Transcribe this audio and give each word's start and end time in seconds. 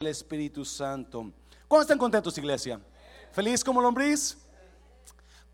el 0.00 0.06
Espíritu 0.06 0.64
Santo. 0.64 1.30
¿Cuándo 1.68 1.82
están 1.82 1.98
contentos, 1.98 2.38
iglesia? 2.38 2.80
¿Feliz 3.32 3.62
como 3.62 3.82
lombriz? 3.82 4.38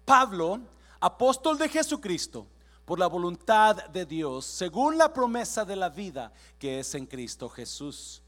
Pablo, 0.05 0.61
apóstol 1.01 1.59
de 1.59 1.69
Jesucristo, 1.69 2.47
por 2.85 3.01
la 3.01 3.09
voluntad 3.09 3.89
de 3.89 4.07
Dios, 4.07 4.45
según 4.45 4.99
la 4.99 5.13
promesa 5.13 5.65
de 5.65 5.75
la 5.75 5.89
vida 5.89 6.33
que 6.61 6.79
es 6.79 6.95
en 6.95 7.07
Cristo 7.07 7.49
Jesús. 7.49 8.23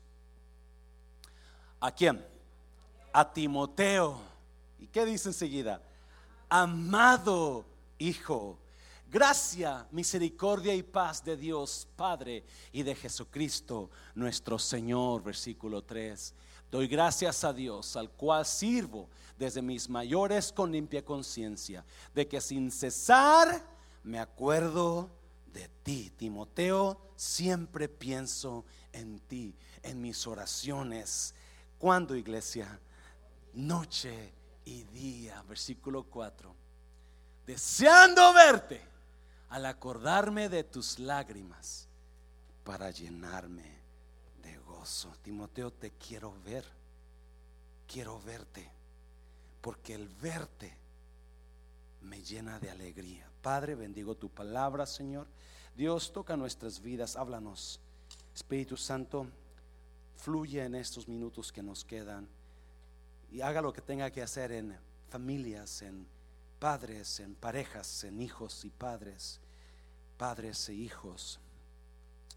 ¿A 1.79 1.93
quién? 1.93 2.27
A 3.13 3.33
Timoteo. 3.33 4.21
¿Y 4.81 4.89
qué 4.89 5.05
dice 5.05 5.29
enseguida? 5.29 5.81
Amado 6.49 7.65
Hijo 7.97 8.59
Gracia, 9.11 9.89
misericordia 9.91 10.75
y 10.75 10.83
paz 10.83 11.25
de 11.25 11.35
Dios 11.35 11.89
Padre 11.97 12.45
y 12.73 12.83
de 12.83 12.95
Jesucristo 12.95 13.89
nuestro 14.15 14.59
Señor. 14.59 15.23
Versículo 15.23 15.83
3. 15.83 16.35
Doy 16.71 16.89
gracias 16.89 17.43
a 17.43 17.55
Dios, 17.55 17.97
al 17.97 18.11
cual 18.11 18.45
sirvo 18.45 19.09
desde 19.39 19.63
mis 19.63 19.89
mayores 19.89 20.53
con 20.53 20.71
limpia 20.71 21.03
conciencia, 21.03 21.87
de 22.15 22.29
que 22.29 22.39
sin 22.43 22.71
cesar 22.71 23.65
me 24.03 24.19
acuerdo 24.19 25.09
de 25.55 25.71
ti. 25.83 26.13
Timoteo, 26.15 27.01
siempre 27.17 27.89
pienso 27.89 28.67
en 28.93 29.21
ti, 29.21 29.57
en 29.83 30.03
mis 30.03 30.27
oraciones. 30.27 31.35
¿Cuándo, 31.79 32.15
iglesia? 32.15 32.79
Noche 33.55 34.35
y 34.67 34.83
día. 34.83 35.43
Versículo 35.49 36.03
4. 36.03 36.55
Deseando 37.47 38.35
verte 38.35 38.98
al 39.51 39.67
acordarme 39.67 40.49
de 40.49 40.65
tus 40.65 40.99
lágrimas 40.99 41.89
para 42.65 42.91
llenarme 42.91 43.79
de 44.43 44.59
gozo. 44.59 45.13
Timoteo, 45.23 45.73
te 45.73 45.93
quiero 45.93 46.35
ver, 46.45 46.65
quiero 47.87 48.21
verte, 48.21 48.71
porque 49.61 49.95
el 49.95 50.09
verte 50.09 50.77
me 52.03 52.23
llena 52.23 52.59
de 52.61 52.71
alegría. 52.71 53.31
Padre, 53.43 53.75
bendigo 53.75 54.15
tu 54.15 54.29
palabra, 54.29 54.87
Señor. 54.87 55.27
Dios, 55.75 56.13
toca 56.13 56.37
nuestras 56.37 56.81
vidas, 56.81 57.17
háblanos. 57.17 57.81
Espíritu 58.35 58.77
Santo, 58.77 59.27
fluye 60.17 60.65
en 60.65 60.75
estos 60.75 61.09
minutos 61.09 61.53
que 61.53 61.63
nos 61.63 61.85
quedan 61.85 62.29
y 63.31 63.41
haga 63.41 63.63
lo 63.63 63.73
que 63.73 63.81
tenga 63.81 64.11
que 64.11 64.23
hacer 64.23 64.53
en 64.53 64.77
familias, 65.09 65.83
en 65.83 66.07
padres, 66.59 67.21
en 67.21 67.35
parejas, 67.35 68.05
en 68.05 68.21
hijos 68.21 68.65
y 68.65 68.71
padres, 68.71 69.41
padres 70.17 70.69
e 70.69 70.75
hijos, 70.75 71.39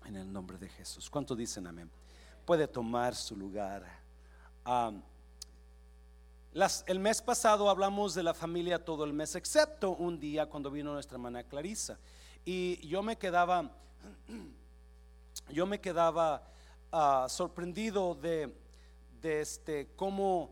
en 0.05 0.15
el 0.15 0.31
nombre 0.31 0.57
de 0.57 0.69
Jesús. 0.69 1.09
¿Cuánto 1.09 1.35
dicen 1.35 1.67
amén? 1.67 1.89
Puede 2.45 2.67
tomar 2.67 3.15
su 3.15 3.35
lugar. 3.35 3.85
el 6.85 6.99
mes 6.99 7.21
pasado 7.21 7.69
hablamos 7.69 8.13
de 8.13 8.23
la 8.23 8.33
familia 8.33 8.83
todo 8.83 9.03
el 9.05 9.13
mes, 9.13 9.35
excepto 9.35 9.91
un 9.91 10.19
día 10.19 10.47
cuando 10.47 10.69
vino 10.69 10.93
nuestra 10.93 11.15
hermana 11.15 11.43
Clarisa. 11.43 11.97
Y 12.45 12.87
yo 12.87 13.01
me 13.01 13.17
quedaba, 13.17 13.71
yo 15.49 15.65
me 15.65 15.79
quedaba 15.79 16.47
ah, 16.91 17.25
sorprendido 17.27 18.15
de, 18.15 18.55
de 19.21 19.41
este, 19.41 19.89
cómo 19.95 20.51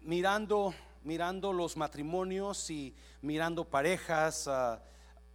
mirando 0.00 0.74
mirando 1.04 1.52
los 1.52 1.76
matrimonios 1.76 2.70
y 2.70 2.94
mirando 3.20 3.64
parejas 3.64 4.48
ah, 4.48 4.82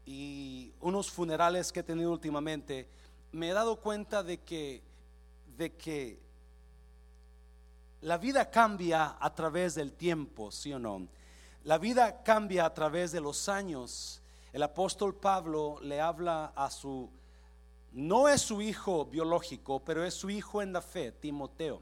y 0.06 0.74
unos 0.80 1.12
funerales 1.12 1.72
que 1.72 1.82
he 1.82 1.84
tenido 1.84 2.12
últimamente, 2.12 2.88
me 3.32 3.50
he 3.50 3.54
dado 3.54 3.76
cuenta 3.82 4.24
de 4.24 4.40
que, 4.40 4.82
de 5.58 5.74
que 5.76 6.20
la 8.02 8.18
vida 8.18 8.50
cambia 8.50 9.18
a 9.20 9.36
través 9.36 9.76
del 9.76 9.94
tiempo, 9.94 10.52
¿sí 10.52 10.72
o 10.72 10.80
no? 10.80 11.08
La 11.64 11.78
vida 11.78 12.24
cambia 12.24 12.66
a 12.66 12.74
través 12.74 13.12
de 13.12 13.20
los 13.20 13.50
años. 13.50 14.22
El 14.54 14.64
apóstol 14.64 15.16
Pablo 15.16 15.80
le 15.81 16.00
habla 16.00 16.53
a 16.56 16.72
su, 16.72 17.09
no 17.91 18.30
es 18.30 18.41
su 18.41 18.62
hijo 18.62 19.06
biológico, 19.06 19.84
pero 19.84 20.06
es 20.06 20.14
su 20.14 20.30
hijo 20.30 20.62
en 20.62 20.72
la 20.72 20.81
fe, 20.81 21.12
Timoteo. 21.12 21.81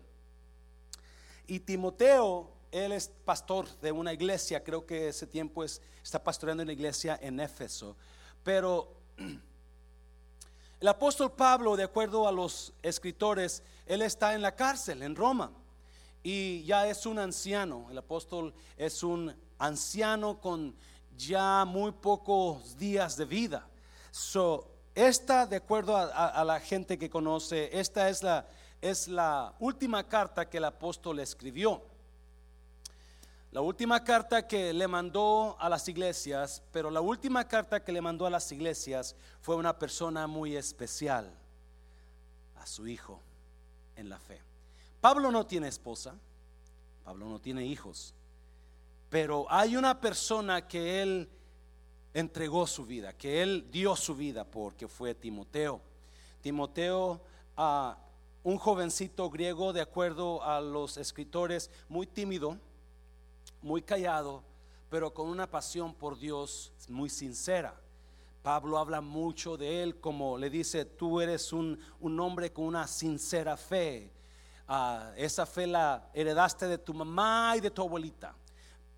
Y 1.45 1.59
Timoteo 1.59 2.54
él 2.75 2.91
es 2.91 3.07
pastor 3.23 3.69
de 3.79 3.91
una 3.93 4.11
iglesia, 4.11 4.61
creo 4.61 4.85
que 4.85 5.07
ese 5.07 5.25
tiempo 5.25 5.63
es, 5.63 5.81
está 6.03 6.21
pastoreando 6.21 6.63
una 6.63 6.73
iglesia 6.73 7.17
en 7.21 7.39
Éfeso. 7.39 7.95
Pero 8.43 8.91
el 10.81 10.87
apóstol 10.87 11.31
Pablo, 11.31 11.77
de 11.77 11.83
acuerdo 11.83 12.27
a 12.27 12.33
los 12.33 12.73
escritores, 12.83 13.63
él 13.85 14.01
está 14.01 14.33
en 14.35 14.41
la 14.41 14.55
cárcel 14.55 15.03
en 15.03 15.15
Roma 15.15 15.51
y 16.21 16.63
ya 16.63 16.87
es 16.89 17.05
un 17.05 17.17
anciano. 17.17 17.87
El 17.89 17.97
apóstol 17.97 18.53
es 18.75 19.03
un 19.03 19.33
anciano 19.57 20.41
con 20.41 20.75
ya 21.15 21.63
muy 21.63 21.93
pocos 21.93 22.77
días 22.77 23.15
de 23.15 23.23
vida. 23.23 23.69
So, 24.11 24.67
esta, 24.93 25.45
de 25.45 25.57
acuerdo 25.57 25.95
a, 25.95 26.43
la 26.43 26.59
gente 26.59 26.97
que 26.97 27.09
conoce, 27.09 27.69
esta 27.77 28.09
es 28.09 28.21
la, 28.21 28.45
es 28.81 29.07
la 29.07 29.53
última 29.59 30.07
carta 30.07 30.49
que 30.49 30.57
el 30.57 30.65
apóstol 30.65 31.19
escribió. 31.19 31.94
La 33.55 33.61
última 33.61 34.03
carta 34.03 34.45
que 34.45 34.73
le 34.73 34.85
mandó 34.85 35.55
a 35.61 35.69
las 35.69 35.87
iglesias, 35.87 36.61
pero 36.73 36.91
la 36.91 36.99
última 36.99 37.47
carta 37.47 37.81
que 37.81 37.93
le 37.93 38.01
mandó 38.01 38.25
a 38.25 38.29
las 38.29 38.51
iglesias 38.51 39.15
fue 39.39 39.55
una 39.55 39.79
persona 39.79 40.27
muy 40.27 40.57
especial, 40.57 41.33
a 42.57 42.67
su 42.67 42.85
hijo 42.85 43.21
en 43.95 44.09
la 44.09 44.19
fe. 44.19 44.41
Pablo 44.99 45.31
no 45.31 45.45
tiene 45.45 45.69
esposa, 45.69 46.15
Pablo 47.05 47.29
no 47.29 47.39
tiene 47.39 47.65
hijos, 47.65 48.13
pero 49.09 49.45
hay 49.49 49.77
una 49.77 50.01
persona 50.01 50.67
que 50.67 51.01
él 51.01 51.29
entregó 52.13 52.67
su 52.67 52.85
vida, 52.85 53.13
que 53.13 53.41
él 53.41 53.69
dio 53.71 53.95
su 53.95 54.15
vida 54.15 54.43
porque 54.43 54.89
fue 54.89 55.15
Timoteo. 55.15 55.79
Timoteo, 56.41 57.21
a 57.55 57.97
un 58.43 58.57
jovencito 58.57 59.29
griego, 59.29 59.71
de 59.71 59.79
acuerdo 59.79 60.43
a 60.43 60.59
los 60.59 60.97
escritores, 60.97 61.71
muy 61.87 62.05
tímido, 62.05 62.59
muy 63.65 63.81
callado, 63.81 64.43
pero 64.91 65.11
con 65.11 65.27
una 65.27 65.49
pasión 65.49 65.95
por 65.95 66.19
Dios 66.19 66.71
muy 66.87 67.09
sincera. 67.09 67.73
Pablo 68.43 68.77
habla 68.77 69.01
mucho 69.01 69.57
de 69.57 69.81
él 69.81 69.99
como 69.99 70.37
le 70.37 70.51
dice, 70.51 70.85
tú 70.85 71.19
eres 71.19 71.51
un, 71.51 71.79
hombre 72.19 72.53
con 72.53 72.65
una 72.65 72.85
sincera 72.87 73.57
fe. 73.57 74.11
Ah, 74.67 75.11
esa 75.17 75.47
fe 75.47 75.65
la 75.65 76.07
heredaste 76.13 76.67
de 76.67 76.77
tu 76.77 76.93
mamá 76.93 77.55
y 77.57 77.59
de 77.59 77.71
tu 77.71 77.81
abuelita. 77.81 78.35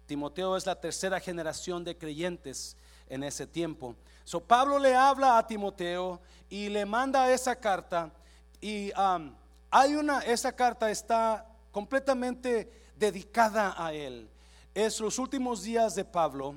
Timoteo 0.05 0.57
es 0.57 0.65
la 0.65 0.75
tercera 0.75 1.21
generación 1.21 1.85
de 1.85 1.97
creyentes 1.97 2.75
en 3.07 3.23
ese 3.23 3.47
tiempo. 3.47 3.95
So, 4.25 4.41
Pablo 4.41 4.79
le 4.79 4.93
habla 4.93 5.37
a 5.37 5.47
Timoteo 5.47 6.19
y 6.49 6.67
le 6.67 6.85
manda 6.85 7.31
esa 7.31 7.55
carta 7.55 8.11
y 8.59 8.91
hay 9.71 9.95
una, 9.95 10.19
esa 10.19 10.53
carta 10.53 10.91
está 10.91 11.45
completamente 11.71 12.69
dedicada 12.97 13.73
a 13.77 13.93
él 13.93 14.29
es 14.77 14.99
los 14.99 15.17
últimos 15.17 15.63
días 15.63 15.95
de 15.95 16.05
Pablo 16.05 16.53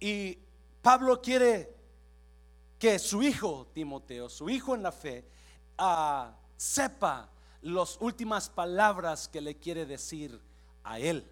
y 0.00 0.36
Pablo 0.82 1.22
quiere 1.22 1.72
que 2.80 2.98
su 2.98 3.22
hijo 3.22 3.68
Timoteo, 3.72 4.28
su 4.28 4.50
hijo 4.50 4.74
en 4.74 4.82
la 4.82 4.90
fe, 4.90 5.24
ah, 5.78 6.34
sepa 6.56 7.30
las 7.62 7.96
últimas 8.00 8.50
palabras 8.50 9.28
que 9.28 9.40
le 9.40 9.56
quiere 9.56 9.86
decir 9.86 10.40
a 10.82 10.98
él. 10.98 11.24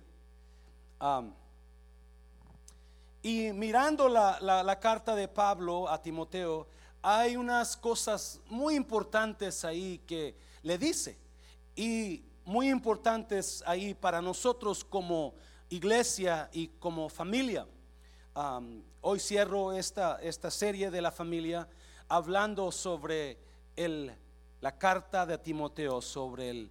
y 3.20 3.50
mirando 3.52 4.08
la, 4.08 4.38
la, 4.41 4.78
carta 4.78 5.16
de 5.16 5.26
Pablo 5.26 5.88
a 5.88 6.00
Timoteo, 6.00 6.69
hay 7.02 7.36
unas 7.36 7.76
cosas 7.76 8.41
muy 8.47 8.76
importantes 8.76 9.64
ahí 9.64 10.00
que 10.06 10.36
le 10.62 10.78
dice. 10.78 11.19
Y 11.75 12.22
muy 12.44 12.70
importantes 12.70 13.62
ahí 13.67 13.94
para 13.94 14.20
nosotros 14.20 14.84
como 14.84 15.34
iglesia 15.69 16.49
y 16.52 16.69
como 16.69 17.08
familia. 17.08 17.67
hoy 19.00 19.20
cierro 19.20 19.72
esta, 19.72 20.20
esta 20.22 20.50
serie 20.50 20.90
de 20.90 21.02
la 21.02 21.11
familia 21.11 21.69
hablando 22.08 22.70
sobre 22.72 23.38
el, 23.76 24.14
la 24.61 24.76
carta 24.76 25.25
de 25.25 25.38
Timoteo, 25.38 26.02
sobre 26.02 26.50
el 26.50 26.70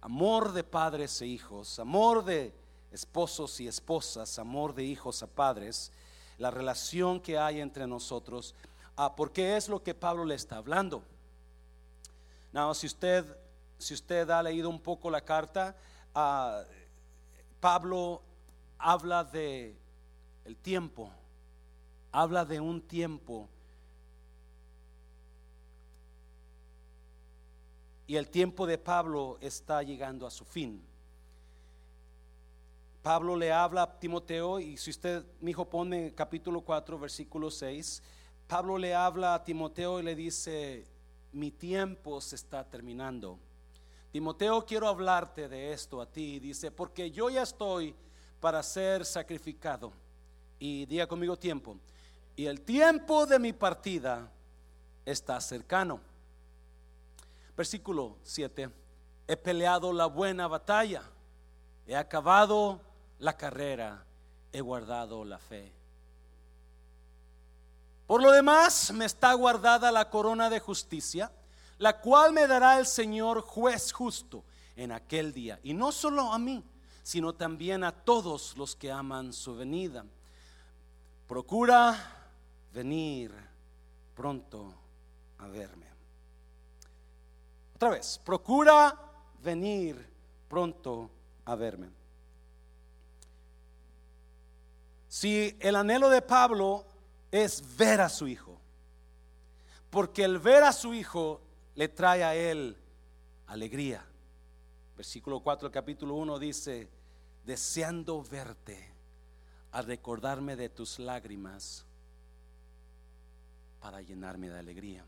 amor 0.00 0.52
de 0.52 0.64
padres 0.64 1.20
e 1.22 1.26
hijos, 1.26 1.78
amor 1.78 2.24
de 2.24 2.52
esposos 2.90 3.60
y 3.60 3.68
esposas, 3.68 4.38
amor 4.38 4.74
de 4.74 4.84
hijos 4.84 5.22
a 5.22 5.26
padres, 5.26 5.92
la 6.38 6.50
relación 6.50 7.20
que 7.20 7.38
hay 7.38 7.60
entre 7.60 7.86
nosotros, 7.86 8.54
ah, 8.96 9.14
porque 9.14 9.56
es 9.56 9.68
lo 9.68 9.82
que 9.82 9.94
Pablo 9.94 10.24
le 10.24 10.34
está 10.34 10.56
hablando. 10.56 11.02
Now, 12.52 12.74
si 12.74 12.86
usted 12.86 13.24
si 13.82 13.94
usted 13.94 14.30
ha 14.30 14.42
leído 14.42 14.70
un 14.70 14.80
poco 14.80 15.10
la 15.10 15.20
carta, 15.20 15.76
ah, 16.14 16.62
Pablo 17.60 18.22
habla 18.78 19.24
de 19.24 19.76
el 20.44 20.56
tiempo, 20.56 21.10
habla 22.10 22.44
de 22.44 22.60
un 22.60 22.80
tiempo 22.80 23.48
y 28.06 28.16
el 28.16 28.28
tiempo 28.28 28.66
de 28.66 28.78
Pablo 28.78 29.38
está 29.40 29.82
llegando 29.82 30.26
a 30.26 30.30
su 30.30 30.44
fin. 30.44 30.82
Pablo 33.02 33.36
le 33.36 33.52
habla 33.52 33.82
a 33.82 33.98
Timoteo 33.98 34.60
y 34.60 34.76
si 34.76 34.90
usted, 34.90 35.24
mi 35.40 35.50
hijo, 35.50 35.68
pone 35.68 36.14
capítulo 36.14 36.60
4, 36.60 36.98
versículo 36.98 37.50
6, 37.50 38.02
Pablo 38.46 38.78
le 38.78 38.94
habla 38.94 39.34
a 39.34 39.42
Timoteo 39.42 39.98
y 39.98 40.04
le 40.04 40.14
dice, 40.14 40.86
mi 41.32 41.50
tiempo 41.50 42.20
se 42.20 42.36
está 42.36 42.68
terminando. 42.68 43.38
Timoteo, 44.12 44.64
quiero 44.66 44.88
hablarte 44.88 45.48
de 45.48 45.72
esto 45.72 46.00
a 46.00 46.06
ti. 46.06 46.38
Dice, 46.38 46.70
porque 46.70 47.10
yo 47.10 47.30
ya 47.30 47.42
estoy 47.42 47.94
para 48.40 48.62
ser 48.62 49.06
sacrificado. 49.06 49.90
Y 50.58 50.84
diga 50.84 51.06
conmigo 51.06 51.38
tiempo. 51.38 51.78
Y 52.36 52.44
el 52.44 52.60
tiempo 52.60 53.24
de 53.24 53.38
mi 53.38 53.54
partida 53.54 54.30
está 55.06 55.40
cercano. 55.40 55.98
Versículo 57.56 58.18
7. 58.22 58.70
He 59.26 59.36
peleado 59.38 59.92
la 59.94 60.06
buena 60.06 60.46
batalla. 60.46 61.02
He 61.86 61.96
acabado 61.96 62.80
la 63.18 63.36
carrera. 63.36 64.04
He 64.52 64.60
guardado 64.60 65.24
la 65.24 65.38
fe. 65.38 65.72
Por 68.06 68.22
lo 68.22 68.30
demás, 68.30 68.92
me 68.92 69.06
está 69.06 69.32
guardada 69.32 69.90
la 69.90 70.10
corona 70.10 70.50
de 70.50 70.60
justicia, 70.60 71.32
la 71.82 71.98
cual 72.00 72.32
me 72.32 72.46
dará 72.46 72.78
el 72.78 72.86
Señor 72.86 73.40
juez 73.40 73.92
justo 73.92 74.44
en 74.76 74.92
aquel 74.92 75.32
día. 75.32 75.58
Y 75.64 75.74
no 75.74 75.90
solo 75.90 76.32
a 76.32 76.38
mí, 76.38 76.62
sino 77.02 77.32
también 77.32 77.82
a 77.82 77.90
todos 77.90 78.56
los 78.56 78.76
que 78.76 78.92
aman 78.92 79.32
su 79.32 79.56
venida. 79.56 80.04
Procura 81.26 82.30
venir 82.72 83.34
pronto 84.14 84.72
a 85.38 85.48
verme. 85.48 85.86
Otra 87.74 87.88
vez, 87.88 88.20
procura 88.24 88.96
venir 89.42 90.08
pronto 90.46 91.10
a 91.44 91.56
verme. 91.56 91.90
Si 95.08 95.56
el 95.58 95.74
anhelo 95.74 96.08
de 96.10 96.22
Pablo 96.22 96.86
es 97.32 97.76
ver 97.76 98.00
a 98.00 98.08
su 98.08 98.28
hijo. 98.28 98.56
Porque 99.90 100.22
el 100.22 100.38
ver 100.38 100.62
a 100.62 100.72
su 100.72 100.94
hijo 100.94 101.40
le 101.74 101.88
trae 101.88 102.24
a 102.24 102.34
él 102.34 102.76
alegría. 103.46 104.04
Versículo 104.96 105.40
4 105.40 105.68
del 105.68 105.72
capítulo 105.72 106.14
1 106.14 106.38
dice, 106.38 106.88
deseando 107.44 108.22
verte, 108.22 108.90
al 109.72 109.86
recordarme 109.86 110.54
de 110.54 110.68
tus 110.68 110.98
lágrimas, 110.98 111.84
para 113.80 114.02
llenarme 114.02 114.50
de 114.50 114.58
alegría. 114.58 115.04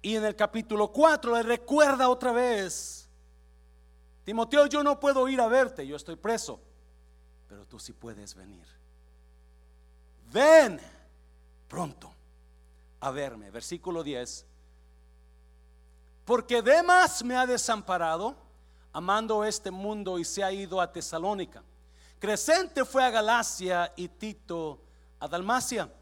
Y 0.00 0.16
en 0.16 0.24
el 0.24 0.36
capítulo 0.36 0.92
4 0.92 1.36
le 1.36 1.42
recuerda 1.42 2.08
otra 2.08 2.32
vez, 2.32 3.08
Timoteo, 4.24 4.66
yo 4.66 4.82
no 4.82 5.00
puedo 5.00 5.28
ir 5.28 5.40
a 5.40 5.48
verte, 5.48 5.86
yo 5.86 5.96
estoy 5.96 6.16
preso, 6.16 6.60
pero 7.48 7.66
tú 7.66 7.78
sí 7.78 7.92
puedes 7.92 8.34
venir 8.34 8.66
ven 10.32 10.80
pronto 11.68 12.12
a 13.00 13.10
verme. 13.10 13.50
Versículo 13.50 14.02
10. 14.02 14.46
Porque 16.24 16.62
Demas 16.62 17.24
me 17.24 17.36
ha 17.36 17.46
desamparado, 17.46 18.36
amando 18.92 19.44
este 19.44 19.70
mundo 19.70 20.18
y 20.18 20.24
se 20.24 20.44
ha 20.44 20.52
ido 20.52 20.80
a 20.80 20.92
Tesalónica. 20.92 21.62
Crescente 22.18 22.84
fue 22.84 23.04
a 23.04 23.10
Galacia 23.10 23.92
y 23.96 24.08
Tito 24.08 24.80
a 25.18 25.26
Dalmacia. 25.26 25.92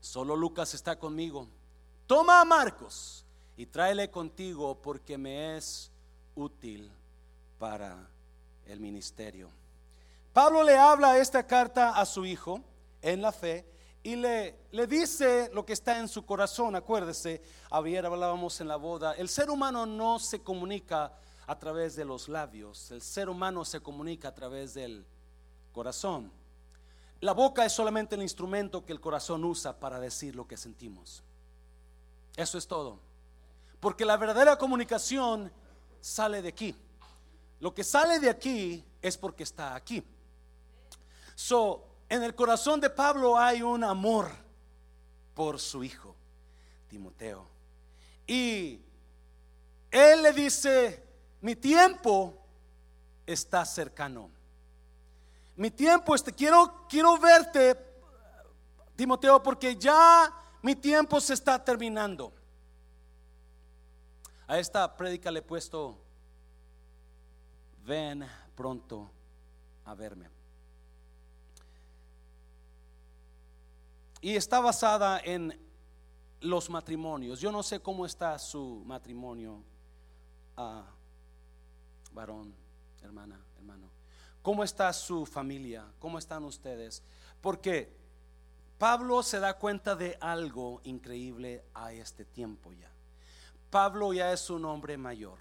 Solo 0.00 0.36
Lucas 0.36 0.74
está 0.74 0.98
conmigo. 0.98 1.48
Toma 2.06 2.40
a 2.40 2.44
Marcos 2.44 3.24
y 3.56 3.66
tráele 3.66 4.10
contigo 4.10 4.80
porque 4.80 5.18
me 5.18 5.56
es 5.56 5.90
útil 6.34 6.90
para 7.58 8.08
el 8.66 8.80
ministerio. 8.80 9.48
Pablo 10.32 10.62
le 10.62 10.76
habla 10.76 11.18
esta 11.18 11.46
carta 11.46 11.90
a 11.90 12.06
su 12.06 12.24
hijo 12.24 12.60
en 13.02 13.22
la 13.22 13.32
fe 13.32 13.71
y 14.02 14.16
le, 14.16 14.58
le 14.72 14.86
dice 14.86 15.50
lo 15.52 15.64
que 15.64 15.72
está 15.72 15.98
en 15.98 16.08
su 16.08 16.24
corazón. 16.26 16.74
Acuérdese, 16.74 17.42
ayer 17.70 18.04
hablábamos 18.04 18.60
en 18.60 18.68
la 18.68 18.76
boda, 18.76 19.12
el 19.14 19.28
ser 19.28 19.50
humano 19.50 19.86
no 19.86 20.18
se 20.18 20.42
comunica 20.42 21.12
a 21.46 21.58
través 21.58 21.96
de 21.96 22.04
los 22.04 22.28
labios, 22.28 22.90
el 22.90 23.02
ser 23.02 23.28
humano 23.28 23.64
se 23.64 23.80
comunica 23.80 24.28
a 24.28 24.34
través 24.34 24.74
del 24.74 25.04
corazón. 25.72 26.32
La 27.20 27.32
boca 27.32 27.64
es 27.64 27.72
solamente 27.72 28.16
el 28.16 28.22
instrumento 28.22 28.84
que 28.84 28.92
el 28.92 29.00
corazón 29.00 29.44
usa 29.44 29.78
para 29.78 30.00
decir 30.00 30.34
lo 30.34 30.46
que 30.48 30.56
sentimos. 30.56 31.22
Eso 32.36 32.58
es 32.58 32.66
todo. 32.66 32.98
Porque 33.78 34.04
la 34.04 34.16
verdadera 34.16 34.56
comunicación 34.56 35.52
sale 36.00 36.42
de 36.42 36.48
aquí. 36.48 36.74
Lo 37.60 37.72
que 37.74 37.84
sale 37.84 38.18
de 38.18 38.28
aquí 38.28 38.84
es 39.00 39.16
porque 39.16 39.44
está 39.44 39.76
aquí. 39.76 40.02
So, 41.36 41.91
en 42.12 42.22
el 42.22 42.34
corazón 42.34 42.78
de 42.78 42.90
Pablo 42.90 43.38
hay 43.38 43.62
un 43.62 43.82
amor 43.82 44.30
por 45.32 45.58
su 45.58 45.82
hijo, 45.82 46.14
Timoteo. 46.86 47.48
Y 48.26 48.82
él 49.90 50.22
le 50.22 50.34
dice, 50.34 51.02
mi 51.40 51.56
tiempo 51.56 52.36
está 53.24 53.64
cercano. 53.64 54.30
Mi 55.56 55.70
tiempo, 55.70 56.14
este, 56.14 56.34
quiero, 56.34 56.84
quiero 56.86 57.16
verte, 57.16 57.78
Timoteo, 58.94 59.42
porque 59.42 59.74
ya 59.76 60.30
mi 60.60 60.76
tiempo 60.76 61.18
se 61.18 61.32
está 61.32 61.64
terminando. 61.64 62.30
A 64.46 64.58
esta 64.58 64.94
prédica 64.98 65.30
le 65.30 65.38
he 65.38 65.42
puesto, 65.42 65.98
ven 67.86 68.28
pronto 68.54 69.10
a 69.86 69.94
verme. 69.94 70.31
Y 74.22 74.36
está 74.36 74.60
basada 74.60 75.18
en 75.18 75.60
los 76.40 76.70
matrimonios. 76.70 77.40
Yo 77.40 77.50
no 77.50 77.64
sé 77.64 77.80
cómo 77.80 78.06
está 78.06 78.38
su 78.38 78.84
matrimonio, 78.86 79.64
ah, 80.56 80.86
varón, 82.12 82.54
hermana, 83.02 83.44
hermano. 83.56 83.90
¿Cómo 84.40 84.62
está 84.62 84.92
su 84.92 85.26
familia? 85.26 85.92
¿Cómo 85.98 86.18
están 86.18 86.44
ustedes? 86.44 87.02
Porque 87.40 87.92
Pablo 88.78 89.24
se 89.24 89.40
da 89.40 89.58
cuenta 89.58 89.96
de 89.96 90.16
algo 90.20 90.80
increíble 90.84 91.64
a 91.74 91.92
este 91.92 92.24
tiempo 92.24 92.72
ya. 92.72 92.92
Pablo 93.70 94.12
ya 94.12 94.32
es 94.32 94.50
un 94.50 94.64
hombre 94.64 94.96
mayor, 94.96 95.40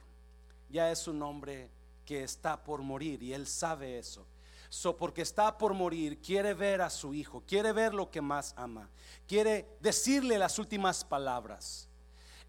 ya 0.69 0.92
es 0.92 1.07
un 1.07 1.22
hombre 1.22 1.69
que 2.04 2.23
está 2.23 2.64
por 2.64 2.81
morir 2.81 3.21
y 3.21 3.33
él 3.33 3.45
sabe 3.45 4.00
eso. 4.00 4.26
So, 4.73 4.95
porque 4.95 5.21
está 5.21 5.57
por 5.57 5.73
morir, 5.73 6.21
quiere 6.21 6.54
ver 6.54 6.81
a 6.81 6.90
su 6.90 7.13
hijo, 7.13 7.44
quiere 7.45 7.73
ver 7.73 7.94
lo 7.94 8.09
que 8.09 8.21
más 8.21 8.54
ama, 8.56 8.90
quiere 9.28 9.68
decirle 9.81 10.37
las 10.37 10.57
últimas 10.59 11.04
palabras. 11.04 11.90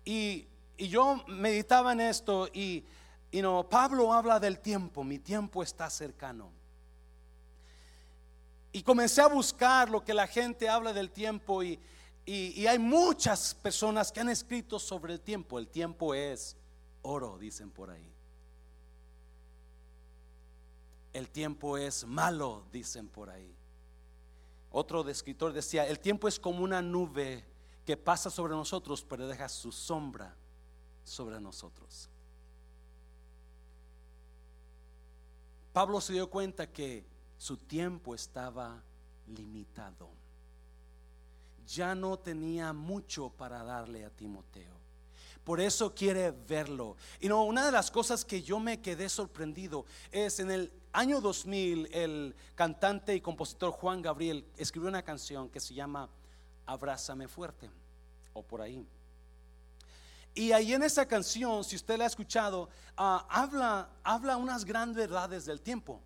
Y, 0.05 0.47
yo 0.79 1.23
meditaba 1.27 1.93
en 1.93 2.01
esto 2.01 2.49
y, 2.53 2.85
y 3.33 3.43
no, 3.43 3.69
Pablo 3.69 4.13
habla 4.13 4.39
del 4.39 4.61
tiempo, 4.61 5.03
mi 5.03 5.19
tiempo 5.19 5.65
está 5.65 5.91
cercano. 5.91 6.53
Y 8.71 8.85
comencé 8.85 9.21
a 9.21 9.27
buscar 9.27 9.91
lo 9.91 10.05
que 10.05 10.15
la 10.15 10.29
gente 10.29 10.69
habla 10.69 10.93
del 10.93 11.11
tiempo 11.11 11.65
y, 11.65 11.81
y, 12.25 12.69
hay 12.69 12.79
muchas 12.79 13.53
personas 13.53 14.13
que 14.13 14.21
han 14.21 14.29
escrito 14.29 14.79
sobre 14.79 15.15
el 15.15 15.21
tiempo. 15.21 15.59
El 15.59 15.67
tiempo 15.67 16.15
es 16.15 16.57
oro, 17.03 17.37
dicen 17.37 17.73
por 17.73 17.91
ahí. 17.91 18.12
El 21.13 21.29
tiempo 21.29 21.77
es 21.77 22.07
malo, 22.07 22.65
dicen 22.73 23.09
por 23.09 23.31
ahí. 23.31 23.55
Otro 24.71 25.07
escritor 25.09 25.53
decía, 25.53 25.87
el 25.87 26.01
tiempo 26.01 26.29
es 26.29 26.41
como 26.41 26.65
una 26.65 26.81
nube 26.81 27.45
que 27.85 27.97
pasa 27.97 28.31
sobre 28.31 28.55
nosotros, 28.55 29.05
pero 29.05 29.27
deja 29.27 29.49
su 29.49 29.71
sombra 29.71 30.35
sobre 31.05 31.41
nosotros. 31.41 32.09
Pablo 35.73 36.01
se 36.01 36.15
dio 36.15 36.31
cuenta 36.31 36.71
que 36.71 37.07
su 37.37 37.57
tiempo 37.57 38.15
estaba 38.15 38.83
limitado. 39.27 40.11
Ya 41.67 41.95
no 41.95 42.19
tenía 42.19 42.73
mucho 42.73 43.31
para 43.31 43.63
darle 43.65 44.05
a 44.05 44.11
Timoteo. 44.11 44.81
Por 45.45 45.61
eso 45.61 45.95
quiere 45.95 46.31
verlo. 46.31 46.97
Y 47.21 47.29
no, 47.29 47.45
una 47.45 47.67
de 47.67 47.73
las 47.73 47.91
cosas 47.91 48.25
que 48.25 48.43
yo 48.43 48.61
me 48.61 48.81
quedé 48.81 49.09
sorprendido 49.09 49.87
es 50.11 50.39
en 50.41 50.51
el 50.51 50.73
año 50.93 51.21
2000 51.21 51.89
el 51.93 52.35
cantante 52.55 53.15
y 53.15 53.21
compositor 53.21 53.73
Juan 53.73 54.03
Gabriel 54.03 54.47
escribió 54.57 54.89
una 54.89 55.03
canción 55.03 55.49
que 55.49 55.61
se 55.61 55.75
llama 55.75 56.09
Abrázame 56.67 57.29
fuerte 57.29 57.71
o 58.33 58.43
por 58.43 58.61
ahí. 58.61 58.87
Y 60.35 60.53
ahí 60.53 60.73
en 60.73 60.83
esa 60.83 61.07
canción, 61.07 61.63
si 61.63 61.77
usted 61.77 61.99
la 61.99 62.05
ha 62.05 62.07
escuchado, 62.07 62.71
ah, 62.97 63.27
habla, 63.29 63.91
habla 64.03 64.37
unas 64.37 64.65
grandes 64.65 64.97
verdades 64.97 65.45
del 65.45 65.61
tiempo. 65.61 66.01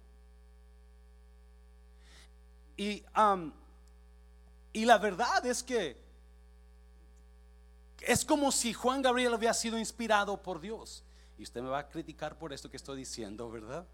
Y, 2.77 3.05
y 4.73 4.85
la 4.85 4.99
verdad 4.99 5.47
es 5.47 5.63
que 5.63 6.05
Es 8.01 8.25
como 8.25 8.53
si 8.53 8.75
Juan 8.75 9.01
Gabriel 9.01 9.33
había 9.33 9.55
sido 9.55 9.79
inspirado 9.79 10.43
por 10.43 10.61
Dios. 10.61 11.03
Y 11.39 11.43
usted 11.43 11.63
me 11.63 11.69
va 11.69 11.79
a 11.79 11.89
criticar 11.89 12.39
por 12.39 12.53
esto 12.53 12.71
que 12.71 12.77
estoy 12.77 12.99
diciendo, 12.99 13.51
¿verdad? 13.51 13.87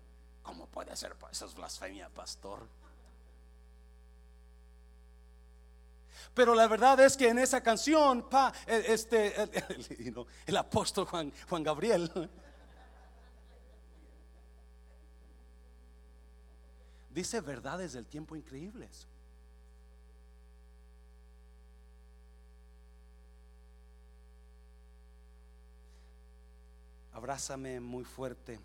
¿Cómo 0.43 0.67
puede 0.67 0.95
ser? 0.97 1.15
Eso 1.31 1.47
es 1.47 1.55
blasfemia, 1.55 2.09
pastor. 2.09 2.67
Pero 6.35 6.55
la 6.55 6.67
verdad 6.67 6.99
es 7.01 7.17
que 7.17 7.29
en 7.29 7.39
esa 7.39 7.63
canción, 7.63 8.29
pa, 8.29 8.53
e, 8.67 8.85
este, 8.89 9.41
el, 9.43 10.27
el 10.47 10.57
apóstol 10.57 11.05
Juan, 11.07 11.33
Juan 11.49 11.63
Gabriel 11.63 12.11
dice 17.11 17.41
verdades 17.41 17.93
del 17.93 18.07
tiempo 18.07 18.35
increíbles. 18.35 19.07
Abrázame 27.13 27.79
muy 27.79 28.05
fuerte, 28.05 28.59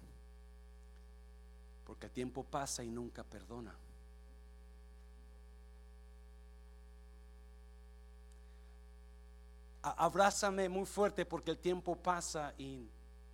porque 1.97 2.05
el 2.05 2.13
tiempo 2.13 2.43
pasa 2.43 2.83
y 2.83 2.91
nunca 2.91 3.23
perdona. 3.23 3.75
Abrázame 9.81 10.69
muy 10.69 10.85
fuerte 10.85 11.25
porque 11.25 11.49
el 11.49 11.57
tiempo 11.57 11.95
pasa 11.95 12.53
y 12.59 12.87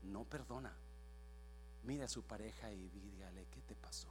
no 0.04 0.24
perdona. 0.24 0.74
Mira 1.84 2.06
a 2.06 2.08
su 2.08 2.24
pareja 2.24 2.72
y 2.72 2.88
dígale, 2.88 3.48
¿qué 3.48 3.62
te 3.64 3.76
pasó? 3.76 4.08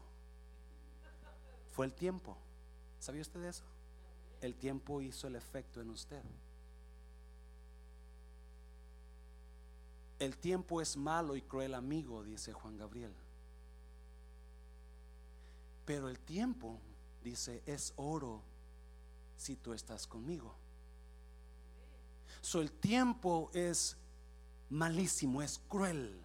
Fue 1.71 1.87
el 1.87 1.95
tiempo. 1.95 2.37
¿Sabía 2.99 3.23
usted 3.23 3.43
eso? 3.45 3.65
El 4.43 4.55
tiempo 4.57 5.01
hizo 5.01 5.29
el 5.29 5.37
efecto 5.37 5.81
en 5.81 5.89
usted. 5.89 6.23
El 10.19 10.37
tiempo 10.37 10.83
es 10.83 10.95
malo 10.99 11.37
y 11.37 11.41
cruel 11.41 11.73
amigo, 11.75 12.23
dice 12.23 12.53
Juan 12.53 12.77
Gabriel. 12.77 13.15
Pero 15.85 16.09
el 16.09 16.19
tiempo, 16.19 16.81
dice, 17.23 17.63
es 17.67 17.93
oro 17.97 18.43
si 19.37 19.57
tú 19.57 19.73
estás 19.73 20.07
conmigo. 20.07 20.55
So, 22.41 22.61
el 22.61 22.73
tiempo 22.73 23.51
es 23.53 23.97
malísimo, 24.69 25.43
es 25.43 25.61
cruel, 25.69 26.21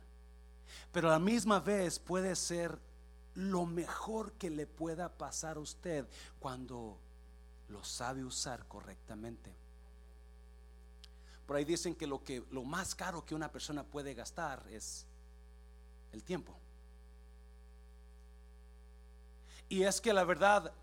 pero 0.91 1.09
a 1.09 1.13
la 1.13 1.19
misma 1.19 1.59
vez 1.59 1.99
puede 1.99 2.35
ser 2.35 2.79
lo 3.35 3.65
mejor 3.65 4.33
que 4.33 4.49
le 4.49 4.65
pueda 4.65 5.15
pasar 5.15 5.57
a 5.57 5.59
usted 5.59 6.07
cuando 6.39 6.99
lo 7.67 7.83
sabe 7.83 8.23
usar 8.23 8.67
correctamente. 8.67 9.53
Por 11.45 11.55
ahí 11.55 11.65
dicen 11.65 11.95
que 11.95 12.07
lo 12.07 12.23
que 12.23 12.43
lo 12.51 12.63
más 12.63 12.95
caro 12.95 13.25
que 13.25 13.35
una 13.35 13.51
persona 13.51 13.83
puede 13.83 14.13
gastar 14.13 14.65
es 14.69 15.05
el 16.11 16.23
tiempo. 16.23 16.57
Y 19.69 19.83
es 19.83 19.99
que 19.99 20.13
la 20.13 20.23
verdad 20.23 20.73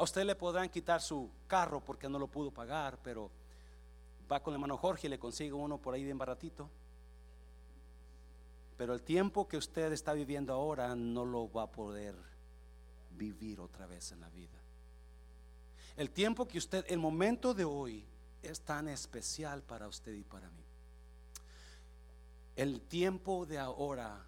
A 0.00 0.02
usted 0.02 0.24
le 0.24 0.34
podrán 0.34 0.70
quitar 0.70 1.02
su 1.02 1.28
carro 1.46 1.84
porque 1.84 2.08
no 2.08 2.18
lo 2.18 2.26
pudo 2.26 2.50
pagar, 2.50 2.98
pero 3.04 3.30
va 4.32 4.42
con 4.42 4.54
el 4.54 4.56
hermano 4.56 4.78
Jorge 4.78 5.08
y 5.08 5.10
le 5.10 5.18
consigue 5.18 5.52
uno 5.52 5.76
por 5.76 5.92
ahí 5.92 6.02
bien 6.02 6.16
baratito. 6.16 6.70
Pero 8.78 8.94
el 8.94 9.02
tiempo 9.02 9.46
que 9.46 9.58
usted 9.58 9.92
está 9.92 10.14
viviendo 10.14 10.54
ahora 10.54 10.96
no 10.96 11.26
lo 11.26 11.52
va 11.52 11.64
a 11.64 11.70
poder 11.70 12.14
vivir 13.10 13.60
otra 13.60 13.86
vez 13.86 14.10
en 14.12 14.20
la 14.20 14.30
vida. 14.30 14.58
El 15.98 16.08
tiempo 16.08 16.48
que 16.48 16.56
usted, 16.56 16.86
el 16.88 16.98
momento 16.98 17.52
de 17.52 17.66
hoy 17.66 18.02
es 18.42 18.62
tan 18.62 18.88
especial 18.88 19.62
para 19.62 19.86
usted 19.86 20.14
y 20.14 20.24
para 20.24 20.48
mí. 20.48 20.64
El 22.60 22.82
tiempo 22.82 23.46
de 23.46 23.58
ahora 23.58 24.22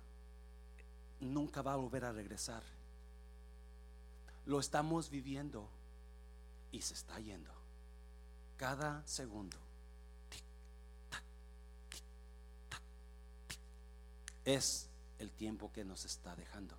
nunca 1.21 1.61
va 1.61 1.75
a 1.75 1.77
volver 1.77 2.07
a 2.07 2.13
regresar 2.13 2.63
lo 4.47 4.59
estamos 4.59 5.11
viviendo 5.11 5.69
y 6.71 6.81
se 6.81 6.95
está 6.95 7.21
yendo. 7.21 7.53
Cada 8.57 9.07
segundo. 9.07 9.59
es 14.47 14.89
el 15.19 15.31
tiempo 15.31 15.71
que 15.71 15.85
nos 15.85 16.07
está 16.07 16.35
dejando. 16.35 16.75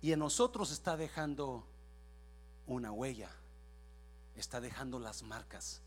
Y 0.00 0.12
en 0.12 0.18
nosotros 0.18 0.72
está 0.72 0.96
dejando 0.96 1.68
una 2.66 2.90
huella. 2.90 3.30
Está 4.34 4.62
dejando 4.62 4.98
las 4.98 5.22
marcas. 5.22 5.82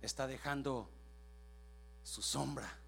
Está 0.00 0.26
dejando 0.26 0.90
su 2.02 2.22
sombra. 2.22 2.83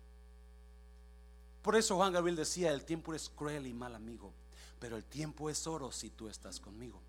Por 1.67 1.77
eso 1.77 1.97
Juan 1.97 2.15
Gabriel 2.15 2.37
decía, 2.37 2.73
el 2.73 2.87
tiempo 2.87 3.13
es 3.13 3.29
cruel 3.29 3.67
y 3.67 3.75
mal 3.75 3.95
amigo 3.95 4.33
pero 4.79 4.97
el 4.97 5.05
tiempo 5.05 5.49
es 5.51 5.67
oro 5.67 5.91
si 5.91 6.11
tú 6.11 6.29
estás 6.29 6.61
conmigo. 6.61 7.01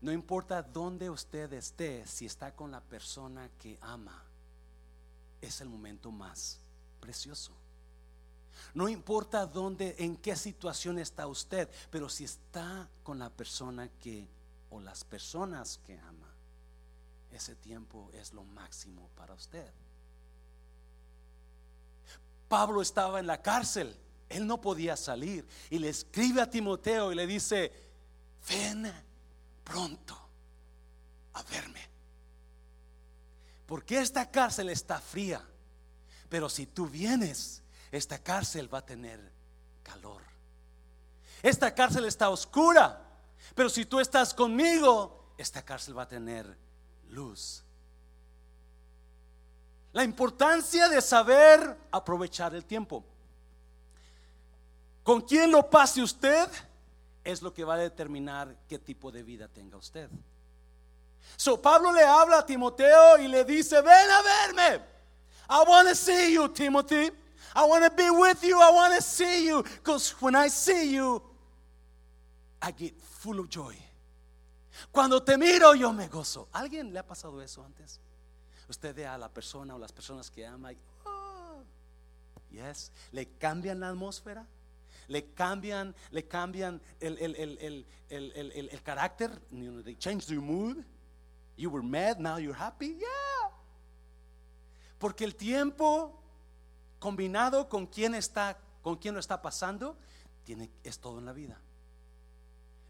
No 0.00 0.12
importa 0.12 0.62
dónde 0.62 1.10
usted 1.10 1.52
esté, 1.52 2.06
si 2.06 2.24
está 2.24 2.54
con 2.54 2.70
la 2.70 2.80
persona 2.80 3.50
que 3.58 3.78
ama, 3.82 4.24
es 5.40 5.60
el 5.60 5.68
momento 5.68 6.10
más 6.10 6.60
precioso. 7.00 7.52
No 8.74 8.88
importa 8.88 9.46
dónde, 9.46 9.96
en 9.98 10.16
qué 10.16 10.36
situación 10.36 10.98
está 10.98 11.26
usted, 11.26 11.68
pero 11.90 12.08
si 12.08 12.24
está 12.24 12.88
con 13.02 13.18
la 13.18 13.30
persona 13.30 13.88
que 13.98 14.28
o 14.70 14.80
las 14.80 15.04
personas 15.04 15.78
que 15.84 15.98
ama, 15.98 16.34
ese 17.30 17.54
tiempo 17.56 18.10
es 18.12 18.32
lo 18.32 18.44
máximo 18.44 19.10
para 19.14 19.34
usted. 19.34 19.70
Pablo 22.50 22.82
estaba 22.82 23.18
en 23.18 23.26
la 23.26 23.40
cárcel 23.40 23.96
él 24.30 24.46
no 24.46 24.60
podía 24.60 24.96
salir 24.96 25.46
y 25.68 25.78
le 25.78 25.88
escribe 25.88 26.40
a 26.40 26.48
Timoteo 26.48 27.12
y 27.12 27.16
le 27.16 27.26
dice, 27.26 27.72
ven 28.48 28.90
pronto 29.64 30.16
a 31.34 31.42
verme. 31.42 31.80
Porque 33.66 33.98
esta 33.98 34.30
cárcel 34.30 34.70
está 34.70 35.00
fría, 35.00 35.44
pero 36.28 36.48
si 36.48 36.66
tú 36.66 36.86
vienes, 36.86 37.62
esta 37.90 38.22
cárcel 38.22 38.72
va 38.72 38.78
a 38.78 38.86
tener 38.86 39.32
calor. 39.82 40.22
Esta 41.42 41.74
cárcel 41.74 42.04
está 42.04 42.30
oscura, 42.30 43.04
pero 43.56 43.68
si 43.68 43.84
tú 43.84 43.98
estás 43.98 44.32
conmigo, 44.32 45.34
esta 45.38 45.64
cárcel 45.64 45.98
va 45.98 46.04
a 46.04 46.08
tener 46.08 46.56
luz. 47.08 47.64
La 49.92 50.04
importancia 50.04 50.88
de 50.88 51.00
saber 51.00 51.76
aprovechar 51.90 52.54
el 52.54 52.64
tiempo. 52.64 53.04
Con 55.02 55.20
quién 55.22 55.50
lo 55.50 55.68
pase 55.68 56.02
usted 56.02 56.48
es 57.24 57.42
lo 57.42 57.52
que 57.52 57.64
va 57.64 57.74
a 57.74 57.78
determinar 57.78 58.56
qué 58.68 58.78
tipo 58.78 59.10
de 59.10 59.22
vida 59.22 59.48
tenga 59.48 59.76
usted. 59.76 60.08
So 61.36 61.60
Pablo 61.60 61.92
le 61.92 62.02
habla 62.02 62.38
a 62.38 62.46
Timoteo 62.46 63.18
y 63.18 63.28
le 63.28 63.44
dice, 63.44 63.80
ven 63.82 64.10
a 64.10 64.22
verme. 64.22 64.84
I 65.48 65.64
want 65.66 65.88
to 65.88 65.94
see 65.94 66.34
you, 66.34 66.48
Timothy. 66.48 67.10
I 67.54 67.64
want 67.64 67.84
to 67.84 67.90
be 67.90 68.08
with 68.10 68.42
you. 68.44 68.60
I 68.60 68.70
want 68.70 68.94
to 68.94 69.02
see 69.02 69.46
you. 69.46 69.62
Because 69.62 70.12
when 70.20 70.36
I 70.36 70.48
see 70.48 70.94
you, 70.94 71.20
I 72.62 72.70
get 72.70 72.94
full 73.00 73.40
of 73.40 73.48
joy. 73.48 73.74
Cuando 74.92 75.20
te 75.20 75.36
miro, 75.36 75.74
yo 75.74 75.92
me 75.92 76.06
gozo. 76.08 76.48
¿Alguien 76.52 76.92
le 76.92 77.00
ha 77.00 77.06
pasado 77.06 77.42
eso 77.42 77.64
antes? 77.64 77.98
Usted 78.70 78.94
ve 78.94 79.06
a 79.06 79.18
la 79.18 79.28
persona 79.28 79.74
o 79.74 79.78
las 79.78 79.92
personas 79.92 80.30
que 80.30 80.46
ama 80.46 80.72
y, 80.72 80.78
oh, 81.04 81.62
yes, 82.50 82.90
le 83.12 83.26
cambian 83.36 83.80
la 83.80 83.90
atmósfera 83.90 84.46
le 85.10 85.34
cambian, 85.34 85.94
le 86.12 86.28
cambian 86.28 86.80
el, 87.00 87.18
el, 87.18 87.84
el, 88.08 88.68
el 88.70 88.82
carácter. 88.82 89.30
You 89.50 89.72
know, 89.72 89.82
they 89.82 89.96
change 89.96 90.28
your 90.28 90.40
mood. 90.40 90.84
You 91.56 91.68
were 91.68 91.82
mad, 91.82 92.20
now 92.20 92.38
you're 92.38 92.56
happy. 92.56 92.94
Yeah. 92.94 93.50
Porque 94.98 95.24
el 95.24 95.34
tiempo 95.34 96.22
combinado 97.00 97.68
con 97.68 97.86
quien 97.88 98.14
está, 98.14 98.56
con 98.82 98.98
quien 98.98 99.14
lo 99.14 99.20
está 99.20 99.42
pasando, 99.42 99.98
tiene, 100.44 100.70
es 100.84 101.00
todo 101.00 101.18
en 101.18 101.24
la 101.24 101.32
vida. 101.32 101.60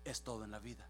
Es 0.04 0.20
todo 0.22 0.44
en 0.44 0.50
la 0.50 0.58
vida. 0.58 0.89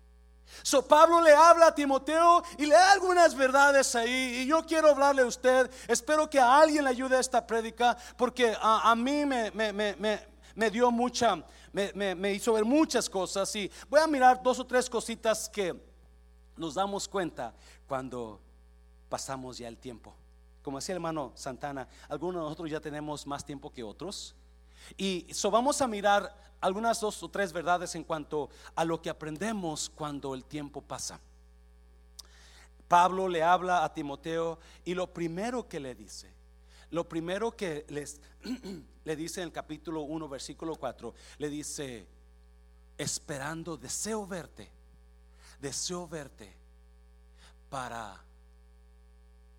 So 0.62 0.86
Pablo 0.86 1.20
le 1.20 1.32
habla 1.32 1.68
a 1.68 1.74
Timoteo 1.74 2.42
y 2.58 2.66
le 2.66 2.74
da 2.74 2.92
algunas 2.92 3.34
verdades 3.34 3.94
ahí. 3.94 4.42
Y 4.42 4.46
yo 4.46 4.64
quiero 4.66 4.90
hablarle 4.90 5.22
a 5.22 5.26
usted. 5.26 5.70
Espero 5.88 6.28
que 6.28 6.38
a 6.38 6.58
alguien 6.60 6.84
le 6.84 6.90
ayude 6.90 7.16
a 7.16 7.20
esta 7.20 7.46
prédica. 7.46 7.96
Porque 8.16 8.54
a, 8.60 8.90
a 8.90 8.94
mí 8.94 9.24
me, 9.24 9.50
me, 9.52 9.72
me, 9.72 10.30
me 10.54 10.70
dio 10.70 10.90
mucha, 10.90 11.42
me, 11.72 12.32
hizo 12.32 12.52
ver 12.52 12.64
muchas 12.64 13.08
cosas 13.08 13.54
y 13.56 13.70
voy 13.88 14.00
a 14.00 14.06
mirar 14.06 14.42
dos 14.42 14.58
o 14.58 14.66
tres 14.66 14.90
cositas 14.90 15.48
que 15.48 15.74
nos 16.56 16.74
damos 16.74 17.08
cuenta 17.08 17.54
cuando 17.86 18.40
pasamos 19.08 19.58
ya 19.58 19.68
el 19.68 19.78
tiempo. 19.78 20.14
Como 20.62 20.78
decía 20.78 20.92
el 20.92 20.96
hermano 20.98 21.32
Santana, 21.34 21.88
algunos 22.08 22.42
de 22.42 22.44
nosotros 22.44 22.70
ya 22.70 22.80
tenemos 22.80 23.26
más 23.26 23.44
tiempo 23.44 23.72
que 23.72 23.82
otros, 23.82 24.34
Y 24.96 25.26
so 25.32 25.50
vamos 25.50 25.80
a 25.80 25.86
mirar 25.86 26.34
algunas 26.60 27.00
dos 27.00 27.22
o 27.22 27.28
tres 27.28 27.52
verdades 27.52 27.94
en 27.94 28.04
cuanto 28.04 28.50
a 28.74 28.84
lo 28.84 29.00
que 29.00 29.10
aprendemos 29.10 29.90
cuando 29.90 30.34
el 30.34 30.44
tiempo 30.44 30.82
pasa. 30.82 31.20
Pablo 32.88 33.28
le 33.28 33.42
habla 33.42 33.84
a 33.84 33.94
Timoteo 33.94 34.58
y 34.84 34.94
lo 34.94 35.12
primero 35.12 35.68
que 35.68 35.80
le 35.80 35.94
dice, 35.94 36.32
lo 36.90 37.08
primero 37.08 37.56
que 37.56 37.86
les, 37.88 38.20
le 39.04 39.16
dice 39.16 39.40
en 39.40 39.46
el 39.46 39.52
capítulo 39.52 40.02
1, 40.02 40.28
versículo 40.28 40.74
4, 40.74 41.14
le 41.38 41.48
dice, 41.48 42.06
esperando, 42.98 43.76
deseo 43.76 44.26
verte, 44.26 44.70
deseo 45.60 46.08
verte 46.08 46.52
para 47.68 48.20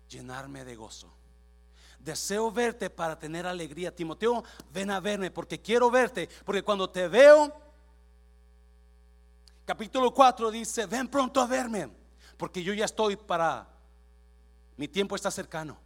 llenarme 0.08 0.64
de 0.64 0.76
gozo. 0.76 1.21
Deseo 2.02 2.50
verte 2.50 2.90
para 2.90 3.16
tener 3.16 3.46
alegría. 3.46 3.94
Timoteo, 3.94 4.42
ven 4.72 4.90
a 4.90 4.98
verme 4.98 5.30
porque 5.30 5.60
quiero 5.60 5.90
verte. 5.90 6.28
Porque 6.44 6.62
cuando 6.62 6.90
te 6.90 7.06
veo, 7.06 7.52
capítulo 9.64 10.12
4 10.12 10.50
dice, 10.50 10.86
ven 10.86 11.06
pronto 11.06 11.40
a 11.40 11.46
verme. 11.46 11.88
Porque 12.36 12.62
yo 12.62 12.74
ya 12.74 12.86
estoy 12.86 13.14
para, 13.14 13.68
mi 14.76 14.88
tiempo 14.88 15.14
está 15.14 15.30
cercano. 15.30 15.78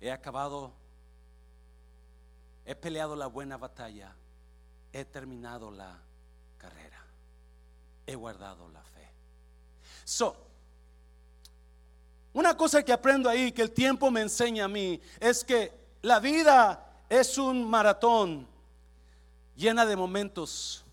He 0.00 0.10
acabado, 0.10 0.72
he 2.64 2.74
peleado 2.74 3.14
la 3.14 3.28
buena 3.28 3.56
batalla, 3.56 4.14
he 4.92 5.04
terminado 5.04 5.70
la 5.70 6.00
carrera, 6.56 7.04
he 8.06 8.14
guardado 8.16 8.68
la 8.68 8.82
fe. 8.82 9.08
So, 10.04 10.47
una 12.38 12.56
cosa 12.56 12.84
que 12.84 12.92
aprendo 12.92 13.28
ahí, 13.28 13.50
que 13.50 13.62
el 13.62 13.72
tiempo 13.72 14.12
me 14.12 14.20
enseña 14.20 14.66
a 14.66 14.68
mí, 14.68 15.00
es 15.18 15.42
que 15.42 15.72
la 16.02 16.20
vida 16.20 16.86
es 17.08 17.36
un 17.36 17.68
maratón 17.68 18.46
llena 19.56 19.84
de 19.84 19.96
momentos 19.96 20.84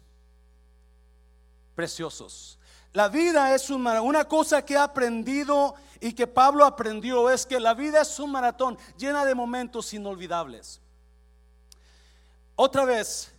preciosos. 1.76 2.58
La 2.94 3.10
vida 3.10 3.54
es 3.54 3.70
un 3.70 3.84
maratón. 3.84 4.08
Una 4.10 4.26
cosa 4.26 4.66
que 4.66 4.74
he 4.74 4.78
aprendido 4.78 5.76
y 6.02 6.14
que 6.14 6.26
Pablo 6.26 6.66
aprendió 6.66 7.30
es 7.30 7.46
que 7.46 7.60
la 7.60 7.76
vida 7.76 8.02
es 8.02 8.18
un 8.18 8.32
maratón 8.32 8.76
llena 8.98 9.24
de 9.24 9.36
momentos 9.36 9.94
inolvidables. 9.94 10.82
Otra 12.56 12.86
vez, 12.86 13.32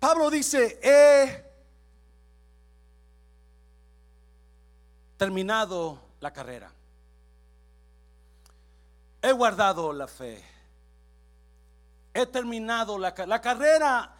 Pablo 0.00 0.30
dice, 0.30 0.80
he 0.82 1.44
terminado 5.16 6.03
la 6.24 6.32
carrera. 6.32 6.72
He 9.20 9.30
guardado 9.32 9.92
la 9.92 10.08
fe. 10.08 10.42
He 12.14 12.24
terminado 12.24 12.96
la, 12.98 13.14
la 13.26 13.40
carrera. 13.42 14.16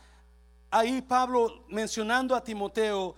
Ahí 0.70 1.00
Pablo 1.00 1.64
mencionando 1.68 2.36
a 2.36 2.44
Timoteo, 2.44 3.16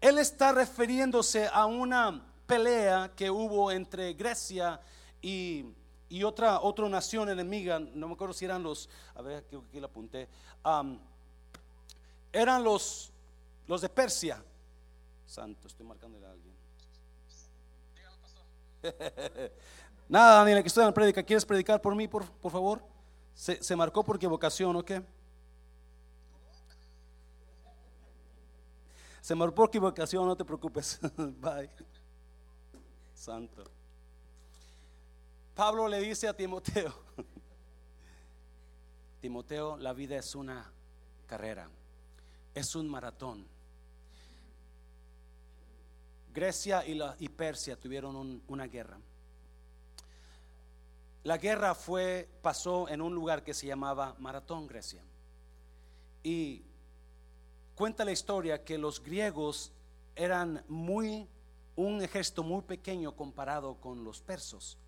él 0.00 0.18
está 0.18 0.52
refiriéndose 0.52 1.48
a 1.52 1.66
una 1.66 2.24
pelea 2.46 3.10
que 3.16 3.28
hubo 3.28 3.72
entre 3.72 4.12
Grecia 4.12 4.80
y, 5.20 5.64
y 6.08 6.22
otra, 6.22 6.60
otra 6.60 6.88
nación 6.88 7.28
enemiga, 7.28 7.80
no 7.80 8.06
me 8.06 8.14
acuerdo 8.14 8.34
si 8.34 8.44
eran 8.44 8.62
los, 8.62 8.88
a 9.16 9.22
ver, 9.22 9.38
aquí, 9.38 9.56
aquí 9.56 9.80
la 9.80 9.86
apunté, 9.86 10.28
eran 12.32 12.62
los, 12.62 13.10
los 13.66 13.80
de 13.80 13.88
Persia. 13.88 14.44
Santo, 15.26 15.66
estoy 15.66 15.86
marcando 15.86 16.24
a 16.24 16.30
alguien. 16.30 16.51
Nada, 20.08 20.38
Daniel, 20.38 20.62
que 20.62 20.68
estoy 20.68 20.82
en 20.82 20.88
la 20.88 20.94
prédica. 20.94 21.22
¿Quieres 21.22 21.44
predicar 21.44 21.80
por 21.80 21.94
mí, 21.94 22.08
por, 22.08 22.24
por 22.24 22.52
favor? 22.52 22.82
¿Se, 23.34 23.62
¿Se, 23.62 23.76
marcó 23.76 24.04
por 24.04 24.16
equivocación 24.16 24.76
o 24.76 24.84
qué? 24.84 25.02
Se 29.20 29.34
marcó 29.34 29.54
por 29.54 29.68
equivocación, 29.68 30.26
no 30.26 30.36
te 30.36 30.44
preocupes. 30.44 31.00
Bye. 31.16 31.70
Santo. 33.14 33.64
Pablo 35.54 35.86
le 35.86 36.00
dice 36.00 36.26
a 36.26 36.34
Timoteo, 36.34 36.92
Timoteo, 39.20 39.76
la 39.76 39.92
vida 39.92 40.16
es 40.16 40.34
una 40.34 40.72
carrera, 41.26 41.68
es 42.54 42.74
un 42.74 42.88
maratón. 42.88 43.46
Grecia 46.32 46.86
y, 46.86 46.94
la, 46.94 47.16
y 47.18 47.28
Persia 47.28 47.76
tuvieron 47.76 48.42
una 48.46 48.66
guerra. 48.66 48.98
La 51.24 51.38
guerra 51.38 51.74
fue, 51.74 52.28
pasó 52.42 52.88
en 52.88 53.00
un 53.00 53.14
lugar 53.14 53.44
que 53.44 53.54
se 53.54 53.66
llamaba 53.66 54.16
Maratón, 54.18 54.66
Grecia. 54.66 55.02
Y 56.22 56.62
cuenta 57.74 58.04
la 58.04 58.12
historia 58.12 58.64
que 58.64 58.76
los 58.76 59.02
griegos 59.02 59.72
eran 60.16 60.64
muy, 60.68 61.28
un 61.76 62.02
ejército 62.02 62.42
muy 62.42 62.62
pequeño 62.62 63.14
comparado 63.14 63.76
con 63.76 64.02
los 64.02 64.20
persos. 64.20 64.78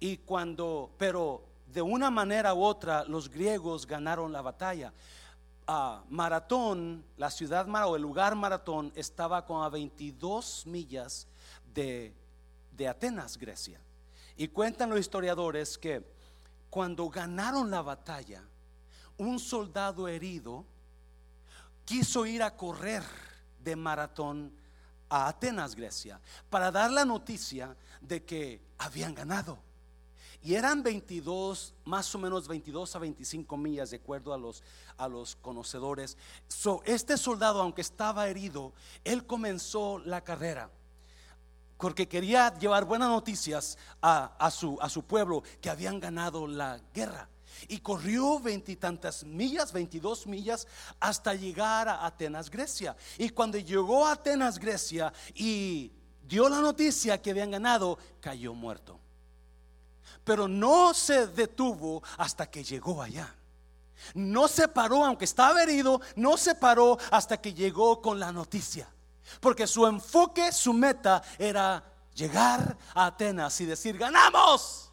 Y 0.00 0.18
cuando, 0.18 0.90
pero 0.98 1.44
de 1.66 1.82
una 1.82 2.10
manera 2.10 2.52
u 2.54 2.62
otra, 2.62 3.04
los 3.04 3.30
griegos 3.30 3.86
ganaron 3.86 4.32
la 4.32 4.42
batalla. 4.42 4.92
Maratón, 5.66 7.04
la 7.16 7.30
ciudad 7.30 7.66
o 7.86 7.96
el 7.96 8.02
lugar 8.02 8.34
Maratón 8.34 8.92
estaba 8.94 9.44
con 9.46 9.62
a 9.62 9.68
22 9.68 10.66
millas 10.66 11.26
de, 11.72 12.14
de 12.72 12.88
Atenas, 12.88 13.38
Grecia. 13.38 13.80
Y 14.36 14.48
cuentan 14.48 14.90
los 14.90 15.00
historiadores 15.00 15.78
que 15.78 16.04
cuando 16.68 17.08
ganaron 17.08 17.70
la 17.70 17.82
batalla, 17.82 18.42
un 19.16 19.38
soldado 19.38 20.08
herido 20.08 20.66
quiso 21.84 22.26
ir 22.26 22.42
a 22.42 22.56
correr 22.56 23.04
de 23.58 23.76
Maratón 23.76 24.52
a 25.08 25.28
Atenas, 25.28 25.74
Grecia, 25.74 26.20
para 26.50 26.70
dar 26.70 26.90
la 26.90 27.04
noticia 27.04 27.76
de 28.00 28.24
que 28.24 28.60
habían 28.78 29.14
ganado. 29.14 29.58
Y 30.44 30.56
eran 30.56 30.82
22, 30.82 31.72
más 31.86 32.14
o 32.14 32.18
menos 32.18 32.46
22 32.46 32.94
a 32.94 32.98
25 32.98 33.56
millas, 33.56 33.90
de 33.90 33.96
acuerdo 33.96 34.34
a 34.34 34.36
los, 34.36 34.62
a 34.98 35.08
los 35.08 35.36
conocedores. 35.36 36.18
So, 36.48 36.82
este 36.84 37.16
soldado, 37.16 37.62
aunque 37.62 37.80
estaba 37.80 38.28
herido, 38.28 38.74
él 39.04 39.24
comenzó 39.24 40.00
la 40.00 40.22
carrera. 40.22 40.70
Porque 41.78 42.06
quería 42.06 42.52
llevar 42.58 42.84
buenas 42.84 43.08
noticias 43.08 43.78
a, 44.02 44.36
a, 44.38 44.50
su, 44.50 44.76
a 44.82 44.90
su 44.90 45.04
pueblo 45.04 45.42
que 45.62 45.70
habían 45.70 45.98
ganado 45.98 46.46
la 46.46 46.78
guerra. 46.92 47.30
Y 47.66 47.78
corrió 47.78 48.38
veintitantas 48.38 49.24
millas, 49.24 49.72
22 49.72 50.26
millas, 50.26 50.68
hasta 51.00 51.32
llegar 51.32 51.88
a 51.88 52.04
Atenas, 52.04 52.50
Grecia. 52.50 52.94
Y 53.16 53.30
cuando 53.30 53.56
llegó 53.56 54.06
a 54.06 54.12
Atenas, 54.12 54.58
Grecia, 54.58 55.10
y 55.34 55.90
dio 56.22 56.50
la 56.50 56.60
noticia 56.60 57.22
que 57.22 57.30
habían 57.30 57.50
ganado, 57.50 57.98
cayó 58.20 58.52
muerto 58.52 59.00
pero 60.24 60.48
no 60.48 60.94
se 60.94 61.26
detuvo 61.28 62.02
hasta 62.18 62.50
que 62.50 62.64
llegó 62.64 63.02
allá. 63.02 63.34
No 64.14 64.48
se 64.48 64.68
paró, 64.68 65.04
aunque 65.04 65.24
estaba 65.24 65.62
herido, 65.62 66.00
no 66.16 66.36
se 66.36 66.54
paró 66.54 66.98
hasta 67.10 67.40
que 67.40 67.54
llegó 67.54 68.02
con 68.02 68.18
la 68.18 68.32
noticia. 68.32 68.88
Porque 69.40 69.66
su 69.66 69.86
enfoque, 69.86 70.52
su 70.52 70.72
meta 70.72 71.22
era 71.38 71.82
llegar 72.14 72.76
a 72.94 73.06
Atenas 73.06 73.60
y 73.60 73.66
decir, 73.66 73.96
ganamos. 73.96 74.90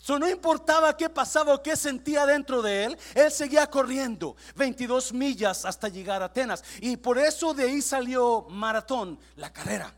Eso 0.00 0.18
no 0.18 0.28
importaba 0.28 0.96
qué 0.96 1.08
pasaba 1.08 1.54
o 1.54 1.62
qué 1.62 1.76
sentía 1.76 2.26
dentro 2.26 2.60
de 2.60 2.84
él, 2.84 2.98
él 3.14 3.30
seguía 3.30 3.68
corriendo 3.68 4.34
22 4.56 5.12
millas 5.12 5.64
hasta 5.64 5.88
llegar 5.88 6.22
a 6.22 6.26
Atenas. 6.26 6.64
Y 6.80 6.96
por 6.96 7.18
eso 7.18 7.54
de 7.54 7.64
ahí 7.64 7.80
salió 7.80 8.46
maratón, 8.50 9.18
la 9.36 9.52
carrera. 9.52 9.94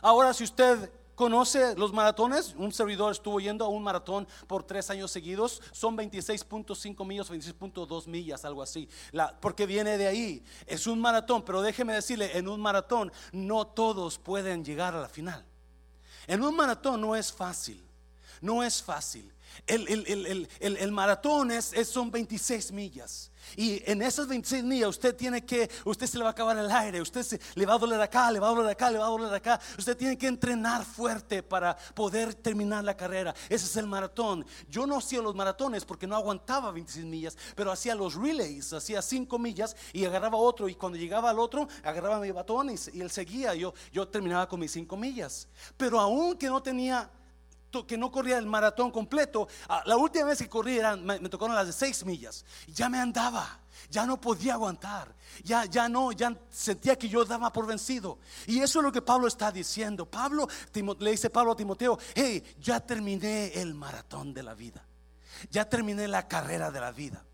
Ahora 0.00 0.32
si 0.32 0.44
usted 0.44 0.90
¿Conoce 1.16 1.74
los 1.76 1.94
maratones? 1.94 2.54
Un 2.58 2.70
servidor 2.72 3.10
estuvo 3.10 3.40
yendo 3.40 3.64
a 3.64 3.68
un 3.68 3.82
maratón 3.82 4.28
por 4.46 4.62
tres 4.64 4.90
años 4.90 5.10
seguidos. 5.10 5.62
Son 5.72 5.96
26.5 5.96 7.06
millas, 7.06 7.30
26.2 7.30 8.06
millas, 8.06 8.44
algo 8.44 8.62
así. 8.62 8.86
porque 9.40 9.64
viene 9.64 9.96
de 9.96 10.06
ahí. 10.06 10.44
Es 10.66 10.86
un 10.86 11.00
maratón, 11.00 11.42
pero 11.42 11.62
déjeme 11.62 11.94
decirle, 11.94 12.36
en 12.36 12.46
un 12.48 12.60
maratón 12.60 13.10
no 13.32 13.66
todos 13.66 14.18
pueden 14.18 14.62
llegar 14.62 14.94
a 14.94 15.00
la 15.00 15.08
final. 15.08 15.42
En 16.26 16.42
un 16.42 16.54
maratón 16.54 17.00
no 17.00 17.16
es 17.16 17.32
fácil. 17.32 17.85
No 18.40 18.62
es 18.62 18.82
fácil. 18.82 19.32
El, 19.66 20.92
maratón 20.92 21.50
es, 21.50 21.72
son 21.88 22.10
26 22.10 22.72
millas. 22.72 23.30
Y 23.56 23.80
en 23.90 24.02
esas 24.02 24.26
26 24.26 24.64
millas 24.64 24.88
usted 24.88 25.14
tiene 25.14 25.44
que, 25.44 25.70
usted 25.84 26.06
se 26.06 26.18
le 26.18 26.24
va 26.24 26.30
a 26.30 26.32
acabar 26.32 26.58
el 26.58 26.70
aire, 26.70 27.00
usted 27.00 27.22
se, 27.22 27.40
le 27.54 27.64
va 27.64 27.74
a 27.74 27.78
doler 27.78 28.00
acá, 28.00 28.30
le 28.30 28.40
va 28.40 28.48
a 28.48 28.50
doler 28.50 28.72
acá, 28.72 28.90
le 28.90 28.98
va 28.98 29.06
a 29.06 29.10
doler 29.10 29.32
acá. 29.32 29.60
Usted 29.78 29.96
tiene 29.96 30.18
que 30.18 30.26
entrenar 30.26 30.84
fuerte 30.84 31.42
para 31.42 31.76
poder 31.94 32.34
terminar 32.34 32.82
la 32.82 32.96
carrera. 32.96 33.34
Ese 33.48 33.66
es 33.66 33.76
el 33.76 33.86
maratón. 33.86 34.44
Yo 34.68 34.86
no 34.86 34.98
hacía 34.98 35.22
los 35.22 35.34
maratones 35.34 35.84
porque 35.84 36.06
no 36.06 36.16
aguantaba 36.16 36.72
26 36.72 37.06
millas, 37.06 37.38
pero 37.54 37.70
hacía 37.70 37.94
los 37.94 38.14
relays, 38.14 38.72
hacía 38.72 39.00
5 39.00 39.38
millas 39.38 39.76
y 39.92 40.04
agarraba 40.04 40.36
otro. 40.36 40.68
Y 40.68 40.74
cuando 40.74 40.98
llegaba 40.98 41.30
al 41.30 41.38
otro, 41.38 41.68
agarraba 41.84 42.18
mi 42.18 42.32
batón 42.32 42.70
y, 42.70 42.74
y 42.92 43.00
él 43.00 43.10
seguía. 43.10 43.54
Yo, 43.54 43.72
yo 43.92 44.08
terminaba 44.08 44.48
con 44.48 44.58
mis 44.60 44.72
5 44.72 44.96
millas. 44.96 45.48
Pero 45.76 46.00
aún 46.00 46.36
que 46.36 46.48
no 46.48 46.62
tenía 46.62 47.10
que 47.86 47.98
no 47.98 48.10
corría 48.10 48.38
el 48.38 48.46
maratón 48.46 48.90
completo. 48.90 49.48
Ah, 49.68 49.82
la 49.86 49.96
última 49.96 50.26
vez 50.26 50.38
que 50.38 50.48
corrí 50.48 50.78
me, 51.02 51.18
tocaron 51.28 51.54
las 51.54 51.66
de 51.66 51.72
seis 51.72 52.04
millas. 52.04 52.44
Ya 52.68 52.88
me 52.88 52.98
andaba, 52.98 53.60
ya 53.90 54.06
no 54.06 54.20
podía 54.20 54.54
aguantar, 54.54 55.14
ya, 55.42 55.64
ya 55.64 55.88
no, 55.88 56.12
ya 56.12 56.34
sentía 56.50 56.96
que 56.96 57.08
yo 57.08 57.24
daba 57.24 57.52
por 57.52 57.66
vencido. 57.66 58.18
Y 58.46 58.60
eso 58.60 58.78
es 58.78 58.84
lo 58.84 58.92
que 58.92 59.02
Pablo 59.02 59.26
está 59.26 59.50
diciendo. 59.50 60.06
Pablo 60.06 60.48
le 61.00 61.10
dice 61.10 61.30
Pablo 61.30 61.52
a 61.52 61.56
Timoteo, 61.56 61.98
hey, 62.14 62.42
ya 62.60 62.80
terminé 62.80 63.52
el 63.54 63.74
maratón 63.74 64.32
de 64.32 64.42
la 64.42 64.54
vida, 64.54 64.84
ya 65.50 65.68
terminé 65.68 66.08
la 66.08 66.26
carrera 66.28 66.70
de 66.70 66.80
la 66.80 66.92
vida. 66.92 67.24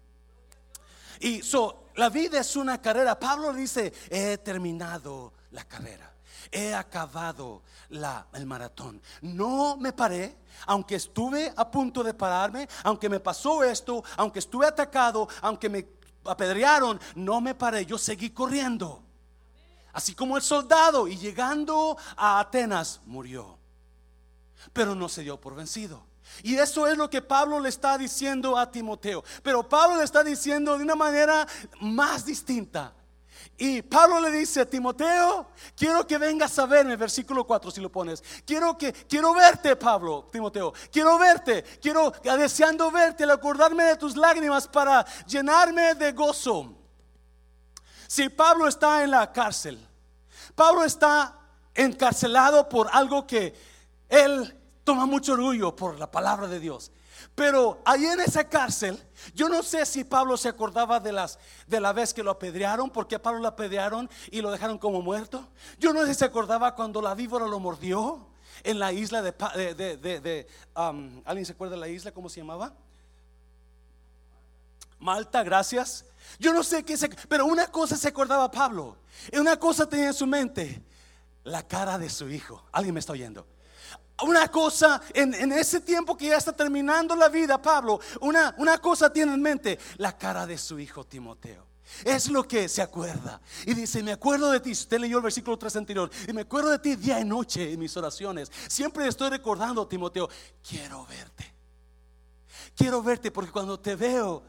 Y 1.20 1.42
so, 1.42 1.86
la 1.94 2.08
vida 2.08 2.40
es 2.40 2.56
una 2.56 2.80
carrera. 2.80 3.18
Pablo 3.18 3.52
dice, 3.52 3.92
he 4.10 4.38
terminado 4.38 5.34
la 5.52 5.64
carrera 5.64 6.11
he 6.50 6.74
acabado 6.74 7.62
la, 7.90 8.26
el 8.32 8.46
maratón. 8.46 9.00
No 9.20 9.76
me 9.76 9.92
paré, 9.92 10.36
aunque 10.66 10.96
estuve 10.96 11.52
a 11.56 11.70
punto 11.70 12.02
de 12.02 12.14
pararme, 12.14 12.68
aunque 12.84 13.08
me 13.08 13.20
pasó 13.20 13.62
esto, 13.62 14.02
aunque 14.16 14.38
estuve 14.38 14.66
atacado, 14.66 15.28
aunque 15.40 15.68
me 15.68 15.86
apedrearon, 16.24 17.00
no 17.14 17.40
me 17.40 17.54
paré, 17.54 17.86
yo 17.86 17.98
seguí 17.98 18.30
corriendo. 18.30 19.02
Así 19.92 20.14
como 20.14 20.36
el 20.36 20.42
soldado 20.42 21.06
y 21.06 21.16
llegando 21.16 21.96
a 22.16 22.40
Atenas 22.40 23.00
murió. 23.04 23.58
Pero 24.72 24.94
no 24.94 25.08
se 25.08 25.22
dio 25.22 25.40
por 25.40 25.54
vencido. 25.54 26.06
Y 26.42 26.54
eso 26.56 26.86
es 26.86 26.96
lo 26.96 27.10
que 27.10 27.20
Pablo 27.20 27.60
le 27.60 27.68
está 27.68 27.98
diciendo 27.98 28.56
a 28.56 28.70
Timoteo. 28.70 29.22
Pero 29.42 29.68
Pablo 29.68 29.96
le 29.96 30.04
está 30.04 30.24
diciendo 30.24 30.78
de 30.78 30.84
una 30.84 30.94
manera 30.94 31.46
más 31.80 32.24
distinta. 32.24 32.94
Y 33.64 33.80
Pablo 33.80 34.18
le 34.18 34.32
dice 34.32 34.62
a 34.62 34.66
Timoteo, 34.68 35.46
quiero 35.76 36.04
que 36.04 36.18
vengas 36.18 36.58
a 36.58 36.66
verme, 36.66 36.96
versículo 36.96 37.46
4 37.46 37.70
si 37.70 37.80
lo 37.80 37.92
pones. 37.92 38.20
Quiero 38.44 38.76
que 38.76 38.92
quiero 38.92 39.32
verte, 39.34 39.76
Pablo, 39.76 40.28
Timoteo. 40.32 40.72
Quiero 40.90 41.16
verte, 41.16 41.62
quiero 41.80 42.10
deseando 42.10 42.90
verte, 42.90 43.22
al 43.22 43.30
acordarme 43.30 43.84
de 43.84 43.96
tus 43.96 44.16
lágrimas 44.16 44.66
para 44.66 45.06
llenarme 45.28 45.94
de 45.94 46.10
gozo. 46.10 46.74
Si 48.08 48.28
Pablo 48.30 48.66
está 48.66 49.04
en 49.04 49.12
la 49.12 49.30
cárcel, 49.30 49.78
Pablo 50.56 50.82
está 50.82 51.38
encarcelado 51.72 52.68
por 52.68 52.88
algo 52.92 53.28
que 53.28 53.54
él 54.08 54.58
toma 54.82 55.06
mucho 55.06 55.34
orgullo 55.34 55.76
por 55.76 56.00
la 56.00 56.10
palabra 56.10 56.48
de 56.48 56.58
Dios. 56.58 56.90
Pero 57.34 57.80
ahí 57.84 58.04
en 58.04 58.20
esa 58.20 58.48
cárcel, 58.48 59.02
yo 59.34 59.48
no 59.48 59.62
sé 59.62 59.86
si 59.86 60.04
Pablo 60.04 60.36
se 60.36 60.48
acordaba 60.48 61.00
de, 61.00 61.12
las, 61.12 61.38
de 61.66 61.80
la 61.80 61.92
vez 61.92 62.12
que 62.12 62.22
lo 62.22 62.30
apedrearon, 62.30 62.90
porque 62.90 63.16
a 63.16 63.22
Pablo 63.22 63.40
lo 63.40 63.48
apedrearon 63.48 64.10
y 64.30 64.40
lo 64.40 64.50
dejaron 64.50 64.78
como 64.78 65.02
muerto. 65.02 65.48
Yo 65.78 65.92
no 65.92 66.02
sé 66.02 66.08
si 66.08 66.20
se 66.20 66.24
acordaba 66.24 66.74
cuando 66.74 67.00
la 67.00 67.14
víbora 67.14 67.46
lo 67.46 67.60
mordió 67.60 68.28
en 68.64 68.78
la 68.78 68.92
isla 68.92 69.22
de... 69.22 70.46
¿Alguien 70.74 71.46
se 71.46 71.52
acuerda 71.52 71.74
de 71.74 71.80
la 71.80 71.88
isla? 71.88 72.12
¿Cómo 72.12 72.28
se 72.28 72.40
llamaba? 72.40 72.74
Malta, 74.98 75.42
gracias. 75.42 76.04
Yo 76.38 76.52
no 76.52 76.62
sé 76.62 76.84
qué 76.84 76.96
se... 76.96 77.08
Pero 77.08 77.46
una 77.46 77.66
cosa 77.66 77.96
se 77.96 78.08
acordaba 78.08 78.50
Pablo. 78.50 78.98
Y 79.32 79.38
una 79.38 79.58
cosa 79.58 79.88
tenía 79.88 80.08
en 80.08 80.14
su 80.14 80.26
mente. 80.26 80.82
La 81.44 81.66
cara 81.66 81.98
de 81.98 82.08
su 82.08 82.28
hijo. 82.28 82.64
¿Alguien 82.70 82.94
me 82.94 83.00
está 83.00 83.12
oyendo? 83.12 83.46
Una 84.22 84.48
cosa 84.48 85.00
en, 85.14 85.52
ese 85.52 85.80
tiempo 85.80 86.16
que 86.16 86.28
ya 86.28 86.36
está 86.36 86.52
terminando 86.52 87.16
la 87.16 87.28
vida, 87.28 87.60
Pablo, 87.60 88.00
una, 88.20 88.78
cosa 88.78 89.12
tiene 89.12 89.34
en 89.34 89.42
mente, 89.42 89.78
la 89.96 90.16
cara 90.16 90.46
de 90.46 90.58
su 90.58 90.78
hijo 90.78 91.04
Timoteo. 91.04 91.66
Es 92.04 92.30
lo 92.30 92.46
que 92.46 92.68
se 92.68 92.80
acuerda. 92.80 93.40
Y 93.66 93.74
dice, 93.74 94.02
me 94.02 94.12
acuerdo 94.12 94.50
de 94.50 94.60
ti. 94.60 94.70
Usted 94.70 94.98
leyó 94.98 95.18
el 95.18 95.24
versículo 95.24 95.58
3 95.58 95.76
anterior. 95.76 96.10
Y 96.26 96.32
me 96.32 96.42
acuerdo 96.42 96.70
de 96.70 96.78
ti 96.78 96.96
día 96.96 97.20
y 97.20 97.24
noche 97.24 97.72
en 97.72 97.78
mis 97.78 97.94
oraciones. 97.96 98.50
Siempre 98.68 99.06
estoy 99.06 99.28
recordando, 99.28 99.86
Timoteo, 99.86 100.28
quiero 100.66 101.04
verte. 101.06 101.52
Quiero 102.74 103.02
verte 103.02 103.30
porque 103.30 103.50
cuando 103.50 103.78
te 103.78 103.94
veo, 103.94 104.42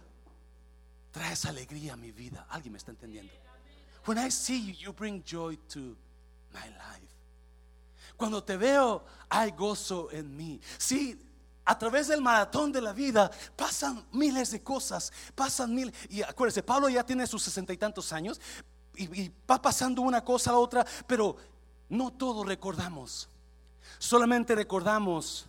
traes 1.11 1.45
alegría 1.45 1.93
a 1.93 1.97
mi 1.97 2.11
vida. 2.11 2.47
¿Alguien 2.49 2.73
me 2.73 2.77
está 2.77 2.91
entendiendo? 2.91 3.33
When 4.05 4.17
I 4.17 4.29
see 4.31 4.67
you, 4.67 4.73
you 4.73 4.93
bring 4.93 5.23
joy 5.23 5.57
to 5.73 5.97
my 6.53 6.67
life. 6.69 7.02
Cuando 8.23 8.41
te 8.41 8.55
veo, 8.55 9.03
hay 9.27 9.51
gozo 9.51 10.09
en 10.09 10.37
mí. 10.37 10.61
Sí, 10.77 11.21
a 11.65 11.77
través 11.77 12.07
del 12.07 12.21
maratón 12.21 12.71
de 12.71 12.79
la 12.79 12.93
vida 12.93 13.29
pasan 13.57 14.07
miles 14.13 14.51
de 14.51 14.63
cosas, 14.63 15.11
pasan 15.35 15.75
mil. 15.75 15.93
Y 16.07 16.21
acuérdese, 16.21 16.63
Pablo 16.63 16.87
ya 16.87 17.05
tiene 17.05 17.27
sus 17.27 17.43
sesenta 17.43 17.73
y 17.73 17.77
tantos 17.77 18.13
años 18.13 18.39
y, 18.95 19.27
va 19.29 19.61
pasando 19.61 20.01
una 20.03 20.23
cosa 20.23 20.51
a 20.51 20.57
otra, 20.57 20.87
pero 21.05 21.35
no 21.89 22.13
todo 22.13 22.45
recordamos. 22.45 23.27
Solamente 23.99 24.55
recordamos 24.55 25.47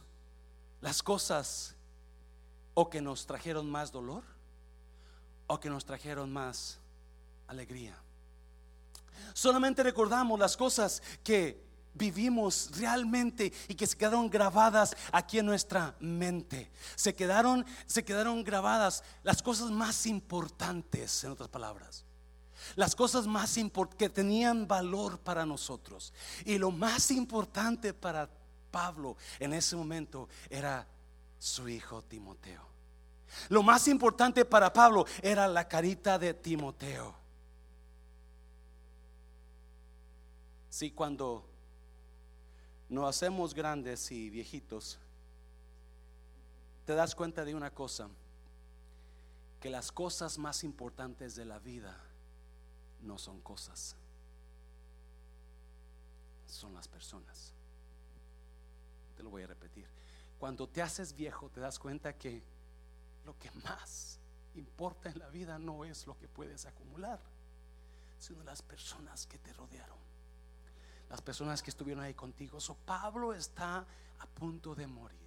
las 0.80 1.00
cosas 1.00 1.76
o 2.74 2.90
que 2.90 3.00
nos 3.00 3.24
trajeron 3.24 3.70
más 3.70 3.92
dolor 3.92 4.24
o 5.46 5.60
que 5.60 5.70
nos 5.70 5.84
trajeron 5.84 6.32
más 6.32 6.80
alegría. 7.46 7.96
Solamente 9.32 9.84
recordamos 9.84 10.40
las 10.40 10.56
cosas 10.56 11.04
que 11.22 11.63
vivimos 11.94 12.70
realmente 12.76 13.52
y 13.68 13.74
que 13.74 13.86
se 13.86 13.96
quedaron 13.96 14.28
grabadas 14.28 14.94
aquí 15.12 15.38
en 15.38 15.46
nuestra 15.46 15.94
mente. 16.00 16.70
Se 16.96 17.14
quedaron, 17.14 17.64
se 17.86 18.04
quedaron 18.04 18.44
grabadas 18.44 19.02
las 19.22 19.42
cosas 19.42 19.70
más 19.70 20.06
importantes, 20.06 21.24
en 21.24 21.30
otras 21.30 21.48
palabras. 21.48 22.04
Las 22.76 22.94
cosas 22.94 23.26
más 23.26 23.58
que 23.96 24.08
tenían 24.08 24.66
valor 24.66 25.18
para 25.20 25.44
nosotros. 25.44 26.12
Y 26.44 26.58
lo 26.58 26.70
más 26.70 27.10
importante 27.10 27.92
para 27.92 28.28
Pablo 28.70 29.16
en 29.38 29.52
ese 29.52 29.76
momento 29.76 30.28
era 30.50 30.86
su 31.38 31.68
hijo 31.68 32.02
Timoteo. 32.02 32.74
Lo 33.48 33.62
más 33.62 33.88
importante 33.88 34.44
para 34.44 34.72
Pablo 34.72 35.04
era 35.22 35.46
la 35.48 35.68
carita 35.68 36.18
de 36.18 36.34
Timoteo. 36.34 37.14
Sí, 40.70 40.90
cuando 40.90 41.53
nos 42.94 43.08
hacemos 43.08 43.54
grandes 43.54 44.10
y 44.12 44.30
viejitos, 44.30 44.98
te 46.86 46.94
das 46.94 47.14
cuenta 47.14 47.44
de 47.44 47.54
una 47.54 47.72
cosa, 47.72 48.08
que 49.60 49.68
las 49.68 49.90
cosas 49.90 50.38
más 50.38 50.62
importantes 50.62 51.34
de 51.34 51.44
la 51.44 51.58
vida 51.58 51.98
no 53.00 53.18
son 53.18 53.40
cosas, 53.40 53.96
son 56.46 56.72
las 56.74 56.86
personas. 56.86 57.52
Te 59.16 59.22
lo 59.24 59.30
voy 59.30 59.42
a 59.42 59.48
repetir. 59.48 59.88
Cuando 60.38 60.68
te 60.68 60.80
haces 60.80 61.14
viejo, 61.14 61.50
te 61.50 61.60
das 61.60 61.78
cuenta 61.78 62.16
que 62.16 62.42
lo 63.24 63.36
que 63.38 63.50
más 63.64 64.20
importa 64.54 65.08
en 65.08 65.18
la 65.18 65.30
vida 65.30 65.58
no 65.58 65.84
es 65.84 66.06
lo 66.06 66.16
que 66.16 66.28
puedes 66.28 66.66
acumular, 66.66 67.18
sino 68.20 68.44
las 68.44 68.62
personas 68.62 69.26
que 69.26 69.38
te 69.38 69.52
rodearon 69.52 70.03
las 71.08 71.20
personas 71.22 71.62
que 71.62 71.70
estuvieron 71.70 72.02
ahí 72.02 72.14
contigo. 72.14 72.60
So, 72.60 72.74
Pablo 72.74 73.32
está 73.34 73.86
a 74.18 74.26
punto 74.26 74.74
de 74.74 74.86
morir 74.86 75.18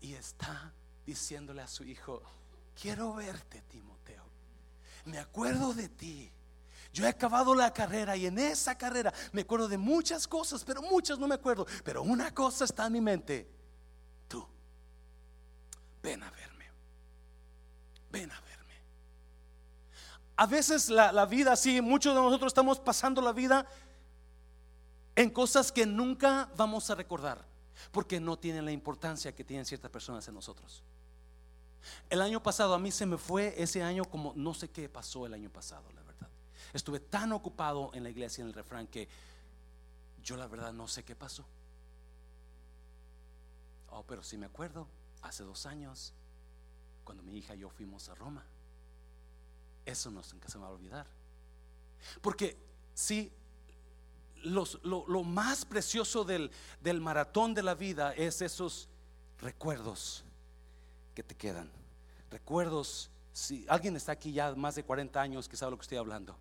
y 0.00 0.14
está 0.14 0.72
diciéndole 1.04 1.62
a 1.62 1.68
su 1.68 1.84
hijo, 1.84 2.22
quiero 2.80 3.14
verte, 3.14 3.62
Timoteo. 3.62 4.24
Me 5.06 5.18
acuerdo 5.18 5.72
de 5.72 5.88
ti. 5.88 6.30
Yo 6.92 7.04
he 7.04 7.08
acabado 7.08 7.54
la 7.54 7.72
carrera 7.72 8.16
y 8.16 8.26
en 8.26 8.38
esa 8.38 8.76
carrera 8.76 9.12
me 9.32 9.42
acuerdo 9.42 9.68
de 9.68 9.78
muchas 9.78 10.26
cosas, 10.26 10.64
pero 10.64 10.82
muchas 10.82 11.18
no 11.18 11.28
me 11.28 11.34
acuerdo. 11.34 11.66
Pero 11.84 12.02
una 12.02 12.34
cosa 12.34 12.64
está 12.64 12.86
en 12.86 12.92
mi 12.94 13.00
mente. 13.00 13.48
Tú, 14.28 14.46
ven 16.02 16.22
a 16.22 16.30
verme. 16.30 16.70
Ven 18.10 18.30
a 18.30 18.40
verme. 18.40 18.74
A 20.36 20.46
veces 20.46 20.88
la, 20.88 21.12
la 21.12 21.26
vida, 21.26 21.54
sí, 21.56 21.80
muchos 21.80 22.14
de 22.14 22.20
nosotros 22.20 22.50
estamos 22.50 22.80
pasando 22.80 23.22
la 23.22 23.32
vida 23.32 23.66
en 25.16 25.30
cosas 25.30 25.72
que 25.72 25.86
nunca 25.86 26.50
vamos 26.56 26.90
a 26.90 26.94
recordar, 26.94 27.44
porque 27.90 28.20
no 28.20 28.38
tienen 28.38 28.66
la 28.66 28.72
importancia 28.72 29.34
que 29.34 29.44
tienen 29.44 29.64
ciertas 29.64 29.90
personas 29.90 30.28
en 30.28 30.34
nosotros. 30.34 30.82
El 32.10 32.20
año 32.20 32.42
pasado 32.42 32.74
a 32.74 32.78
mí 32.78 32.90
se 32.90 33.06
me 33.06 33.16
fue 33.16 33.54
ese 33.60 33.82
año 33.82 34.04
como 34.04 34.34
no 34.36 34.52
sé 34.52 34.68
qué 34.70 34.88
pasó 34.88 35.24
el 35.24 35.34
año 35.34 35.50
pasado, 35.50 35.90
la 35.92 36.02
verdad. 36.02 36.28
Estuve 36.74 37.00
tan 37.00 37.32
ocupado 37.32 37.90
en 37.94 38.02
la 38.02 38.10
iglesia 38.10 38.42
en 38.42 38.48
el 38.48 38.54
refrán 38.54 38.86
que 38.86 39.08
yo 40.22 40.36
la 40.36 40.46
verdad 40.46 40.72
no 40.72 40.86
sé 40.86 41.02
qué 41.04 41.16
pasó. 41.16 41.46
Oh, 43.88 44.02
pero 44.02 44.22
sí 44.22 44.36
me 44.36 44.46
acuerdo, 44.46 44.86
hace 45.22 45.44
dos 45.44 45.64
años, 45.64 46.12
cuando 47.04 47.22
mi 47.22 47.38
hija 47.38 47.54
y 47.54 47.60
yo 47.60 47.70
fuimos 47.70 48.08
a 48.10 48.14
Roma. 48.14 48.44
Eso 49.86 50.10
no 50.10 50.22
se 50.22 50.34
me 50.34 50.64
va 50.64 50.68
a 50.68 50.72
olvidar. 50.72 51.06
Porque 52.20 52.58
si 54.42 54.78
lo, 54.82 55.24
más 55.24 55.64
precioso 55.64 56.24
del, 56.24 56.50
del 56.82 57.00
maratón 57.00 57.54
de 57.54 57.62
la 57.62 57.74
vida 57.74 58.12
es 58.14 58.42
esos 58.42 58.88
recuerdos 59.40 60.24
que 61.14 61.22
te 61.22 61.34
quedan. 61.34 61.70
Recuerdos, 62.30 63.10
si 63.32 63.64
alguien 63.68 63.96
está 63.96 64.12
aquí 64.12 64.32
ya 64.32 64.54
más 64.54 64.74
de 64.74 64.84
40 64.84 65.20
años 65.20 65.48
que 65.48 65.56
sabe 65.56 65.72
lo 65.72 65.78
que 65.78 65.82
estoy 65.82 65.98
hablando. 65.98 66.36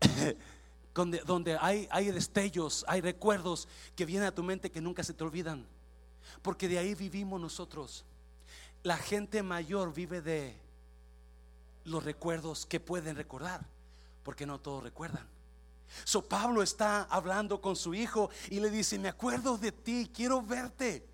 donde, 0.94 1.20
donde 1.20 1.56
hay, 1.60 1.88
hay 1.90 2.10
destellos, 2.10 2.84
hay 2.88 3.00
recuerdos 3.00 3.68
que 3.94 4.04
vienen 4.04 4.28
a 4.28 4.34
tu 4.34 4.42
mente 4.42 4.70
que 4.70 4.80
nunca 4.80 5.04
se 5.04 5.14
te 5.14 5.24
olvidan. 5.24 5.64
Porque 6.42 6.68
de 6.68 6.78
ahí 6.78 6.94
vivimos 6.94 7.40
nosotros. 7.40 8.04
La 8.82 8.96
gente 8.96 9.42
mayor 9.42 9.92
vive 9.92 10.20
de 10.20 10.56
los 11.84 12.04
recuerdos 12.04 12.66
que 12.66 12.80
pueden 12.80 13.16
recordar, 13.16 13.64
porque 14.22 14.46
no 14.46 14.60
todos 14.60 14.82
recuerdan. 14.82 15.26
So 16.04 16.22
Pablo 16.22 16.62
está 16.62 17.02
hablando 17.04 17.60
con 17.60 17.76
su 17.76 17.94
hijo 17.94 18.30
y 18.50 18.60
le 18.60 18.70
dice, 18.70 18.98
me 18.98 19.08
acuerdo 19.08 19.56
de 19.58 19.72
ti, 19.72 20.10
quiero 20.14 20.42
verte. 20.42 21.06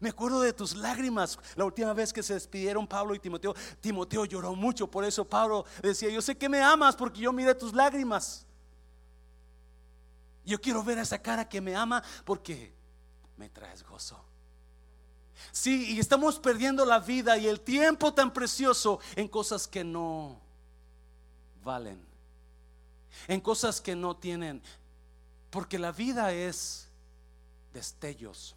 Me 0.00 0.10
acuerdo 0.10 0.40
de 0.40 0.52
tus 0.52 0.74
lágrimas. 0.74 1.38
La 1.54 1.64
última 1.64 1.92
vez 1.94 2.12
que 2.12 2.22
se 2.22 2.34
despidieron 2.34 2.86
Pablo 2.86 3.14
y 3.14 3.18
Timoteo, 3.18 3.54
Timoteo 3.80 4.24
lloró 4.24 4.54
mucho. 4.54 4.86
Por 4.90 5.04
eso 5.04 5.24
Pablo 5.24 5.64
decía, 5.82 6.10
yo 6.10 6.20
sé 6.20 6.36
que 6.36 6.48
me 6.48 6.62
amas 6.62 6.96
porque 6.96 7.20
yo 7.20 7.32
miré 7.32 7.54
tus 7.54 7.72
lágrimas. 7.72 8.44
Yo 10.44 10.60
quiero 10.60 10.82
ver 10.84 10.98
esa 10.98 11.20
cara 11.20 11.48
que 11.48 11.60
me 11.60 11.74
ama 11.74 12.02
porque 12.24 12.72
me 13.36 13.48
traes 13.48 13.82
gozo. 13.82 14.22
Sí, 15.52 15.94
y 15.94 16.00
estamos 16.00 16.38
perdiendo 16.38 16.84
la 16.84 16.98
vida 16.98 17.36
y 17.36 17.46
el 17.46 17.60
tiempo 17.60 18.12
tan 18.12 18.32
precioso 18.32 19.00
en 19.16 19.28
cosas 19.28 19.66
que 19.66 19.84
no 19.84 20.40
valen. 21.64 22.15
En 23.28 23.40
cosas 23.40 23.80
que 23.80 23.94
no 23.94 24.16
tienen. 24.16 24.62
Porque 25.50 25.78
la 25.78 25.92
vida 25.92 26.32
es 26.32 26.88
destellos 27.72 28.54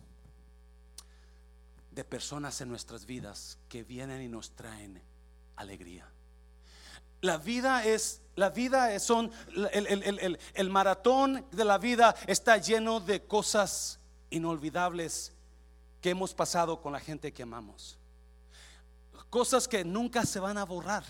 de 1.92 2.04
personas 2.04 2.62
en 2.62 2.70
nuestras 2.70 3.06
vidas 3.06 3.58
que 3.68 3.84
vienen 3.84 4.22
y 4.22 4.28
nos 4.28 4.52
traen 4.52 5.02
alegría. 5.56 6.10
La 7.22 7.38
vida 7.38 7.84
es, 7.84 8.22
la 8.36 8.50
vida 8.50 8.94
es, 8.94 9.04
son, 9.04 9.32
el, 9.74 10.40
el 10.54 10.70
maratón 10.70 11.46
de 11.52 11.66
la 11.66 11.78
vida 11.78 12.16
está 12.28 12.58
lleno 12.58 13.02
de 13.02 13.26
cosas 13.26 14.00
inolvidables 14.30 15.34
que 16.02 16.12
hemos 16.12 16.34
pasado 16.34 16.82
con 16.82 16.94
la 16.94 17.00
gente 17.00 17.34
que 17.34 17.44
amamos. 17.44 17.98
Cosas 19.30 19.68
que 19.68 19.84
nunca 19.84 20.26
se 20.26 20.40
van 20.40 20.58
a 20.58 20.66
borrar. 20.66 21.04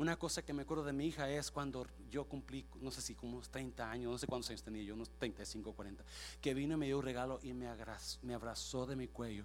Una 0.00 0.18
cosa 0.18 0.40
que 0.40 0.54
me 0.54 0.62
acuerdo 0.62 0.82
de 0.82 0.94
mi 0.94 1.08
hija 1.08 1.28
es 1.28 1.50
cuando 1.50 1.86
yo 2.08 2.24
cumplí, 2.24 2.64
no 2.80 2.90
sé 2.90 3.02
si 3.02 3.14
como 3.14 3.34
unos 3.34 3.50
30 3.50 3.90
años, 3.90 4.10
no 4.10 4.16
sé 4.16 4.26
cuántos 4.26 4.48
años 4.48 4.62
tenía 4.62 4.82
yo, 4.82 4.94
unos 4.94 5.10
35, 5.10 5.74
40, 5.74 6.02
que 6.40 6.54
vino 6.54 6.72
y 6.72 6.76
me 6.78 6.86
dio 6.86 7.00
un 7.00 7.04
regalo 7.04 7.38
y 7.42 7.52
me 7.52 7.68
abrazó, 7.68 8.18
me 8.22 8.32
abrazó 8.32 8.86
de 8.86 8.96
mi 8.96 9.08
cuello. 9.08 9.44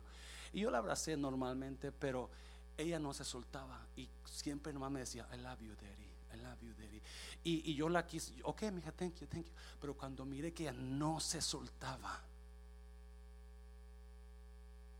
Y 0.53 0.61
yo 0.61 0.71
la 0.71 0.77
abracé 0.77 1.17
normalmente, 1.17 1.91
pero 1.91 2.29
ella 2.77 2.99
no 2.99 3.13
se 3.13 3.25
soltaba 3.25 3.85
y 3.97 4.07
siempre 4.23 4.71
nomás 4.71 4.91
me 4.91 5.01
decía, 5.01 5.27
I 5.33 5.41
love 5.41 5.59
you, 5.59 5.75
daddy, 5.75 6.09
I 6.33 6.41
love 6.41 6.61
you, 6.61 6.73
daddy. 6.73 7.01
Y, 7.43 7.71
y 7.71 7.75
yo 7.75 7.89
la 7.89 8.07
quise, 8.07 8.33
ok, 8.43 8.61
mija, 8.71 8.93
thank 8.93 9.15
you, 9.15 9.27
thank 9.27 9.47
you. 9.47 9.53
Pero 9.81 9.97
cuando 9.97 10.23
miré 10.23 10.53
que 10.53 10.63
ella 10.63 10.71
no 10.71 11.19
se 11.19 11.41
soltaba, 11.41 12.23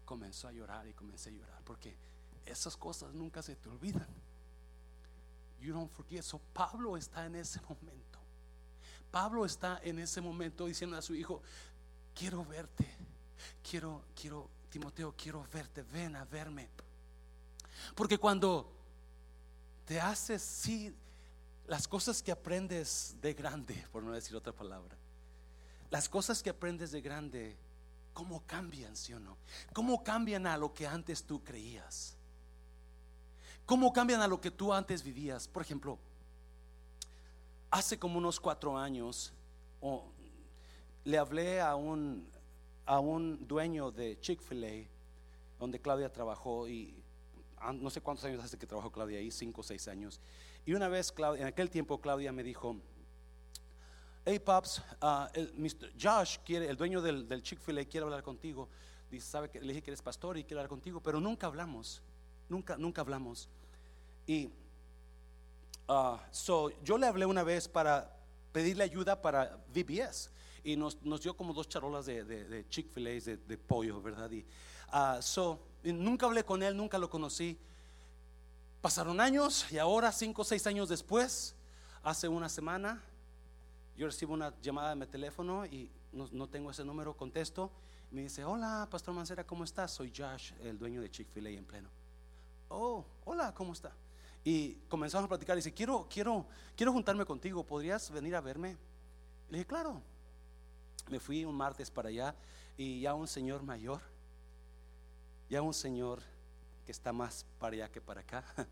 comenzó 0.03 0.49
a 0.49 0.51
llorar 0.51 0.85
y 0.85 0.93
comencé 0.93 1.29
a 1.29 1.31
llorar 1.31 1.61
porque 1.63 1.95
esas 2.45 2.75
cosas 2.75 3.13
nunca 3.13 3.41
se 3.41 3.55
te 3.55 3.69
olvidan. 3.69 4.24
You 5.65 5.73
don't 5.73 5.91
forget. 5.91 6.23
So 6.23 6.39
Pablo 6.53 6.95
está 6.95 7.25
en 7.25 7.35
ese 7.35 7.59
momento. 7.67 8.19
Pablo 9.09 9.45
está 9.45 9.79
en 9.83 9.97
ese 9.97 10.21
momento 10.21 10.67
diciendo 10.67 10.95
a 10.95 11.01
su 11.01 11.15
hijo, 11.15 11.41
quiero 12.13 12.45
verte. 12.45 12.87
Quiero, 13.67 14.03
quiero, 14.13 14.47
Timoteo, 14.69 15.15
quiero 15.17 15.43
verte. 15.51 15.81
Ven 15.81 16.15
a 16.15 16.25
verme. 16.25 16.69
Porque 17.95 18.19
cuando 18.19 18.71
te 19.85 19.99
haces, 19.99 20.43
sí, 20.43 20.95
las 21.65 21.87
cosas 21.87 22.21
que 22.21 22.31
aprendes 22.31 23.15
de 23.19 23.33
grande, 23.33 23.87
por 23.91 24.03
no 24.03 24.11
decir 24.11 24.35
otra 24.35 24.53
palabra, 24.53 24.95
las 25.89 26.07
cosas 26.07 26.43
que 26.43 26.51
aprendes 26.51 26.91
de 26.91 27.01
grande, 27.01 27.57
¿cómo 28.13 28.45
cambian, 28.45 28.95
sí 28.95 29.13
o 29.13 29.19
no? 29.19 29.35
¿Cómo 29.73 30.03
cambian 30.03 30.45
a 30.45 30.57
lo 30.57 30.75
que 30.75 30.85
antes 30.85 31.23
tú 31.23 31.43
creías? 31.43 32.14
¿Cómo 33.65 33.91
cambian 33.91 34.21
a 34.21 34.27
lo 34.27 34.39
que 34.39 34.51
tú 34.51 34.71
antes 34.71 35.03
vivías? 35.03 35.47
Por 35.47 35.63
ejemplo, 35.63 35.97
hace 37.71 37.97
como 37.97 38.19
unos 38.19 38.39
cuatro 38.39 38.77
años 38.77 39.33
le 41.03 41.17
hablé 41.17 41.61
a 41.61 41.75
un, 41.75 42.29
a 42.85 42.99
un 42.99 43.47
dueño 43.47 43.91
de 43.91 44.19
Chick-fil-A, 44.19 44.87
donde 45.57 45.81
Claudia 45.81 46.11
trabajó 46.11 46.67
y 46.67 47.03
no 47.73 47.89
sé 47.89 48.01
cuántos 48.01 48.25
años 48.25 48.43
hace 48.43 48.57
que 48.57 48.67
trabajó 48.67 48.91
Claudia 48.91 49.17
ahí, 49.17 49.31
cinco 49.31 49.61
o 49.61 49.63
seis 49.63 49.87
años. 49.87 50.19
Y 50.63 50.73
una 50.73 50.87
vez, 50.87 51.11
en 51.37 51.45
aquel 51.45 51.71
tiempo, 51.71 51.99
Claudia 51.99 52.31
me 52.31 52.43
dijo, 52.43 52.75
hey 54.25 54.37
Pops, 54.37 54.83
uh, 55.01 55.27
el, 55.33 55.53
Mr. 55.55 55.91
Josh, 55.99 56.37
quiere, 56.45 56.69
el 56.69 56.77
dueño 56.77 57.01
del, 57.01 57.27
del 57.27 57.41
Chick-fil-A, 57.41 57.85
quiere 57.85 58.03
hablar 58.03 58.21
contigo. 58.21 58.69
Dice, 59.09 59.25
sabe 59.27 59.49
que 59.49 59.59
le 59.59 59.67
dije 59.67 59.81
que 59.81 59.89
eres 59.89 60.03
pastor 60.03 60.37
y 60.37 60.43
quiere 60.43 60.59
hablar 60.59 60.69
contigo, 60.69 61.01
pero 61.01 61.19
nunca 61.19 61.47
hablamos. 61.47 62.03
Nunca, 62.49 62.77
nunca 62.77 63.01
hablamos. 63.01 63.49
Y 64.27 64.49
uh, 65.87 66.17
so, 66.31 66.71
yo 66.83 66.97
le 66.97 67.07
hablé 67.07 67.25
una 67.25 67.43
vez 67.43 67.67
para 67.67 68.11
pedirle 68.51 68.83
ayuda 68.83 69.21
para 69.21 69.57
VBS. 69.73 70.29
Y 70.63 70.75
nos, 70.75 71.01
nos 71.03 71.21
dio 71.21 71.35
como 71.35 71.53
dos 71.53 71.69
charolas 71.69 72.05
de, 72.05 72.23
de, 72.23 72.67
Chick-fil-A, 72.69 73.35
de, 73.35 73.57
pollo, 73.57 74.01
¿verdad? 74.01 74.31
Y, 74.31 74.45
uh, 74.93 75.21
so, 75.21 75.59
nunca 75.83 76.25
hablé 76.25 76.43
con 76.43 76.63
él, 76.63 76.75
nunca 76.75 76.97
lo 76.97 77.09
conocí. 77.09 77.57
Pasaron 78.81 79.19
años 79.19 79.71
y 79.71 79.77
ahora, 79.77 80.11
cinco 80.11 80.41
o 80.43 80.45
seis 80.45 80.65
años 80.67 80.89
después, 80.89 81.55
hace 82.03 82.27
una 82.27 82.49
semana, 82.49 83.03
yo 83.97 84.07
recibo 84.07 84.33
una 84.33 84.53
llamada 84.61 84.89
de 84.89 84.95
mi 84.95 85.05
teléfono 85.07 85.65
y 85.65 85.89
no, 86.11 86.29
no 86.31 86.47
tengo 86.47 86.71
ese 86.71 86.83
número, 86.83 87.15
contesto. 87.15 87.71
Me 88.11 88.21
dice, 88.21 88.43
hola, 88.45 88.87
Pastor 88.89 89.13
Mancera, 89.13 89.43
¿cómo 89.43 89.63
estás? 89.63 89.91
Soy 89.91 90.11
Josh, 90.15 90.53
el 90.61 90.77
dueño 90.77 91.01
de 91.01 91.09
Chick-fil-A 91.09 91.49
en 91.49 91.65
pleno 91.65 92.04
oh, 92.69 93.05
hola, 93.25 93.53
¿cómo 93.53 93.73
está? 93.73 93.91
Y 94.43 94.75
comenzamos 94.89 95.25
a 95.25 95.29
platicar 95.29 95.55
y 95.55 95.59
dice, 95.59 95.73
quiero, 95.73 96.07
quiero, 96.09 96.45
quiero 96.75 96.93
juntarme 96.93 97.25
contigo, 97.25 97.63
¿podrías 97.65 98.11
venir 98.11 98.35
a 98.35 98.41
verme? 98.41 98.77
Le 99.49 99.57
dije, 99.57 99.65
claro. 99.65 100.01
Me 101.09 101.19
fui 101.19 101.45
un 101.45 101.55
martes 101.55 101.91
para 101.91 102.09
allá 102.09 102.35
y 102.77 103.01
ya 103.01 103.13
un 103.13 103.27
señor 103.27 103.61
mayor, 103.61 104.01
ya 105.49 105.61
un 105.61 105.73
señor 105.73 106.21
que 106.85 106.91
está 106.91 107.13
más 107.13 107.45
para 107.59 107.75
allá 107.75 107.91
que 107.91 108.01
para 108.01 108.21
acá. 108.21 108.43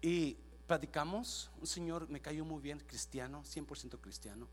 Y 0.00 0.36
platicamos, 0.68 1.50
un 1.60 1.66
señor 1.66 2.08
me 2.08 2.20
cayó 2.20 2.44
muy 2.44 2.62
bien, 2.62 2.78
cristiano, 2.78 3.42
100% 3.42 4.00
cristiano. 4.00 4.46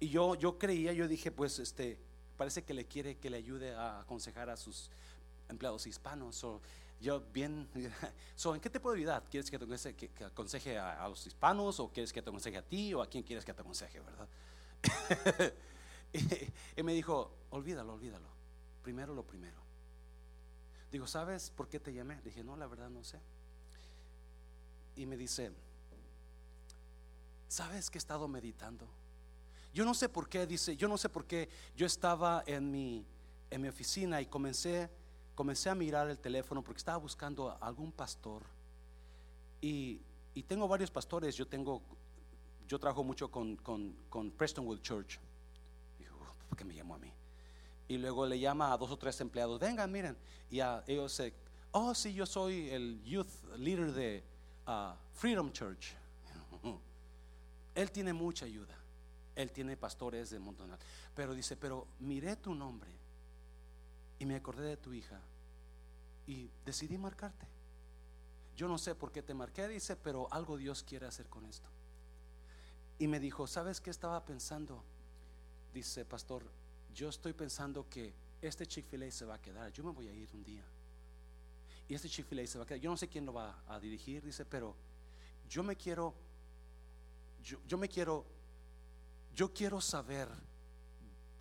Y 0.00 0.08
yo, 0.08 0.34
yo 0.34 0.58
creía, 0.58 0.94
yo 0.94 1.06
dije, 1.06 1.30
pues 1.30 1.58
este, 1.58 1.98
parece 2.38 2.62
que 2.62 2.72
le 2.72 2.86
quiere 2.86 3.18
que 3.18 3.28
le 3.28 3.36
ayude 3.36 3.74
a 3.74 4.00
aconsejar 4.00 4.48
a 4.48 4.56
sus 4.56 4.90
empleados 5.50 5.86
hispanos. 5.86 6.42
O 6.44 6.62
yo 7.00 7.20
bien, 7.32 7.68
¿en 7.74 8.60
qué 8.60 8.70
te 8.70 8.80
puedo 8.80 8.96
ayudar? 8.96 9.24
¿Quieres 9.30 9.50
que 9.50 9.58
te 9.58 10.24
aconseje, 10.24 10.78
a, 10.78 11.08
los 11.08 11.26
hispanos 11.26 11.78
o 11.80 11.90
quieres 11.90 12.12
que 12.12 12.22
te 12.22 12.30
aconseje 12.30 12.58
a 12.58 12.62
ti 12.62 12.92
o 12.94 13.02
a 13.02 13.06
quién 13.08 13.22
quieres 13.22 13.44
que 13.44 13.54
te 13.54 13.60
aconseje, 13.60 14.00
verdad? 14.00 14.28
y, 16.76 16.82
me 16.82 16.92
dijo, 16.92 17.32
olvídalo, 17.50 17.94
olvídalo. 17.94 18.28
Primero 18.82 19.14
lo 19.14 19.24
primero. 19.24 19.58
Digo, 20.90 21.06
¿sabes 21.06 21.50
por 21.50 21.68
qué 21.68 21.78
te 21.78 21.92
llamé? 21.92 22.20
Dije, 22.22 22.42
no, 22.42 22.56
la 22.56 22.66
verdad 22.66 22.88
no 22.88 23.04
sé. 23.04 23.20
Y 24.96 25.06
me 25.06 25.16
dice, 25.16 25.52
¿sabes 27.46 27.90
que 27.90 27.98
he 27.98 28.00
estado 28.00 28.26
meditando? 28.26 28.88
Yo 29.72 29.84
no 29.84 29.94
sé 29.94 30.08
por 30.08 30.28
qué, 30.28 30.46
dice, 30.46 30.76
yo 30.76 30.88
no 30.88 30.98
sé 30.98 31.08
por 31.08 31.26
qué 31.26 31.48
yo 31.76 31.86
estaba 31.86 32.42
en 32.46 32.70
mi, 32.70 33.06
en 33.50 33.60
mi 33.60 33.68
oficina 33.68 34.20
y 34.20 34.26
comencé 34.26 34.90
comencé 35.38 35.70
a 35.70 35.74
mirar 35.76 36.10
el 36.10 36.18
teléfono 36.18 36.64
porque 36.64 36.78
estaba 36.78 36.98
buscando 36.98 37.48
a 37.48 37.54
algún 37.58 37.92
pastor 37.92 38.42
y, 39.60 40.00
tengo 40.48 40.66
varios 40.66 40.90
pastores. 40.90 41.36
Yo 41.36 41.46
tengo, 41.46 41.80
yo 42.66 42.78
trabajo 42.78 43.04
mucho 43.04 43.30
con, 43.30 43.54
con, 43.56 44.30
Prestonwood 44.36 44.80
Church. 44.80 45.20
Dijo, 45.96 46.16
¿por 46.48 46.58
qué 46.58 46.64
me 46.64 46.74
llamó 46.74 46.96
a 46.96 46.98
mí? 46.98 47.12
Y 47.86 47.98
luego 47.98 48.26
le 48.26 48.40
llama 48.40 48.72
a 48.72 48.76
dos 48.76 48.90
o 48.90 48.96
tres 48.96 49.20
empleados, 49.20 49.60
vengan, 49.60 49.92
miren. 49.92 50.16
Y 50.50 50.58
a 50.58 50.82
ellos 50.88 51.12
se, 51.12 51.32
oh, 51.70 51.94
sí, 51.94 52.14
yo 52.14 52.26
soy 52.26 52.70
el 52.70 53.00
youth 53.04 53.30
leader 53.58 53.92
de 53.92 54.24
uh, 54.66 54.94
Freedom 55.12 55.52
Church. 55.52 55.94
Él 57.76 57.92
tiene 57.92 58.12
mucha 58.12 58.44
ayuda. 58.44 58.76
Él 59.36 59.52
tiene 59.52 59.76
pastores 59.76 60.30
de 60.30 60.40
Montonal. 60.40 60.78
Pero 61.14 61.32
dice, 61.32 61.56
pero 61.56 61.86
miré 62.00 62.34
tu 62.34 62.56
nombre 62.56 62.97
y 64.18 64.26
me 64.26 64.36
acordé 64.36 64.66
de 64.66 64.76
tu 64.76 64.92
hija 64.92 65.20
y 66.26 66.50
decidí 66.64 66.98
marcarte. 66.98 67.46
Yo 68.56 68.68
no 68.68 68.76
sé 68.76 68.94
por 68.94 69.12
qué 69.12 69.22
te 69.22 69.34
marqué, 69.34 69.68
dice, 69.68 69.96
pero 69.96 70.32
algo 70.32 70.56
Dios 70.56 70.82
quiere 70.82 71.06
hacer 71.06 71.26
con 71.28 71.46
esto. 71.46 71.68
Y 72.98 73.06
me 73.06 73.20
dijo, 73.20 73.46
¿sabes 73.46 73.80
qué 73.80 73.90
estaba 73.90 74.24
pensando? 74.24 74.84
Dice, 75.72 76.04
pastor, 76.04 76.44
yo 76.92 77.08
estoy 77.08 77.32
pensando 77.32 77.88
que 77.88 78.12
este 78.42 78.66
Chick-fil-A 78.66 79.10
se 79.12 79.24
va 79.24 79.34
a 79.34 79.40
quedar, 79.40 79.72
yo 79.72 79.84
me 79.84 79.92
voy 79.92 80.08
a 80.08 80.12
ir 80.12 80.28
un 80.34 80.42
día. 80.42 80.64
Y 81.86 81.94
este 81.94 82.08
Chick-fil-A 82.08 82.46
se 82.46 82.58
va 82.58 82.64
a 82.64 82.66
quedar, 82.66 82.80
yo 82.80 82.90
no 82.90 82.96
sé 82.96 83.08
quién 83.08 83.24
lo 83.24 83.32
va 83.32 83.62
a 83.68 83.78
dirigir, 83.78 84.24
dice, 84.24 84.44
pero 84.44 84.74
yo 85.48 85.62
me 85.62 85.76
quiero, 85.76 86.14
yo, 87.42 87.58
yo 87.66 87.78
me 87.78 87.88
quiero, 87.88 88.26
yo 89.34 89.54
quiero 89.54 89.80
saber 89.80 90.28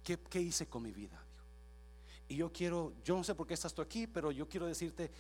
qué, 0.04 0.20
qué 0.20 0.40
hice 0.40 0.68
con 0.68 0.84
mi 0.84 0.92
vida. 0.92 1.27
Y 2.28 2.36
yo 2.36 2.52
quiero, 2.52 2.94
yo 3.04 3.16
no 3.16 3.24
sé 3.24 3.36
por 3.36 3.48
qué 3.48 3.54
estás 3.54 3.74
tú 3.74 3.82
aquí, 3.82 4.08
pero 4.08 4.32
yo 4.32 4.48
quiero 4.48 4.66
decirte, 4.66 5.12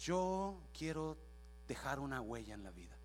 yo 0.00 0.60
quiero 0.76 1.16
dejar 1.66 2.00
una 2.00 2.20
huella 2.20 2.54
en 2.54 2.62
la 2.62 2.70
vida. 2.70 2.96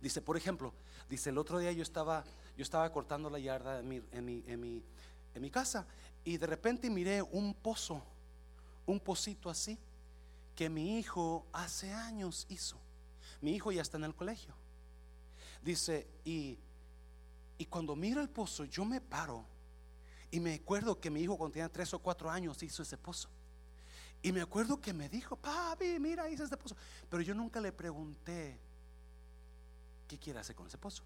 Dice, 0.00 0.22
por 0.22 0.36
ejemplo, 0.36 0.72
dice, 1.08 1.30
el 1.30 1.38
otro 1.38 1.58
día 1.58 1.72
yo 1.72 1.82
estaba, 1.82 2.24
yo 2.56 2.62
estaba 2.62 2.90
cortando 2.92 3.28
la 3.28 3.38
yarda 3.38 3.80
en 3.80 3.88
mi, 3.88 4.02
en 4.12 4.24
mi, 4.24 4.44
en 4.46 4.60
mi, 4.60 4.82
en 5.34 5.42
mi 5.42 5.50
casa 5.50 5.86
y 6.24 6.36
de 6.36 6.46
repente 6.46 6.88
miré 6.88 7.22
un 7.22 7.54
pozo, 7.54 8.02
un 8.86 9.00
pocito 9.00 9.50
así, 9.50 9.78
que 10.54 10.68
mi 10.68 10.98
hijo 10.98 11.46
hace 11.52 11.92
años 11.92 12.46
hizo. 12.48 12.78
Mi 13.40 13.54
hijo 13.54 13.70
ya 13.70 13.82
está 13.82 13.96
en 13.96 14.04
el 14.04 14.14
colegio. 14.14 14.54
Dice, 15.62 16.08
y, 16.24 16.58
y 17.58 17.66
cuando 17.66 17.94
miro 17.94 18.20
el 18.20 18.28
pozo, 18.28 18.64
yo 18.64 18.84
me 18.84 19.00
paro 19.00 19.44
y 20.30 20.40
me 20.40 20.54
acuerdo 20.54 21.00
que 21.00 21.10
mi 21.10 21.22
hijo 21.22 21.36
cuando 21.36 21.54
tenía 21.54 21.68
tres 21.68 21.92
o 21.94 21.98
cuatro 21.98 22.30
años 22.30 22.62
hizo 22.62 22.82
ese 22.82 22.98
pozo. 22.98 23.28
Y 24.22 24.32
me 24.32 24.40
acuerdo 24.40 24.80
que 24.80 24.92
me 24.92 25.08
dijo, 25.08 25.36
papi, 25.36 25.98
mira, 26.00 26.28
hice 26.28 26.44
este 26.44 26.56
pozo. 26.56 26.76
Pero 27.08 27.22
yo 27.22 27.34
nunca 27.34 27.60
le 27.60 27.72
pregunté, 27.72 28.58
¿qué 30.06 30.18
quiere 30.18 30.40
hacer 30.40 30.56
con 30.56 30.66
ese 30.66 30.78
pozo? 30.78 31.04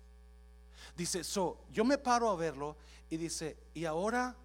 Dice, 0.96 1.22
so, 1.22 1.64
yo 1.70 1.84
me 1.84 1.98
paro 1.98 2.30
a 2.30 2.36
verlo 2.36 2.76
y 3.10 3.16
dice, 3.16 3.56
y 3.74 3.84
ahora 3.84 4.36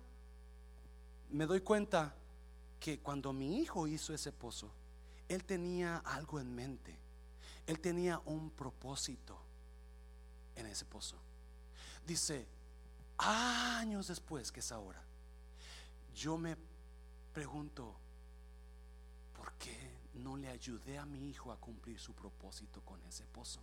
me 1.30 1.46
doy 1.46 1.62
cuenta 1.62 2.16
que 2.80 3.00
cuando 3.00 3.34
mi 3.34 3.60
hijo 3.60 3.88
hizo 3.88 4.14
ese 4.14 4.32
pozo, 4.32 4.72
él 5.28 5.44
tenía 5.44 5.98
algo 5.98 6.40
en 6.40 6.54
mente. 6.54 6.98
Él 7.66 7.80
tenía 7.80 8.22
un 8.26 8.50
propósito 8.52 9.38
en 10.56 10.68
ese 10.68 10.86
pozo. 10.86 11.18
Dice, 12.06 12.48
años 13.18 14.08
después 14.08 14.52
que 14.52 14.60
es 14.60 14.72
ahora, 14.72 15.04
yo 16.14 16.38
me 16.38 16.58
pregunto, 17.34 17.96
¿por 19.36 19.54
qué 19.54 19.92
no 20.16 20.36
le 20.38 20.50
ayudé 20.50 20.98
a 20.98 21.06
mi 21.06 21.30
hijo 21.30 21.52
a 21.52 21.58
cumplir 21.58 22.00
su 22.00 22.14
propósito 22.14 22.82
con 22.82 23.04
ese 23.04 23.26
pozo? 23.26 23.62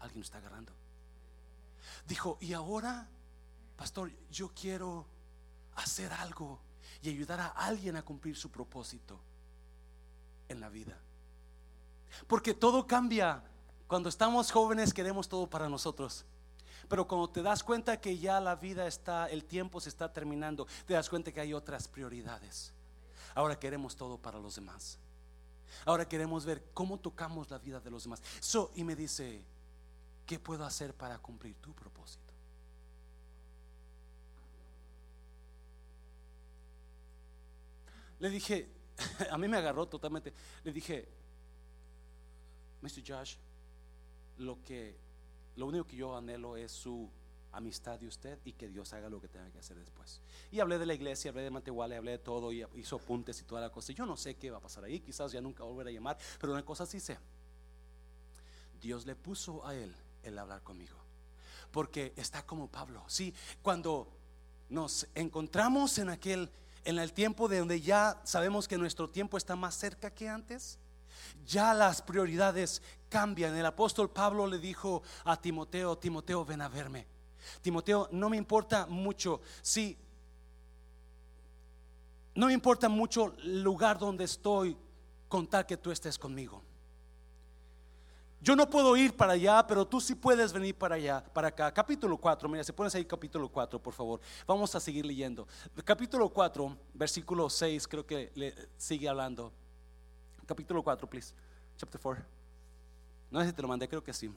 ¿Alguien 0.00 0.22
está 0.22 0.38
agarrando? 0.38 0.72
Dijo, 2.06 2.38
y 2.40 2.52
ahora, 2.52 3.08
pastor, 3.76 4.10
yo 4.30 4.52
quiero 4.54 5.06
hacer 5.76 6.12
algo 6.12 6.60
y 7.02 7.08
ayudar 7.08 7.40
a 7.40 7.46
alguien 7.46 7.96
a 7.96 8.02
cumplir 8.02 8.36
su 8.36 8.50
propósito 8.50 9.18
en 10.48 10.60
la 10.60 10.68
vida. 10.68 10.98
Porque 12.26 12.54
todo 12.54 12.86
cambia. 12.86 13.42
Cuando 13.86 14.08
estamos 14.08 14.50
jóvenes 14.50 14.92
queremos 14.92 15.28
todo 15.28 15.48
para 15.48 15.68
nosotros. 15.68 16.24
Pero 16.88 17.06
cuando 17.06 17.28
te 17.28 17.42
das 17.42 17.62
cuenta 17.62 18.00
que 18.00 18.18
ya 18.18 18.40
la 18.40 18.56
vida 18.56 18.86
está, 18.86 19.28
el 19.28 19.44
tiempo 19.44 19.80
se 19.80 19.90
está 19.90 20.12
terminando, 20.12 20.66
te 20.86 20.94
das 20.94 21.08
cuenta 21.08 21.30
que 21.32 21.40
hay 21.40 21.52
otras 21.52 21.86
prioridades. 21.86 22.72
Ahora 23.34 23.58
queremos 23.58 23.94
todo 23.94 24.16
para 24.18 24.38
los 24.38 24.54
demás. 24.54 24.98
Ahora 25.84 26.08
queremos 26.08 26.44
ver 26.44 26.64
cómo 26.72 26.98
tocamos 26.98 27.50
la 27.50 27.58
vida 27.58 27.78
de 27.80 27.90
los 27.90 28.04
demás. 28.04 28.22
Y 28.74 28.84
me 28.84 28.96
dice, 28.96 29.44
¿qué 30.26 30.38
puedo 30.38 30.64
hacer 30.64 30.94
para 30.94 31.18
cumplir 31.18 31.56
tu 31.56 31.74
propósito? 31.74 32.32
Le 38.18 38.30
dije, 38.30 38.68
a 39.30 39.38
mí 39.38 39.46
me 39.46 39.58
agarró 39.58 39.86
totalmente. 39.86 40.32
Le 40.64 40.72
dije, 40.72 41.06
Mr. 42.80 43.02
Josh, 43.06 43.36
lo 44.38 44.62
que 44.64 44.98
lo 45.58 45.66
único 45.66 45.84
que 45.84 45.96
yo 45.96 46.16
anhelo 46.16 46.56
es 46.56 46.70
su 46.70 47.10
amistad 47.50 47.98
de 47.98 48.06
usted 48.06 48.38
y 48.44 48.52
que 48.52 48.68
Dios 48.68 48.92
haga 48.92 49.08
lo 49.08 49.20
que 49.20 49.26
tenga 49.26 49.50
que 49.50 49.58
hacer 49.58 49.76
después. 49.76 50.20
Y 50.52 50.60
hablé 50.60 50.78
de 50.78 50.86
la 50.86 50.94
iglesia, 50.94 51.30
hablé 51.30 51.42
de 51.42 51.50
Matehuala, 51.50 51.96
hablé 51.96 52.12
de 52.12 52.18
todo 52.18 52.52
y 52.52 52.64
hizo 52.76 52.96
apuntes 52.96 53.40
y 53.40 53.44
toda 53.44 53.60
la 53.60 53.70
cosa. 53.70 53.92
Yo 53.92 54.06
no 54.06 54.16
sé 54.16 54.36
qué 54.36 54.52
va 54.52 54.58
a 54.58 54.60
pasar 54.60 54.84
ahí, 54.84 55.00
quizás 55.00 55.32
ya 55.32 55.40
nunca 55.40 55.64
volverá 55.64 55.90
a 55.90 55.92
llamar, 55.92 56.16
pero 56.40 56.52
una 56.52 56.64
cosa 56.64 56.86
sí 56.86 57.00
sé. 57.00 57.18
Dios 58.80 59.04
le 59.04 59.16
puso 59.16 59.66
a 59.66 59.74
él 59.74 59.92
el 60.22 60.38
hablar 60.38 60.62
conmigo. 60.62 60.96
Porque 61.72 62.12
está 62.16 62.46
como 62.46 62.70
Pablo. 62.70 63.02
Sí, 63.08 63.34
cuando 63.60 64.08
nos 64.68 65.08
encontramos 65.16 65.98
en 65.98 66.10
aquel 66.10 66.50
en 66.84 67.00
el 67.00 67.12
tiempo 67.12 67.48
de 67.48 67.58
donde 67.58 67.80
ya 67.80 68.20
sabemos 68.24 68.68
que 68.68 68.78
nuestro 68.78 69.10
tiempo 69.10 69.36
está 69.36 69.56
más 69.56 69.74
cerca 69.74 70.14
que 70.14 70.28
antes, 70.28 70.78
ya 71.44 71.74
las 71.74 72.02
prioridades 72.02 72.82
cambian. 73.08 73.56
El 73.56 73.66
apóstol 73.66 74.10
Pablo 74.10 74.46
le 74.46 74.58
dijo 74.58 75.02
a 75.24 75.40
Timoteo, 75.40 75.96
Timoteo, 75.98 76.44
ven 76.44 76.62
a 76.62 76.68
verme. 76.68 77.06
Timoteo, 77.62 78.08
no 78.12 78.28
me 78.28 78.36
importa 78.36 78.86
mucho 78.86 79.40
si 79.62 79.96
no 82.34 82.46
me 82.46 82.52
importa 82.52 82.88
mucho 82.88 83.34
el 83.42 83.62
lugar 83.62 83.98
donde 83.98 84.24
estoy 84.24 84.76
con 85.28 85.48
tal 85.48 85.66
que 85.66 85.76
tú 85.76 85.90
estés 85.90 86.16
conmigo. 86.16 86.62
Yo 88.40 88.54
no 88.54 88.70
puedo 88.70 88.96
ir 88.96 89.16
para 89.16 89.32
allá, 89.32 89.66
pero 89.66 89.84
tú 89.84 90.00
sí 90.00 90.14
puedes 90.14 90.52
venir 90.52 90.76
para 90.76 90.94
allá, 90.94 91.24
para 91.34 91.48
acá. 91.48 91.74
Capítulo 91.74 92.16
4, 92.16 92.48
mira, 92.48 92.62
se 92.62 92.72
pones 92.72 92.94
ahí 92.94 93.04
capítulo 93.04 93.48
4, 93.48 93.82
por 93.82 93.92
favor. 93.92 94.20
Vamos 94.46 94.72
a 94.76 94.78
seguir 94.78 95.04
leyendo. 95.04 95.48
Capítulo 95.84 96.28
4, 96.28 96.76
versículo 96.94 97.50
6, 97.50 97.88
creo 97.88 98.06
que 98.06 98.30
le 98.36 98.54
sigue 98.76 99.08
hablando. 99.08 99.52
Capítulo 100.48 100.82
4, 100.82 101.06
please. 101.10 101.34
Chapter 101.76 102.00
4. 102.00 102.24
No 103.30 103.40
sé 103.40 103.48
si 103.48 103.52
te 103.52 103.60
lo 103.60 103.68
mandé, 103.68 103.86
creo 103.86 104.02
que 104.02 104.14
sí. 104.14 104.32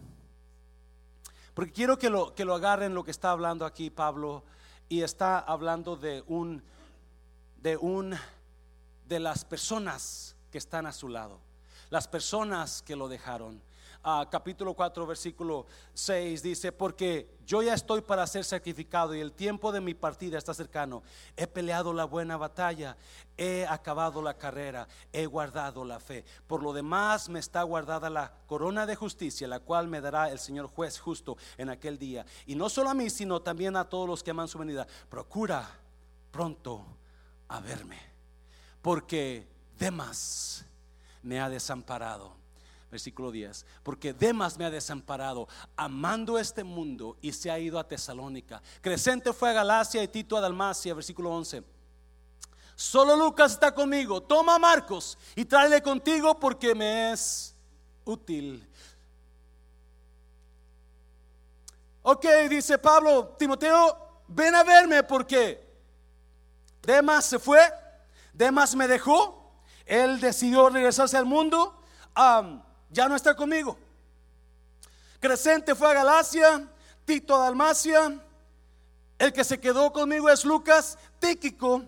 Porque 1.54 1.72
quiero 1.72 1.98
que 1.98 2.10
lo, 2.10 2.36
que 2.36 2.44
lo 2.44 2.54
agarren 2.54 2.94
lo 2.94 3.06
que 3.06 3.12
está 3.12 3.32
hablando 3.32 3.66
aquí 3.66 3.90
Pablo. 3.90 4.44
Y 4.90 5.04
está 5.04 5.40
hablando 5.40 5.96
de 5.96 6.22
un, 6.28 6.62
de 7.62 7.78
un, 7.78 8.14
de 9.08 9.20
las 9.22 9.46
personas 9.46 10.36
que 10.52 10.58
están 10.58 10.86
a 10.86 10.92
su 10.92 11.08
lado. 11.08 11.40
Las 11.90 12.10
personas 12.10 12.82
que 12.82 12.98
lo 12.98 13.08
dejaron 13.08 13.62
capítulo 14.30 14.74
4, 14.74 15.06
versículo 15.06 15.68
6, 15.94 16.42
dice, 16.42 16.72
porque 16.72 17.38
yo 17.46 17.62
ya 17.62 17.74
estoy 17.74 18.02
para 18.02 18.26
ser 18.26 18.44
sacrificado 18.44 19.14
y 19.14 19.20
el 19.20 19.34
tiempo 19.34 19.72
de 19.72 19.82
mi 19.82 19.94
partida 19.94 20.38
está 20.38 20.54
cercano. 20.54 21.04
He 21.38 21.46
peleado 21.46 21.94
la 21.94 22.06
buena 22.06 22.38
batalla, 22.38 22.98
he 23.38 23.66
acabado 23.68 24.22
la 24.22 24.38
carrera, 24.38 24.88
he 25.14 25.26
guardado 25.26 25.86
la 25.86 26.00
fe. 26.00 26.26
Por 26.48 26.64
lo 26.64 26.74
demás 26.74 27.30
me 27.30 27.40
está 27.40 27.62
guardada 27.64 28.10
la 28.10 28.34
corona 28.48 28.86
de 28.86 28.96
justicia, 28.96 29.48
la 29.48 29.60
cual 29.60 29.88
me 29.88 30.02
dará 30.02 30.32
el 30.32 30.40
Señor 30.40 30.68
juez 30.68 31.00
justo 31.00 31.38
en 31.58 31.70
aquel 31.70 32.00
día. 32.00 32.26
Y 32.48 32.56
no 32.56 32.70
solo 32.70 32.90
a 32.90 32.96
mí, 32.96 33.10
sino 33.10 33.42
también 33.42 33.76
a 33.76 33.88
todos 33.88 34.08
los 34.08 34.24
que 34.24 34.32
aman 34.32 34.48
su 34.48 34.58
venida. 34.58 34.88
Procura 35.10 35.70
pronto 36.32 36.86
a 37.50 37.60
verme, 37.60 38.00
porque 38.82 39.48
Demas 39.78 40.66
me 41.22 41.40
ha 41.40 41.50
desamparado 41.50 42.41
versículo 42.92 43.32
10, 43.32 43.66
porque 43.84 44.14
Demas 44.14 44.58
me 44.58 44.66
ha 44.66 44.70
desamparado, 44.70 45.48
amando 45.78 46.38
este 46.38 46.64
mundo 46.64 47.18
y 47.22 47.32
se 47.32 47.50
ha 47.50 47.58
ido 47.58 47.80
a 47.80 47.88
Tesalónica. 47.88 48.62
Crescente 48.82 49.32
fue 49.32 49.50
a 49.50 49.54
Galacia 49.54 50.04
y 50.04 50.08
Tito 50.10 50.36
a 50.36 50.42
Dalmacia, 50.42 50.94
versículo 50.94 51.32
11. 51.32 51.64
Solo 52.76 53.16
Lucas 53.16 53.54
está 53.54 53.74
conmigo, 53.74 54.22
toma 54.22 54.56
a 54.56 54.60
Marcos 54.60 55.18
y 55.36 55.46
tráele 55.46 55.82
contigo 55.82 56.38
porque 56.40 56.76
me 56.76 57.14
es 57.14 57.56
útil. 58.04 58.68
Ok, 62.04 62.26
dice 62.50 62.78
Pablo, 62.78 63.36
Timoteo, 63.38 64.24
ven 64.28 64.56
a 64.56 64.64
verme 64.64 65.04
porque 65.04 65.64
Demas 66.82 67.26
se 67.26 67.40
fue, 67.40 67.62
Demas 68.34 68.76
me 68.76 68.88
dejó, 68.88 69.54
él 69.86 70.20
decidió 70.20 70.70
regresarse 70.70 71.16
al 71.16 71.26
mundo 71.26 71.80
ya 72.92 73.08
no 73.08 73.16
está 73.16 73.36
conmigo. 73.36 73.78
Crescente 75.20 75.76
fue 75.76 75.90
a 75.90 75.94
Galacia, 75.94 76.68
Tito 77.06 77.36
a 77.36 77.46
Dalmacia, 77.46 78.20
el 79.18 79.34
que 79.34 79.44
se 79.44 79.60
quedó 79.60 79.92
conmigo 79.94 80.30
es 80.30 80.44
Lucas, 80.46 80.98
Tíquico 81.20 81.84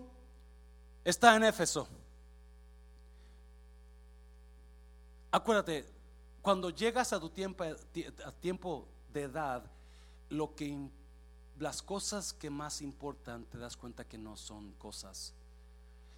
está 1.03 1.35
en 1.35 1.43
Éfeso. 1.43 1.87
Acuérdate, 5.31 5.85
cuando 6.41 6.69
llegas 6.69 7.11
a 7.11 7.19
tu 7.19 7.29
tiempo, 7.29 7.63
a 7.63 8.31
tiempo 8.33 8.87
de 9.11 9.23
edad, 9.23 9.63
lo 10.29 10.53
que 10.55 10.77
las 11.57 11.81
cosas 11.81 12.33
que 12.33 12.49
más 12.49 12.81
importan 12.81 13.45
te 13.45 13.57
das 13.57 13.77
cuenta 13.77 14.03
que 14.03 14.17
no 14.17 14.37
son 14.37 14.73
cosas 14.73 15.33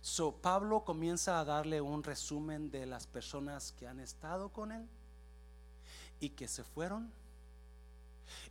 So, 0.06 0.34
Pablo 0.34 0.84
comienza 0.84 1.40
a 1.40 1.46
darle 1.46 1.82
un 1.82 2.04
resumen 2.04 2.70
de 2.70 2.86
las 2.86 3.08
personas 3.08 3.72
que 3.72 3.88
han 3.88 4.00
estado 4.00 4.50
con 4.50 4.72
él 4.72 4.88
y 6.20 6.30
que 6.30 6.48
se 6.48 6.64
fueron. 6.64 7.12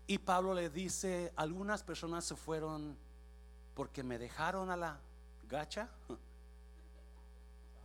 Y 0.08 0.18
Pablo 0.18 0.52
le 0.52 0.68
dice, 0.68 1.32
algunas 1.36 1.84
personas 1.84 2.24
se 2.24 2.34
fueron 2.34 2.96
porque 3.76 4.02
me 4.02 4.18
dejaron 4.18 4.68
a 4.68 4.76
la 4.76 4.98
gacha. 5.48 5.88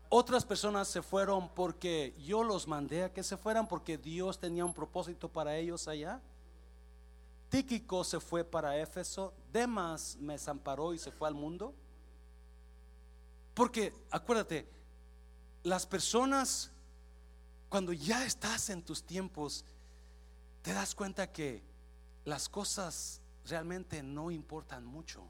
Otras 0.09 0.45
personas 0.45 0.87
se 0.87 1.03
fueron 1.03 1.47
porque 1.49 2.15
yo 2.25 2.43
los 2.43 2.67
mandé 2.67 3.03
a 3.03 3.13
que 3.13 3.21
se 3.21 3.37
fueran 3.37 3.67
porque 3.67 3.99
Dios 3.99 4.39
tenía 4.39 4.65
un 4.65 4.73
propósito 4.73 5.29
para 5.29 5.55
ellos 5.55 5.87
allá. 5.87 6.19
Tíquico 7.49 8.03
se 8.03 8.19
fue 8.19 8.43
para 8.43 8.79
Éfeso, 8.79 9.31
Demas 9.53 10.17
me 10.19 10.33
desamparó 10.33 10.91
y 10.95 10.97
se 10.97 11.11
fue 11.11 11.27
al 11.27 11.35
mundo. 11.35 11.75
Porque 13.59 13.93
acuérdate, 14.09 14.69
las 15.63 15.85
personas, 15.85 16.71
cuando 17.67 17.91
ya 17.91 18.23
estás 18.23 18.69
en 18.69 18.81
tus 18.81 19.03
tiempos, 19.03 19.65
te 20.61 20.71
das 20.71 20.95
cuenta 20.95 21.33
que 21.33 21.61
las 22.23 22.47
cosas 22.47 23.19
realmente 23.43 24.01
no 24.01 24.31
importan 24.31 24.85
mucho. 24.85 25.27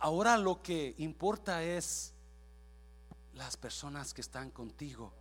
Ahora 0.00 0.36
lo 0.36 0.62
que 0.62 0.94
importa 0.98 1.62
es 1.62 2.12
las 3.32 3.56
personas 3.56 4.12
que 4.12 4.20
están 4.20 4.50
contigo. 4.50 5.14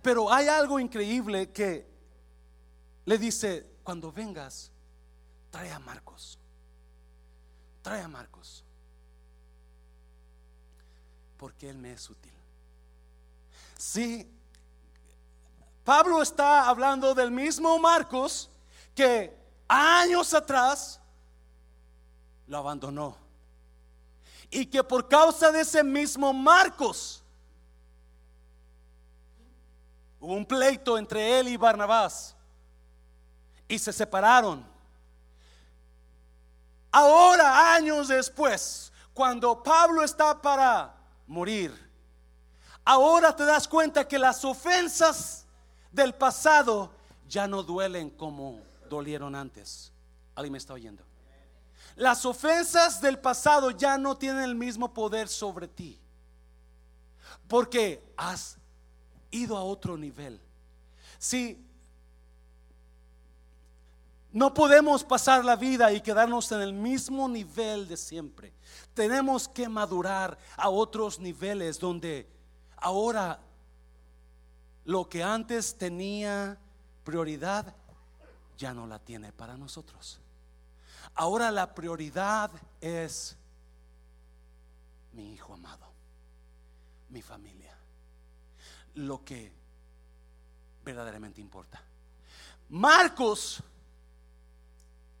Pero 0.00 0.32
hay 0.32 0.48
algo 0.48 0.80
increíble 0.80 1.52
que 1.52 1.86
le 3.04 3.18
dice, 3.18 3.66
cuando 3.82 4.10
vengas, 4.10 4.72
trae 5.50 5.70
a 5.70 5.78
Marcos. 5.78 6.38
Trae 7.82 8.00
a 8.00 8.08
Marcos. 8.08 8.64
Porque 11.42 11.68
él 11.68 11.76
me 11.76 11.92
es 11.92 12.08
útil. 12.08 12.32
Sí, 13.76 14.32
Pablo 15.82 16.22
está 16.22 16.68
hablando 16.68 17.16
del 17.16 17.32
mismo 17.32 17.76
Marcos 17.80 18.48
que 18.94 19.36
años 19.66 20.32
atrás 20.34 21.00
lo 22.46 22.58
abandonó. 22.58 23.16
Y 24.50 24.66
que 24.66 24.84
por 24.84 25.08
causa 25.08 25.50
de 25.50 25.62
ese 25.62 25.82
mismo 25.82 26.32
Marcos 26.32 27.24
hubo 30.20 30.34
un 30.34 30.46
pleito 30.46 30.96
entre 30.96 31.40
él 31.40 31.48
y 31.48 31.56
Barnabás. 31.56 32.36
Y 33.66 33.80
se 33.80 33.92
separaron. 33.92 34.64
Ahora, 36.92 37.74
años 37.74 38.06
después, 38.06 38.92
cuando 39.12 39.60
Pablo 39.60 40.04
está 40.04 40.40
para 40.40 41.01
morir, 41.32 41.72
ahora 42.84 43.34
te 43.34 43.44
das 43.44 43.66
cuenta 43.66 44.06
que 44.06 44.18
las 44.18 44.44
ofensas 44.44 45.46
del 45.90 46.14
pasado 46.14 46.92
ya 47.26 47.48
no 47.48 47.62
duelen 47.62 48.10
como 48.10 48.60
dolieron 48.88 49.34
antes. 49.34 49.90
¿Alguien 50.34 50.52
me 50.52 50.58
está 50.58 50.74
oyendo? 50.74 51.02
Las 51.96 52.24
ofensas 52.24 53.00
del 53.00 53.18
pasado 53.18 53.70
ya 53.70 53.98
no 53.98 54.16
tienen 54.16 54.44
el 54.44 54.54
mismo 54.54 54.92
poder 54.92 55.28
sobre 55.28 55.68
ti. 55.68 55.98
Porque 57.48 58.02
has 58.16 58.58
ido 59.30 59.56
a 59.56 59.62
otro 59.62 59.96
nivel. 59.96 60.40
Si 61.18 61.66
no 64.32 64.54
podemos 64.54 65.04
pasar 65.04 65.44
la 65.44 65.56
vida 65.56 65.92
y 65.92 66.00
quedarnos 66.00 66.50
en 66.52 66.62
el 66.62 66.72
mismo 66.72 67.28
nivel 67.28 67.86
de 67.86 67.96
siempre. 67.96 68.52
Tenemos 68.94 69.46
que 69.46 69.68
madurar 69.68 70.38
a 70.56 70.70
otros 70.70 71.18
niveles 71.18 71.78
donde 71.78 72.28
ahora 72.76 73.40
lo 74.84 75.08
que 75.08 75.22
antes 75.22 75.76
tenía 75.76 76.58
prioridad 77.04 77.74
ya 78.56 78.72
no 78.72 78.86
la 78.86 78.98
tiene 78.98 79.32
para 79.32 79.56
nosotros. 79.56 80.18
Ahora 81.14 81.50
la 81.50 81.74
prioridad 81.74 82.50
es 82.80 83.36
mi 85.12 85.34
hijo 85.34 85.52
amado, 85.52 85.92
mi 87.10 87.20
familia, 87.20 87.76
lo 88.94 89.22
que 89.22 89.52
verdaderamente 90.82 91.40
importa. 91.40 91.82
Marcos 92.70 93.62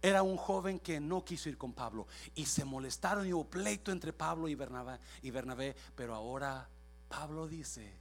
era 0.02 0.24
un 0.24 0.36
joven 0.36 0.80
que 0.80 1.00
no 1.00 1.24
quiso 1.24 1.48
ir 1.48 1.56
con 1.56 1.72
Pablo 1.72 2.08
y 2.34 2.44
se 2.46 2.64
molestaron 2.64 3.26
y 3.26 3.32
hubo 3.32 3.48
pleito 3.48 3.92
entre 3.92 4.12
Pablo 4.12 4.48
y 4.48 4.56
Bernabé, 4.56 4.98
y 5.22 5.30
Bernabé 5.30 5.76
pero 5.94 6.14
ahora 6.14 6.68
Pablo 7.08 7.46
dice, 7.46 7.94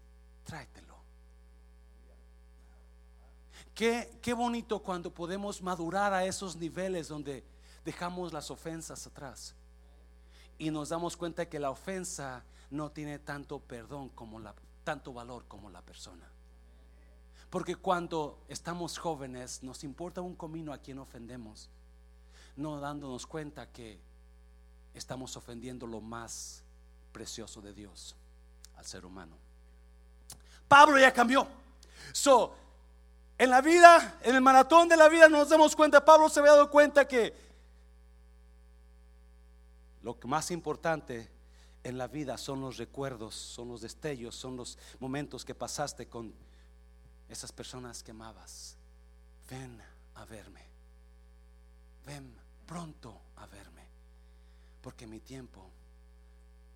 tráetelo. 0.44 1.00
Qué, 3.76 4.18
qué 4.22 4.34
bonito 4.34 4.82
cuando 4.82 5.14
podemos 5.14 5.62
madurar 5.62 6.12
a 6.14 6.26
esos 6.26 6.56
niveles 6.56 7.08
donde 7.08 7.46
dejamos 7.86 8.34
las 8.34 8.50
ofensas 8.50 9.06
atrás 9.06 9.56
y 10.58 10.72
nos 10.72 10.90
damos 10.90 11.16
cuenta 11.16 11.48
que 11.48 11.60
la 11.60 11.70
ofensa 11.70 12.44
no 12.72 12.92
tiene 12.92 13.20
tanto 13.20 13.60
perdón 13.60 14.10
como 14.10 14.40
la, 14.40 14.56
tanto 14.84 15.14
valor 15.14 15.46
como 15.48 15.70
la 15.70 15.82
persona. 15.82 16.32
Porque 17.50 17.76
cuando 17.76 18.40
estamos 18.48 18.98
jóvenes 18.98 19.62
nos 19.62 19.84
importa 19.84 20.22
un 20.22 20.36
comino 20.36 20.74
a 20.74 20.78
quien 20.78 21.00
ofendemos, 21.00 21.70
no 22.56 22.80
dándonos 22.80 23.26
cuenta 23.26 23.72
que 23.72 24.00
estamos 24.94 25.36
ofendiendo 25.38 25.88
lo 25.88 26.02
más 26.02 26.64
precioso 27.12 27.62
de 27.62 27.74
Dios 27.74 28.16
al 28.76 28.86
ser 28.86 29.06
humano. 29.06 29.36
Pablo 30.68 31.00
ya 31.00 31.14
cambió. 31.14 31.48
En 33.38 33.50
la 33.50 33.62
vida, 33.62 34.20
en 34.22 34.36
el 34.36 34.42
maratón 34.42 34.88
de 34.88 34.98
la 34.98 35.10
vida 35.10 35.28
nos 35.28 35.50
damos 35.50 35.76
cuenta, 35.76 36.04
Pablo 36.06 36.30
se 36.30 36.40
había 36.40 36.52
dado 36.52 36.70
cuenta 36.70 37.08
que 37.08 37.34
lo 40.04 40.18
más 40.26 40.52
importante 40.52 41.30
en 41.84 41.98
la 41.98 42.08
vida 42.08 42.38
son 42.38 42.62
los 42.62 42.78
recuerdos, 42.78 43.36
son 43.36 43.70
los 43.70 43.82
destellos, 43.82 44.36
son 44.36 44.56
los 44.56 44.78
momentos 45.00 45.44
que 45.44 45.56
pasaste 45.56 46.08
con 46.08 46.34
esas 47.30 47.52
personas 47.52 48.04
que 48.04 48.12
amabas. 48.12 48.78
Ven 49.50 49.82
a 50.16 50.26
verme. 50.26 50.64
Ven 52.06 52.41
pronto 52.72 53.20
a 53.36 53.46
verme. 53.48 53.86
Porque 54.82 55.06
mi 55.06 55.20
tiempo 55.20 55.70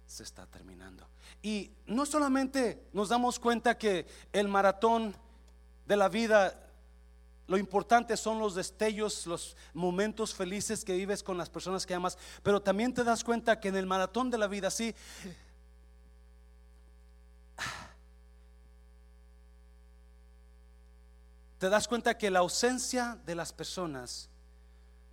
se 0.06 0.24
está 0.24 0.46
terminando. 0.46 1.08
Y 1.42 1.72
no 1.86 2.06
solamente 2.06 2.90
nos 2.92 3.08
damos 3.08 3.40
cuenta 3.40 3.78
que 3.78 4.06
el 4.34 4.50
maratón 4.50 5.16
de 5.88 5.96
la 5.96 6.10
vida 6.10 6.62
lo 7.48 7.58
importante 7.58 8.18
son 8.18 8.40
los 8.40 8.56
destellos, 8.56 9.26
los 9.26 9.56
momentos 9.74 10.34
felices 10.34 10.84
que 10.84 10.98
vives 10.98 11.24
con 11.24 11.38
las 11.38 11.50
personas 11.50 11.86
que 11.86 11.94
amas, 11.94 12.18
pero 12.44 12.62
también 12.62 12.94
te 12.94 13.06
das 13.06 13.24
cuenta 13.24 13.62
que 13.62 13.70
en 13.70 13.78
el 13.78 13.86
maratón 13.86 14.30
de 14.30 14.38
la 14.38 14.48
vida, 14.48 14.70
sí, 14.72 14.94
te 21.58 21.70
das 21.70 21.88
cuenta 21.88 22.18
que 22.18 22.30
la 22.30 22.40
ausencia 22.40 23.18
de 23.26 23.36
las 23.36 23.54
personas 23.54 24.30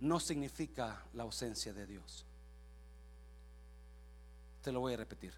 no 0.03 0.19
significa 0.19 1.01
la 1.13 1.23
ausencia 1.23 1.73
de 1.73 1.87
Dios. 1.87 2.25
Te 4.61 4.71
lo 4.71 4.81
voy 4.81 4.93
a 4.93 4.97
repetir. 4.97 5.33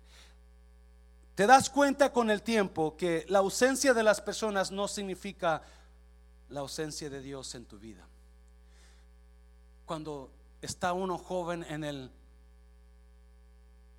Te 1.35 1.45
das 1.45 1.69
cuenta 1.69 2.11
con 2.11 2.31
el 2.31 2.41
tiempo 2.41 2.97
que 2.97 3.25
la 3.29 3.39
ausencia 3.39 3.93
de 3.93 4.01
las 4.01 4.21
personas 4.21 4.71
no 4.71 4.87
significa 4.87 5.61
la 6.49 6.61
ausencia 6.61 7.11
de 7.11 7.21
Dios 7.21 7.53
en 7.53 7.65
tu 7.65 7.77
vida. 7.77 8.07
Cuando 9.85 10.31
está 10.61 10.93
uno 10.93 11.19
joven 11.19 11.63
en 11.69 11.83
el, 11.83 12.09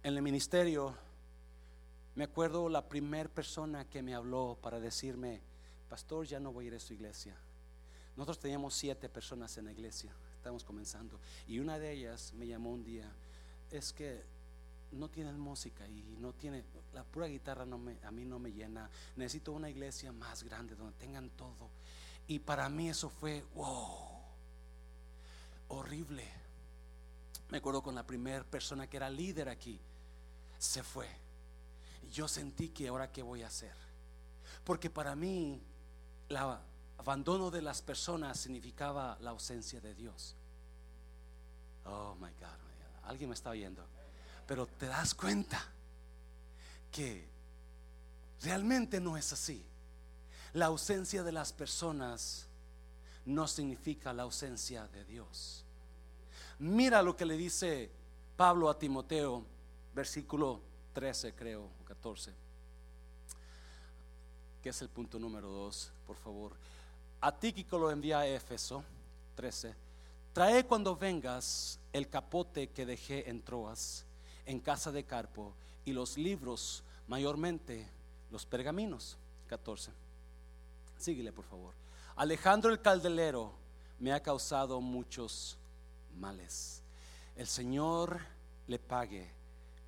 en 0.02 0.16
el 0.16 0.22
ministerio, 0.22 0.96
me 2.16 2.24
acuerdo 2.24 2.68
la 2.68 2.88
primera 2.88 3.28
persona 3.28 3.84
que 3.84 4.02
me 4.02 4.16
habló 4.16 4.58
para 4.60 4.80
decirme, 4.80 5.42
pastor, 5.88 6.26
ya 6.26 6.40
no 6.40 6.52
voy 6.52 6.64
a 6.64 6.68
ir 6.68 6.74
a 6.74 6.80
su 6.80 6.92
iglesia. 6.92 7.36
Nosotros 8.16 8.40
teníamos 8.40 8.74
siete 8.74 9.08
personas 9.08 9.56
en 9.58 9.66
la 9.66 9.72
iglesia, 9.72 10.12
estamos 10.46 10.62
comenzando, 10.62 11.18
y 11.48 11.58
una 11.58 11.76
de 11.76 11.90
ellas 11.90 12.32
me 12.34 12.46
llamó 12.46 12.70
un 12.70 12.84
día, 12.84 13.10
es 13.72 13.92
que 13.92 14.22
no 14.92 15.08
tienen 15.10 15.40
música 15.40 15.88
y 15.88 16.16
no 16.20 16.32
tiene 16.34 16.62
la 16.94 17.02
pura 17.02 17.26
guitarra 17.26 17.66
no 17.66 17.78
me, 17.78 17.98
a 18.04 18.12
mí 18.12 18.24
no 18.24 18.38
me 18.38 18.52
llena. 18.52 18.88
Necesito 19.16 19.50
una 19.50 19.68
iglesia 19.68 20.12
más 20.12 20.44
grande 20.44 20.76
donde 20.76 20.96
tengan 20.98 21.30
todo. 21.30 21.68
Y 22.28 22.38
para 22.38 22.68
mí 22.68 22.88
eso 22.88 23.10
fue, 23.10 23.44
wow, 23.56 24.20
horrible. 25.66 26.24
Me 27.50 27.58
acuerdo 27.58 27.82
con 27.82 27.96
la 27.96 28.06
primera 28.06 28.44
persona 28.44 28.86
que 28.86 28.98
era 28.98 29.10
líder 29.10 29.48
aquí, 29.48 29.80
se 30.60 30.84
fue. 30.84 31.08
Yo 32.12 32.28
sentí 32.28 32.68
que 32.68 32.86
ahora 32.86 33.10
qué 33.10 33.22
voy 33.22 33.42
a 33.42 33.48
hacer. 33.48 33.74
Porque 34.62 34.90
para 34.90 35.16
mí 35.16 35.60
el 36.28 36.36
abandono 36.98 37.50
de 37.50 37.62
las 37.62 37.82
personas 37.82 38.38
significaba 38.38 39.16
la 39.20 39.30
ausencia 39.30 39.80
de 39.80 39.94
Dios. 39.94 40.34
Oh 41.84 42.14
my 42.16 42.30
God, 42.30 43.04
alguien 43.04 43.30
me 43.30 43.34
está 43.34 43.50
oyendo. 43.50 43.84
Pero 44.46 44.66
te 44.66 44.86
das 44.86 45.14
cuenta 45.14 45.62
que 46.90 47.28
realmente 48.42 49.00
no 49.00 49.16
es 49.16 49.32
así. 49.32 49.64
La 50.52 50.66
ausencia 50.66 51.22
de 51.22 51.32
las 51.32 51.52
personas 51.52 52.46
no 53.24 53.46
significa 53.48 54.12
la 54.12 54.22
ausencia 54.22 54.86
de 54.88 55.04
Dios. 55.04 55.64
Mira 56.58 57.02
lo 57.02 57.16
que 57.16 57.26
le 57.26 57.36
dice 57.36 57.90
Pablo 58.36 58.70
a 58.70 58.78
Timoteo, 58.78 59.44
versículo 59.94 60.62
13 60.94 61.34
creo, 61.34 61.68
14, 61.84 62.32
que 64.62 64.70
es 64.70 64.82
el 64.82 64.88
punto 64.88 65.18
número 65.18 65.50
2, 65.50 65.92
por 66.06 66.16
favor. 66.16 66.56
A 67.26 67.32
Tíquico 67.32 67.76
lo 67.76 67.90
envía 67.90 68.20
a 68.20 68.26
Éfeso 68.28 68.84
13. 69.34 69.74
Trae 70.32 70.64
cuando 70.64 70.94
vengas 70.94 71.80
el 71.92 72.08
capote 72.08 72.68
que 72.68 72.86
dejé 72.86 73.28
en 73.28 73.42
Troas, 73.42 74.06
en 74.44 74.60
casa 74.60 74.92
de 74.92 75.02
Carpo, 75.02 75.52
y 75.84 75.92
los 75.92 76.16
libros, 76.18 76.84
mayormente 77.08 77.90
los 78.30 78.46
pergaminos. 78.46 79.18
14. 79.48 79.90
Síguele, 80.98 81.32
por 81.32 81.44
favor. 81.46 81.74
Alejandro 82.14 82.70
el 82.70 82.80
Caldelero 82.80 83.54
me 83.98 84.12
ha 84.12 84.22
causado 84.22 84.80
muchos 84.80 85.58
males. 86.20 86.80
El 87.34 87.48
Señor 87.48 88.20
le 88.68 88.78
pague 88.78 89.28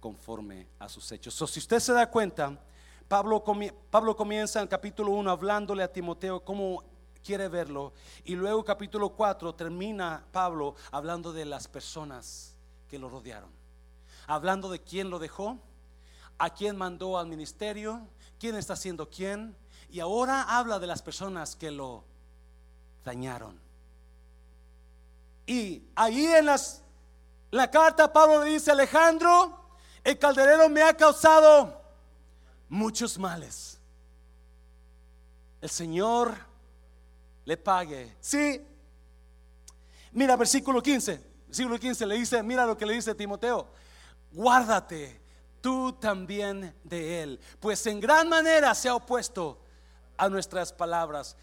conforme 0.00 0.66
a 0.80 0.88
sus 0.88 1.12
hechos. 1.12 1.34
So, 1.34 1.46
si 1.46 1.60
usted 1.60 1.78
se 1.78 1.92
da 1.92 2.10
cuenta, 2.10 2.58
Pablo, 3.06 3.44
Pablo 3.92 4.16
comienza 4.16 4.60
en 4.60 4.66
capítulo 4.66 5.12
1 5.12 5.30
hablándole 5.30 5.84
a 5.84 5.92
Timoteo 5.92 6.44
cómo 6.44 6.97
quiere 7.24 7.48
verlo. 7.48 7.92
Y 8.24 8.34
luego 8.34 8.64
capítulo 8.64 9.10
4 9.10 9.54
termina 9.54 10.24
Pablo 10.32 10.74
hablando 10.90 11.32
de 11.32 11.44
las 11.44 11.68
personas 11.68 12.54
que 12.88 12.98
lo 12.98 13.08
rodearon. 13.08 13.50
Hablando 14.26 14.70
de 14.70 14.80
quién 14.80 15.10
lo 15.10 15.18
dejó, 15.18 15.58
a 16.38 16.50
quién 16.50 16.76
mandó 16.76 17.18
al 17.18 17.26
ministerio, 17.26 18.06
quién 18.38 18.56
está 18.56 18.74
haciendo 18.74 19.08
quién. 19.08 19.56
Y 19.90 20.00
ahora 20.00 20.42
habla 20.42 20.78
de 20.78 20.86
las 20.86 21.02
personas 21.02 21.56
que 21.56 21.70
lo 21.70 22.04
dañaron. 23.04 23.58
Y 25.46 25.82
ahí 25.94 26.26
en 26.26 26.46
la 27.50 27.70
carta 27.70 28.12
Pablo 28.12 28.44
le 28.44 28.50
dice, 28.50 28.70
Alejandro, 28.70 29.58
el 30.04 30.18
calderero 30.18 30.68
me 30.68 30.82
ha 30.82 30.94
causado 30.94 31.82
muchos 32.68 33.18
males. 33.18 33.80
El 35.60 35.70
Señor 35.70 36.47
le 37.48 37.56
pague. 37.56 38.14
Sí. 38.20 38.62
Mira, 40.12 40.36
versículo 40.36 40.82
15. 40.82 41.18
Versículo 41.46 41.78
15 41.78 42.04
le 42.04 42.16
dice, 42.16 42.42
mira 42.42 42.66
lo 42.66 42.76
que 42.76 42.84
le 42.84 42.92
dice 42.92 43.14
Timoteo. 43.14 43.66
Guárdate 44.30 45.18
tú 45.62 45.94
también 45.94 46.76
de 46.84 47.22
él, 47.22 47.40
pues 47.58 47.86
en 47.86 48.00
gran 48.00 48.28
manera 48.28 48.74
se 48.74 48.90
ha 48.90 48.94
opuesto 48.94 49.62
a 50.18 50.28
nuestras 50.28 50.74
palabras. 50.74 51.38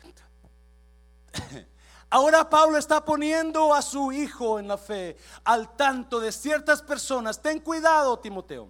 Ahora 2.11 2.47
Pablo 2.51 2.77
está 2.77 3.03
poniendo 3.03 3.73
a 3.73 3.81
su 3.81 4.11
hijo 4.11 4.59
en 4.59 4.67
la 4.67 4.77
fe 4.77 5.17
al 5.43 5.75
tanto 5.75 6.19
de 6.19 6.31
ciertas 6.31 6.83
personas. 6.83 7.41
Ten 7.41 7.59
cuidado, 7.59 8.19
Timoteo. 8.19 8.69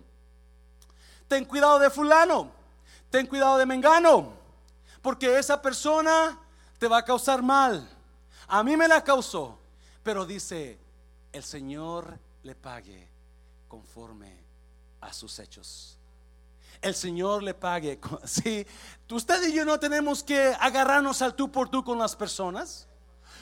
Ten 1.28 1.44
cuidado 1.44 1.80
de 1.80 1.90
fulano. 1.90 2.50
Ten 3.10 3.28
cuidado 3.28 3.58
de 3.58 3.66
Mengano. 3.66 4.32
Porque 5.02 5.38
esa 5.38 5.62
persona 5.62 6.40
va 6.88 7.00
a 7.00 7.06
causar 7.06 7.42
mal. 7.42 7.90
A 8.48 8.64
mí 8.64 8.78
me 8.78 8.88
la 8.88 9.04
causó. 9.04 9.60
Pero 10.04 10.26
dice, 10.26 10.80
el 11.32 11.44
Señor 11.44 12.20
le 12.44 12.56
pague 12.56 13.10
conforme 13.68 14.44
a 15.02 15.12
sus 15.12 15.40
hechos. 15.40 15.98
El 16.82 16.94
Señor 16.94 17.42
le 17.42 17.54
pague. 17.54 18.00
Si 18.24 18.66
usted 19.12 19.48
y 19.48 19.54
yo 19.54 19.66
no 19.66 19.80
tenemos 19.80 20.24
que 20.24 20.56
agarrarnos 20.60 21.22
al 21.22 21.34
tú 21.34 21.52
por 21.52 21.70
tú 21.70 21.84
con 21.84 21.98
las 21.98 22.16
personas. 22.16 22.88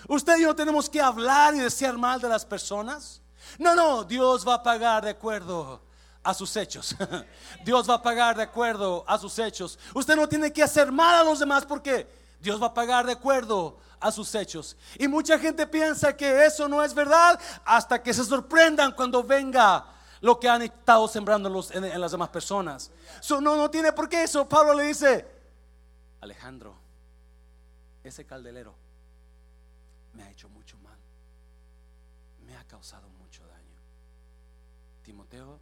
Usted 0.08 0.38
y 0.38 0.42
yo 0.42 0.50
no 0.50 0.56
tenemos 0.56 0.90
que 0.90 1.02
hablar 1.02 1.56
y 1.56 1.60
desear 1.60 1.98
mal 1.98 2.22
de 2.22 2.30
las 2.30 2.46
personas. 2.46 3.22
No, 3.58 3.76
no, 3.76 4.04
Dios 4.04 4.48
va 4.48 4.56
a 4.56 4.64
pagar 4.64 5.04
de 5.04 5.12
acuerdo 5.12 5.82
a 6.24 6.34
sus 6.34 6.56
hechos. 6.56 6.96
Dios 7.66 7.90
va 7.90 7.96
a 7.96 8.02
pagar 8.02 8.38
de 8.38 8.44
acuerdo 8.44 9.04
a 9.08 9.18
sus 9.18 9.38
hechos. 9.40 9.78
Usted 9.94 10.16
no 10.16 10.28
tiene 10.28 10.52
que 10.52 10.64
hacer 10.64 10.92
mal 10.92 11.16
a 11.16 11.24
los 11.24 11.40
demás 11.40 11.66
porque 11.66 12.23
Dios 12.44 12.62
va 12.62 12.68
a 12.68 12.74
pagar 12.74 13.06
de 13.06 13.14
acuerdo 13.14 13.78
a 14.02 14.12
sus 14.12 14.36
hechos. 14.36 14.76
Y 15.00 15.08
mucha 15.08 15.40
gente 15.40 15.66
piensa 15.66 16.16
que 16.16 16.46
eso 16.46 16.68
no 16.68 16.84
es 16.84 16.94
verdad 16.94 17.40
hasta 17.64 18.04
que 18.04 18.14
se 18.14 18.26
sorprendan 18.26 18.92
cuando 18.92 19.24
venga 19.24 19.86
lo 20.20 20.38
que 20.38 20.50
han 20.50 20.62
estado 20.62 21.08
sembrando 21.08 21.66
en, 21.72 22.02
las 22.02 22.12
demás 22.12 22.28
personas. 22.30 22.92
no, 23.30 23.56
no 23.56 23.72
tiene 23.72 23.94
por 23.94 24.10
qué 24.10 24.24
eso. 24.24 24.48
Pablo 24.48 24.74
le 24.74 24.84
dice, 24.84 25.26
Alejandro, 26.20 26.76
ese 28.04 28.26
caldelero 28.26 28.76
me 30.12 30.24
ha 30.24 30.30
hecho 30.30 30.50
mucho 30.50 30.78
mal. 30.80 31.00
Me 32.46 32.58
ha 32.58 32.64
causado 32.66 33.08
mucho 33.08 33.48
daño. 33.48 33.80
Timoteo, 35.02 35.62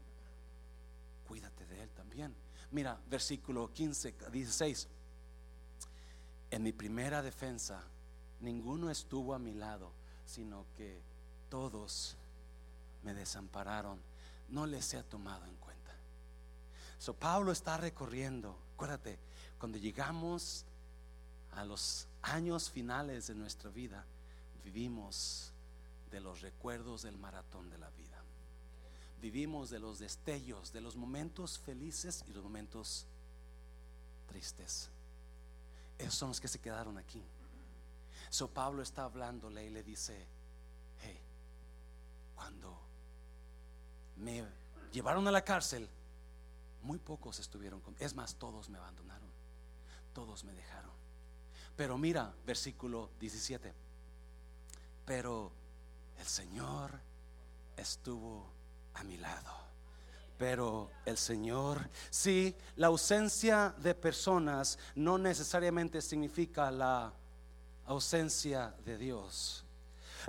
cuídate 1.27 1.63
de 1.67 1.84
él 1.84 1.91
también. 1.91 2.36
Mira, 2.71 2.99
versículo 3.07 3.71
15, 3.71 4.15
16. 4.32 4.88
En 6.52 6.64
mi 6.64 6.74
primera 6.74 7.22
defensa, 7.22 7.82
ninguno 8.41 8.91
estuvo 8.91 9.34
a 9.34 9.39
mi 9.39 9.54
lado, 9.54 9.91
sino 10.26 10.66
que 10.78 11.02
todos 11.49 12.16
me 13.04 13.14
desampararon 13.14 13.99
no 14.52 14.66
les 14.66 14.93
ha 14.93 15.04
tomado 15.04 15.45
en 15.45 15.56
cuenta. 15.56 15.91
So 16.99 17.14
Pablo 17.16 17.52
está 17.52 17.78
recorriendo, 17.78 18.58
acuérdate, 18.76 19.18
cuando 19.58 19.78
llegamos 19.78 20.66
a 21.54 21.66
los 21.66 22.08
años 22.22 22.70
finales 22.70 23.28
de 23.28 23.36
nuestra 23.36 23.70
vida, 23.70 24.06
vivimos 24.64 25.52
de 26.12 26.20
los 26.20 26.41
recuerdos 26.41 27.02
del 27.02 27.18
maratón 27.18 27.70
de 27.70 27.78
la 27.78 27.89
vida. 27.91 28.24
Vivimos 29.22 29.70
de 29.70 29.80
los 29.80 29.99
destellos, 29.99 30.74
de 30.74 30.82
los 30.82 30.95
momentos 30.95 31.60
felices 31.60 32.24
y 32.28 32.34
los 32.34 32.43
momentos 32.43 33.08
tristes. 34.28 34.89
Esos 36.02 36.16
son 36.16 36.30
los 36.30 36.41
que 36.41 36.47
se 36.47 36.60
quedaron 36.60 36.97
aquí. 36.97 37.24
So 38.30 38.49
Pablo 38.49 38.82
está 38.82 39.04
hablándole 39.04 39.66
y 39.66 39.70
le 39.70 39.84
dice, 39.84 40.28
hey, 41.02 41.20
cuando 42.34 42.80
me 44.16 44.45
llevaron 44.91 45.28
a 45.28 45.32
la 45.32 45.43
cárcel, 45.43 45.88
muy 46.82 46.97
pocos 46.97 47.39
estuvieron 47.39 47.82
con, 47.82 47.95
es 47.99 48.16
más, 48.16 48.36
todos 48.36 48.70
me 48.70 48.78
abandonaron, 48.78 49.30
todos 50.14 50.43
me 50.43 50.54
dejaron. 50.54 50.91
Pero 51.76 51.97
mira, 51.97 52.34
versículo 52.45 53.12
17, 53.20 53.74
pero 55.06 55.52
el 56.18 56.26
Señor 56.26 56.99
estuvo 57.78 58.52
a 58.93 59.04
mi 59.04 59.18
lado. 59.18 59.70
Pero 60.42 60.89
el 61.06 61.18
Señor, 61.18 61.88
sí, 62.10 62.56
la 62.76 62.88
ausencia 62.88 63.76
de 63.78 63.94
personas 63.94 64.80
no 64.96 65.20
necesariamente 65.20 66.02
significa 66.02 66.72
la 66.72 67.14
ausencia 67.86 68.74
de 68.84 68.98
Dios. 68.98 69.64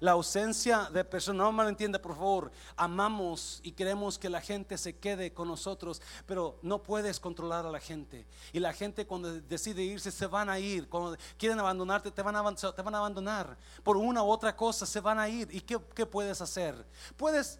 La 0.01 0.11
ausencia 0.11 0.91
de 0.93 1.03
personas, 1.03 1.39
no 1.39 1.53
malentienda 1.53 1.99
por 1.99 2.15
favor, 2.15 2.53
amamos 2.77 3.61
y 3.63 3.73
queremos 3.73 4.19
que 4.19 4.29
la 4.29 4.43
gente 4.43 4.77
se 4.77 4.99
quede 4.99 5.33
con 5.33 5.49
nosotros, 5.49 6.03
pero 6.27 6.59
no 6.61 6.83
puedes 6.83 7.19
controlar 7.19 7.65
a 7.65 7.71
la 7.71 7.81
gente. 7.81 8.27
Y 8.53 8.61
la 8.61 8.75
gente 8.75 9.07
cuando 9.07 9.33
decide 9.41 9.83
irse 9.83 10.11
se 10.11 10.27
van 10.27 10.51
a 10.51 10.59
ir, 10.59 10.91
cuando 10.91 11.17
quieren 11.39 11.59
abandonarte 11.59 12.11
te 12.11 12.21
van 12.21 12.37
a, 12.37 12.55
te 12.55 12.83
van 12.83 12.95
a 12.95 12.99
abandonar. 12.99 13.57
Por 13.83 13.97
una 13.97 14.23
u 14.23 14.31
otra 14.31 14.55
cosa 14.55 14.85
se 14.85 15.01
van 15.01 15.19
a 15.19 15.27
ir. 15.27 15.49
¿Y 15.51 15.63
qué, 15.63 15.81
qué 15.95 16.05
puedes 16.05 16.43
hacer? 16.43 16.87
Puedes 17.17 17.59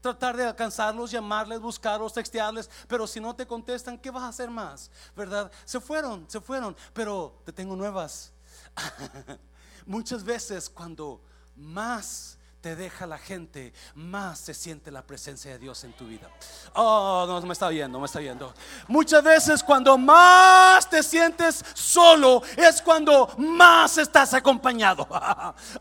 tratar 0.00 0.36
de 0.36 0.44
alcanzarlos, 0.44 1.10
llamarles, 1.10 1.60
buscarlos, 1.60 2.12
textearles, 2.12 2.70
pero 2.88 3.06
si 3.06 3.20
no 3.20 3.34
te 3.34 3.46
contestan, 3.46 3.98
¿qué 3.98 4.10
vas 4.10 4.22
a 4.22 4.28
hacer 4.28 4.50
más? 4.50 4.90
¿Verdad? 5.14 5.50
Se 5.64 5.80
fueron, 5.80 6.24
se 6.28 6.40
fueron, 6.40 6.76
pero 6.92 7.40
te 7.44 7.52
tengo 7.52 7.76
nuevas. 7.76 8.32
Muchas 9.86 10.24
veces 10.24 10.68
cuando 10.68 11.20
más 11.56 12.38
te 12.60 12.76
deja 12.76 13.06
la 13.06 13.18
gente, 13.18 13.72
más 13.94 14.38
se 14.38 14.54
siente 14.54 14.90
la 14.90 15.02
presencia 15.02 15.52
de 15.52 15.58
Dios 15.58 15.82
en 15.84 15.92
tu 15.92 16.06
vida. 16.06 16.28
Oh, 16.74 17.24
no, 17.26 17.40
me 17.42 17.52
está 17.52 17.68
viendo, 17.68 17.98
me 17.98 18.06
está 18.06 18.18
viendo. 18.18 18.52
Muchas 18.86 19.22
veces 19.24 19.62
cuando 19.62 19.96
más 19.96 20.88
te 20.88 21.02
sientes 21.02 21.64
solo 21.74 22.42
es 22.56 22.82
cuando 22.82 23.34
más 23.38 23.98
estás 23.98 24.34
acompañado. 24.34 25.08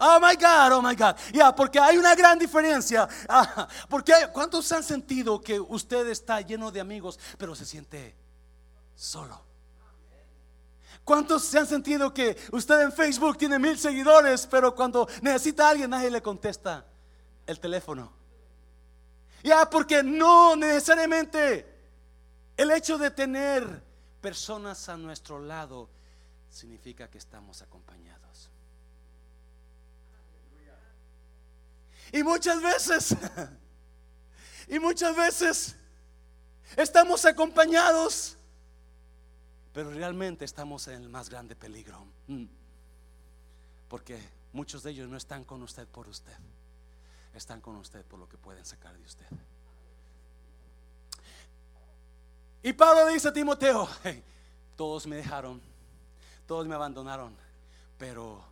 Oh 0.01 0.19
my 0.19 0.35
God, 0.35 0.73
oh 0.73 0.81
my 0.81 0.95
God. 0.95 1.15
Ya, 1.33 1.53
porque 1.53 1.79
hay 1.79 1.97
una 1.97 2.15
gran 2.15 2.37
diferencia. 2.37 3.07
Ah, 3.27 3.67
porque 3.89 4.13
¿cuántos 4.31 4.71
han 4.71 4.83
sentido 4.83 5.41
que 5.41 5.59
usted 5.59 6.07
está 6.07 6.41
lleno 6.41 6.71
de 6.71 6.79
amigos, 6.79 7.19
pero 7.37 7.55
se 7.55 7.65
siente 7.65 8.15
solo? 8.95 9.48
¿Cuántos 11.09 11.45
se 11.45 11.57
han 11.57 11.65
sentido 11.65 12.13
que 12.13 12.37
usted 12.51 12.81
en 12.81 12.91
Facebook 12.91 13.35
tiene 13.35 13.57
mil 13.57 13.79
seguidores, 13.79 14.45
pero 14.45 14.75
cuando 14.75 15.09
necesita 15.23 15.65
a 15.65 15.71
alguien 15.71 15.89
nadie 15.89 16.11
le 16.11 16.21
contesta 16.21 16.85
el 17.47 17.59
teléfono? 17.59 18.13
Ya, 19.41 19.67
porque 19.67 20.03
no 20.03 20.55
necesariamente 20.55 21.65
el 22.55 22.69
hecho 22.69 22.99
de 22.99 23.09
tener 23.09 23.83
personas 24.21 24.87
a 24.87 24.97
nuestro 24.97 25.39
lado 25.39 25.89
significa 26.47 27.09
que 27.09 27.17
estamos 27.17 27.63
acompañados. 27.63 28.51
Y 32.13 32.21
muchas 32.21 32.61
veces, 32.61 33.15
y 34.67 34.77
muchas 34.77 35.15
veces 35.15 35.75
estamos 36.77 37.25
acompañados 37.25 38.37
pero 39.79 39.91
realmente 39.91 40.43
estamos 40.43 40.89
en 40.89 41.03
el 41.03 41.07
más 41.07 41.29
grande 41.29 41.55
peligro. 41.55 42.05
Mm. 42.27 42.47
Porque 43.87 44.19
muchos 44.51 44.83
de 44.83 44.91
ellos 44.91 45.07
no 45.07 45.15
están 45.15 45.45
con 45.45 45.63
usted 45.63 45.87
por 45.87 46.09
usted. 46.09 46.35
Están 47.33 47.61
con 47.61 47.77
usted 47.77 48.03
por 48.03 48.19
lo 48.19 48.27
que 48.27 48.37
pueden 48.37 48.65
sacar 48.65 48.97
de 48.97 49.05
usted. 49.05 49.25
Y 52.61 52.73
Pablo 52.73 53.07
dice 53.07 53.29
a 53.29 53.33
Timoteo, 53.33 53.87
"Hey, 54.03 54.21
todos 54.75 55.07
me 55.07 55.15
dejaron, 55.15 55.61
todos 56.45 56.67
me 56.67 56.75
abandonaron, 56.75 57.33
pero 57.97 58.43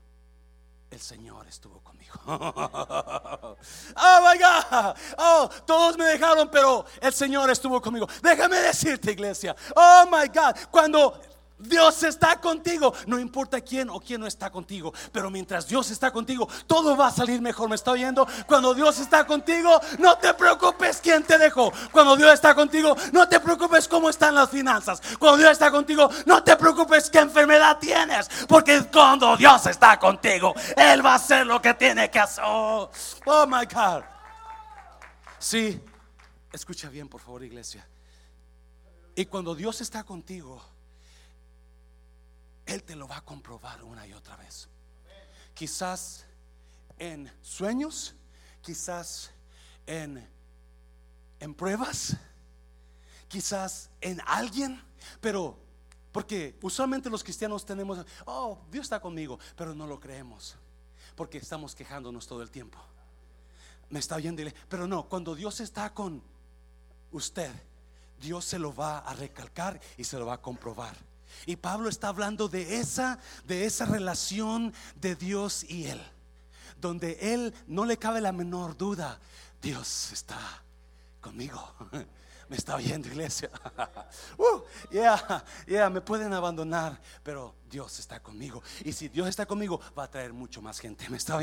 el 0.89 0.99
Señor 0.99 1.47
estuvo 1.47 1.79
conmigo. 1.81 2.13
Oh 3.99 4.19
my 4.21 4.37
God. 4.37 4.95
Oh, 5.17 5.49
todos 5.65 5.97
me 5.97 6.05
dejaron, 6.05 6.49
pero 6.49 6.85
el 7.01 7.13
Señor 7.13 7.49
estuvo 7.49 7.81
conmigo. 7.81 8.07
Déjame 8.21 8.57
decirte, 8.57 9.11
iglesia. 9.11 9.55
Oh 9.75 10.05
my 10.09 10.27
God. 10.27 10.55
Cuando 10.69 11.19
Dios 11.59 12.03
está 12.03 12.39
contigo, 12.39 12.93
no 13.07 13.19
importa 13.19 13.61
quién 13.61 13.89
o 13.89 13.99
quién 13.99 14.21
no 14.21 14.27
está 14.27 14.51
contigo, 14.51 14.93
pero 15.11 15.31
mientras 15.31 15.67
Dios 15.67 15.89
está 15.89 16.11
contigo, 16.11 16.47
todo 16.67 16.95
va 16.95 17.07
a 17.07 17.11
salir 17.11 17.41
mejor. 17.41 17.67
¿Me 17.67 17.75
está 17.75 17.91
oyendo? 17.91 18.27
Cuando 18.45 18.75
Dios 18.75 18.99
está 18.99 19.25
contigo, 19.25 19.79
no 19.97 20.17
te 20.17 20.33
preocupes 20.35 20.99
quién 21.01 21.23
te 21.23 21.37
dejó. 21.37 21.71
Cuando 21.91 22.15
Dios 22.15 22.31
está 22.33 22.53
contigo, 22.53 22.95
no 23.11 23.27
te 23.27 23.39
preocupes 23.39 23.87
cómo 23.87 24.09
están 24.09 24.35
las 24.35 24.49
finanzas. 24.49 25.01
Cuando 25.17 25.37
Dios 25.37 25.51
está 25.51 25.71
contigo, 25.71 26.09
no 26.25 26.43
te 26.43 26.55
preocupes 26.55 27.09
qué 27.09 27.19
enfermedad 27.19 27.79
tienes, 27.79 28.29
porque 28.47 28.85
cuando 28.91 29.35
Dios 29.35 29.65
está 29.65 29.97
contigo, 29.97 30.53
Él 30.75 31.03
va 31.03 31.13
a 31.13 31.15
hacer 31.15 31.47
lo 31.47 31.59
que 31.59 31.73
tiene 31.73 32.11
que 32.11 32.19
hacer. 32.19 32.43
Oh, 32.45 32.91
oh 33.25 33.47
my 33.47 33.65
God. 33.65 34.03
Sí, 35.39 35.81
escucha 36.51 36.89
bien, 36.89 37.07
por 37.07 37.21
favor, 37.21 37.43
iglesia. 37.43 37.87
Y 39.15 39.25
cuando 39.25 39.55
Dios 39.55 39.81
está 39.81 40.03
contigo, 40.03 40.61
Él 42.67 42.83
te 42.83 42.95
lo 42.95 43.07
va 43.07 43.17
a 43.17 43.25
comprobar 43.25 43.83
una 43.83 44.05
y 44.05 44.13
otra 44.13 44.35
vez. 44.35 44.67
Quizás 45.53 46.25
en 46.99 47.31
sueños, 47.41 48.13
quizás 48.61 49.31
en, 49.87 50.29
en 51.39 51.53
pruebas, 51.55 52.17
quizás 53.27 53.89
en 54.01 54.21
alguien, 54.25 54.81
pero 55.21 55.57
porque 56.11 56.57
usualmente 56.61 57.09
los 57.09 57.23
cristianos 57.23 57.65
tenemos, 57.65 58.05
oh, 58.25 58.59
Dios 58.69 58.83
está 58.83 58.99
conmigo, 58.99 59.39
pero 59.55 59.73
no 59.73 59.87
lo 59.87 59.99
creemos, 59.99 60.55
porque 61.15 61.37
estamos 61.37 61.73
quejándonos 61.73 62.27
todo 62.27 62.41
el 62.41 62.51
tiempo. 62.51 62.79
Me 63.89 63.99
está 63.99 64.15
oyendo, 64.15 64.43
pero 64.67 64.87
no, 64.87 65.07
cuando 65.07 65.35
Dios 65.35 65.61
está 65.61 65.93
con 65.93 66.21
usted, 67.11 67.51
Dios 68.19 68.43
se 68.43 68.59
lo 68.59 68.75
va 68.75 68.99
a 68.99 69.13
recalcar 69.13 69.79
y 69.97 70.03
se 70.03 70.17
lo 70.17 70.25
va 70.25 70.33
a 70.33 70.41
comprobar. 70.41 70.97
Y 71.45 71.55
Pablo 71.55 71.89
está 71.89 72.09
hablando 72.09 72.47
de 72.47 72.79
esa 72.79 73.19
de 73.45 73.65
esa 73.65 73.85
relación 73.85 74.73
de 74.95 75.15
Dios 75.15 75.63
y 75.63 75.85
él, 75.85 76.01
donde 76.79 77.17
él 77.33 77.53
no 77.67 77.85
le 77.85 77.97
cabe 77.97 78.21
la 78.21 78.31
menor 78.31 78.77
duda, 78.77 79.19
Dios 79.61 80.11
está 80.11 80.37
conmigo. 81.21 81.73
Me 82.49 82.55
está 82.55 82.75
oyendo, 82.75 83.07
iglesia. 83.07 83.49
Uh, 84.37 84.61
yeah, 84.91 85.43
yeah, 85.65 85.89
me 85.89 85.99
pueden 85.99 86.31
abandonar, 86.31 86.99
pero 87.23 87.55
Dios 87.69 87.99
está 87.99 88.19
conmigo. 88.19 88.61
Y 88.83 88.93
si 88.93 89.07
Dios 89.07 89.27
está 89.27 89.45
conmigo, 89.45 89.79
va 89.97 90.03
a 90.03 90.11
traer 90.11 90.33
mucho 90.33 90.61
más 90.61 90.79
gente. 90.79 91.07
¿Me 91.09 91.17
está? 91.17 91.37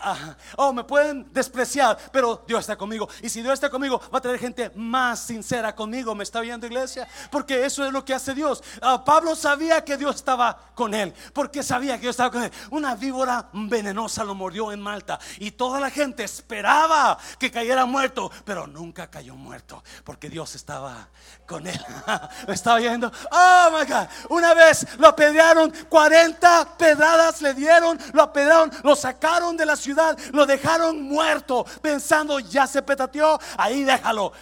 Ajá. 0.00 0.36
Oh, 0.56 0.72
me 0.72 0.84
pueden 0.84 1.32
despreciar, 1.32 1.98
pero 2.12 2.44
Dios 2.46 2.60
está 2.60 2.76
conmigo. 2.76 3.08
Y 3.22 3.28
si 3.28 3.42
Dios 3.42 3.54
está 3.54 3.70
conmigo, 3.70 4.00
va 4.12 4.18
a 4.18 4.20
traer 4.20 4.38
gente 4.38 4.70
más 4.74 5.20
sincera 5.20 5.74
conmigo. 5.74 6.14
¿Me 6.14 6.24
está 6.24 6.40
oyendo, 6.40 6.66
iglesia? 6.66 7.08
Porque 7.30 7.64
eso 7.64 7.84
es 7.84 7.92
lo 7.92 8.04
que 8.04 8.14
hace 8.14 8.34
Dios. 8.34 8.62
Ah, 8.80 9.04
Pablo 9.04 9.36
sabía 9.36 9.84
que 9.84 9.96
Dios 9.96 10.16
estaba 10.16 10.72
con 10.74 10.94
él, 10.94 11.12
porque 11.32 11.62
sabía 11.62 11.96
que 11.96 12.02
Dios 12.02 12.14
estaba 12.14 12.30
con 12.30 12.42
él. 12.42 12.52
Una 12.70 12.94
víbora 12.94 13.50
venenosa 13.52 14.24
lo 14.24 14.34
mordió 14.34 14.72
en 14.72 14.80
Malta 14.80 15.18
y 15.38 15.52
toda 15.52 15.80
la 15.80 15.90
gente 15.90 16.24
esperaba 16.24 17.18
que 17.38 17.50
cayera 17.50 17.84
muerto, 17.84 18.30
pero 18.44 18.66
nunca 18.66 19.10
cayó 19.10 19.36
muerto, 19.36 19.82
porque 20.04 20.30
Dios 20.30 20.54
estaba 20.54 21.08
con 21.46 21.66
él. 21.66 21.80
¿Me 22.48 22.54
está 22.54 22.74
oyendo? 22.74 23.12
Oh 23.30 23.68
my 23.72 23.84
God. 23.84 24.08
Una 24.30 24.54
vez 24.54 24.86
lo 24.98 25.14
apedrearon, 25.40 25.72
40 25.88 26.76
pedradas 26.76 27.42
le 27.42 27.54
dieron, 27.54 27.98
lo 28.12 28.22
apedrearon, 28.22 28.70
lo 28.82 28.94
sacaron 28.94 29.56
de 29.56 29.66
la 29.66 29.76
ciudad, 29.76 30.18
lo 30.32 30.46
dejaron 30.46 31.02
muerto, 31.02 31.64
pensando 31.80 32.38
ya 32.40 32.66
se 32.66 32.82
petateó, 32.82 33.38
ahí 33.56 33.84
déjalo. 33.84 34.32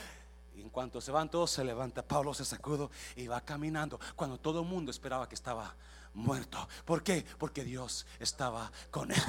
Y 0.54 0.62
en 0.62 0.70
cuanto 0.70 1.00
se 1.00 1.12
van 1.12 1.28
todos, 1.28 1.50
se 1.50 1.64
levanta 1.64 2.02
Pablo, 2.02 2.34
se 2.34 2.44
sacudo 2.44 2.90
y 3.16 3.26
va 3.26 3.40
caminando. 3.40 4.00
Cuando 4.16 4.38
todo 4.38 4.60
el 4.60 4.66
mundo 4.66 4.90
esperaba 4.90 5.28
que 5.28 5.34
estaba 5.34 5.74
muerto. 6.14 6.68
¿Por 6.84 7.02
qué? 7.02 7.24
Porque 7.38 7.64
Dios 7.64 8.06
estaba 8.18 8.70
con 8.90 9.10
él. 9.10 9.22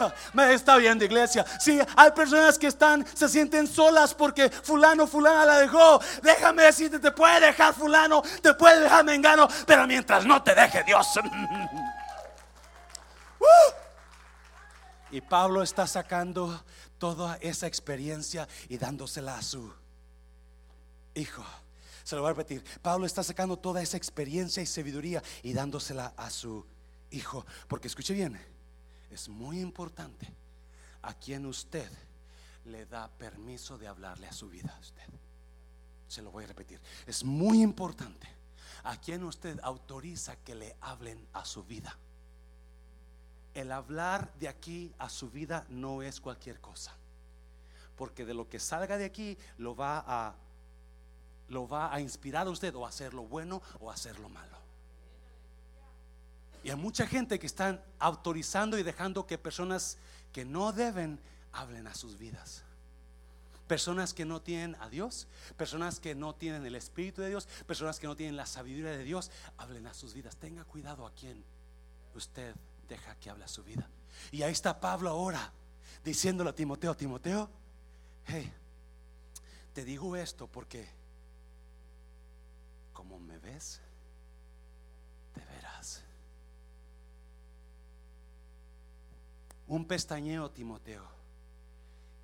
Uh, 0.00 0.10
me 0.32 0.52
está 0.52 0.76
viendo, 0.76 1.04
iglesia. 1.04 1.44
Si 1.58 1.80
hay 1.96 2.10
personas 2.12 2.58
que 2.58 2.68
están, 2.68 3.04
se 3.14 3.28
sienten 3.28 3.66
solas 3.66 4.14
porque 4.14 4.48
fulano, 4.50 5.06
fulana 5.06 5.44
la 5.44 5.58
dejó. 5.58 6.00
Déjame 6.22 6.64
decirte, 6.64 6.98
te 6.98 7.10
puede 7.10 7.46
dejar 7.46 7.74
fulano, 7.74 8.22
te 8.42 8.54
puede 8.54 8.80
dejar 8.82 9.04
mengano, 9.04 9.48
pero 9.66 9.86
mientras 9.86 10.24
no 10.24 10.42
te 10.42 10.54
deje 10.54 10.84
Dios. 10.84 11.06
Uh. 13.40 13.88
Y 15.10 15.20
Pablo 15.20 15.62
está 15.62 15.86
sacando 15.86 16.64
toda 16.98 17.38
esa 17.40 17.68
experiencia 17.68 18.48
y 18.68 18.78
dándosela 18.78 19.38
a 19.38 19.42
su 19.42 19.72
hijo. 21.14 21.44
Se 22.08 22.16
lo 22.16 22.22
voy 22.22 22.30
a 22.30 22.32
repetir. 22.32 22.64
Pablo 22.80 23.04
está 23.04 23.22
sacando 23.22 23.58
toda 23.58 23.82
esa 23.82 23.98
experiencia 23.98 24.62
y 24.62 24.66
sabiduría 24.66 25.22
y 25.42 25.52
dándosela 25.52 26.14
a 26.16 26.30
su 26.30 26.64
hijo. 27.10 27.44
Porque 27.68 27.88
escuche 27.88 28.14
bien, 28.14 28.40
es 29.10 29.28
muy 29.28 29.60
importante 29.60 30.26
a 31.02 31.12
quien 31.12 31.44
usted 31.44 31.90
le 32.64 32.86
da 32.86 33.08
permiso 33.08 33.76
de 33.76 33.88
hablarle 33.88 34.26
a 34.26 34.32
su 34.32 34.48
vida 34.48 34.74
usted. 34.80 35.02
Se 36.08 36.22
lo 36.22 36.30
voy 36.30 36.44
a 36.44 36.46
repetir. 36.46 36.80
Es 37.06 37.24
muy 37.24 37.60
importante 37.60 38.26
a 38.84 38.96
quien 38.96 39.22
usted 39.22 39.60
autoriza 39.62 40.36
que 40.36 40.54
le 40.54 40.76
hablen 40.80 41.28
a 41.34 41.44
su 41.44 41.62
vida. 41.62 41.94
El 43.52 43.70
hablar 43.70 44.32
de 44.40 44.48
aquí 44.48 44.94
a 44.96 45.10
su 45.10 45.30
vida 45.30 45.66
no 45.68 46.00
es 46.00 46.22
cualquier 46.22 46.58
cosa. 46.58 46.96
Porque 47.96 48.24
de 48.24 48.32
lo 48.32 48.48
que 48.48 48.60
salga 48.60 48.96
de 48.96 49.04
aquí 49.04 49.36
lo 49.58 49.76
va 49.76 50.02
a 50.06 50.47
lo 51.48 51.68
va 51.68 51.92
a 51.92 52.00
inspirar 52.00 52.46
a 52.46 52.50
usted 52.50 52.74
o 52.74 52.84
a 52.84 52.88
hacer 52.88 53.14
lo 53.14 53.22
bueno 53.22 53.62
o 53.80 53.90
a 53.90 53.94
hacer 53.94 54.18
lo 54.18 54.28
malo. 54.28 54.58
Y 56.62 56.70
hay 56.70 56.76
mucha 56.76 57.06
gente 57.06 57.38
que 57.38 57.46
están 57.46 57.80
autorizando 57.98 58.78
y 58.78 58.82
dejando 58.82 59.26
que 59.26 59.38
personas 59.38 59.96
que 60.32 60.44
no 60.44 60.72
deben 60.72 61.18
hablen 61.52 61.86
a 61.86 61.94
sus 61.94 62.18
vidas. 62.18 62.64
Personas 63.66 64.14
que 64.14 64.24
no 64.24 64.40
tienen 64.40 64.76
a 64.80 64.88
Dios, 64.88 65.28
personas 65.56 66.00
que 66.00 66.14
no 66.14 66.34
tienen 66.34 66.64
el 66.64 66.74
Espíritu 66.74 67.20
de 67.20 67.28
Dios, 67.28 67.46
personas 67.66 67.98
que 67.98 68.06
no 68.06 68.16
tienen 68.16 68.36
la 68.36 68.46
sabiduría 68.46 68.90
de 68.90 69.04
Dios, 69.04 69.30
hablen 69.58 69.86
a 69.86 69.94
sus 69.94 70.14
vidas. 70.14 70.36
Tenga 70.36 70.64
cuidado 70.64 71.06
a 71.06 71.12
quien 71.12 71.44
usted 72.14 72.54
deja 72.88 73.14
que 73.16 73.30
hable 73.30 73.44
a 73.44 73.48
su 73.48 73.62
vida. 73.62 73.88
Y 74.32 74.42
ahí 74.42 74.52
está 74.52 74.80
Pablo 74.80 75.10
ahora 75.10 75.52
diciéndole 76.02 76.50
a 76.50 76.54
Timoteo, 76.54 76.96
Timoteo, 76.96 77.50
hey, 78.26 78.50
te 79.74 79.84
digo 79.84 80.16
esto 80.16 80.46
porque 80.46 80.88
como 82.98 83.20
me 83.20 83.38
ves, 83.38 83.80
te 85.32 85.44
verás. 85.44 86.02
Un 89.68 89.86
pestañeo, 89.86 90.50
Timoteo, 90.50 91.08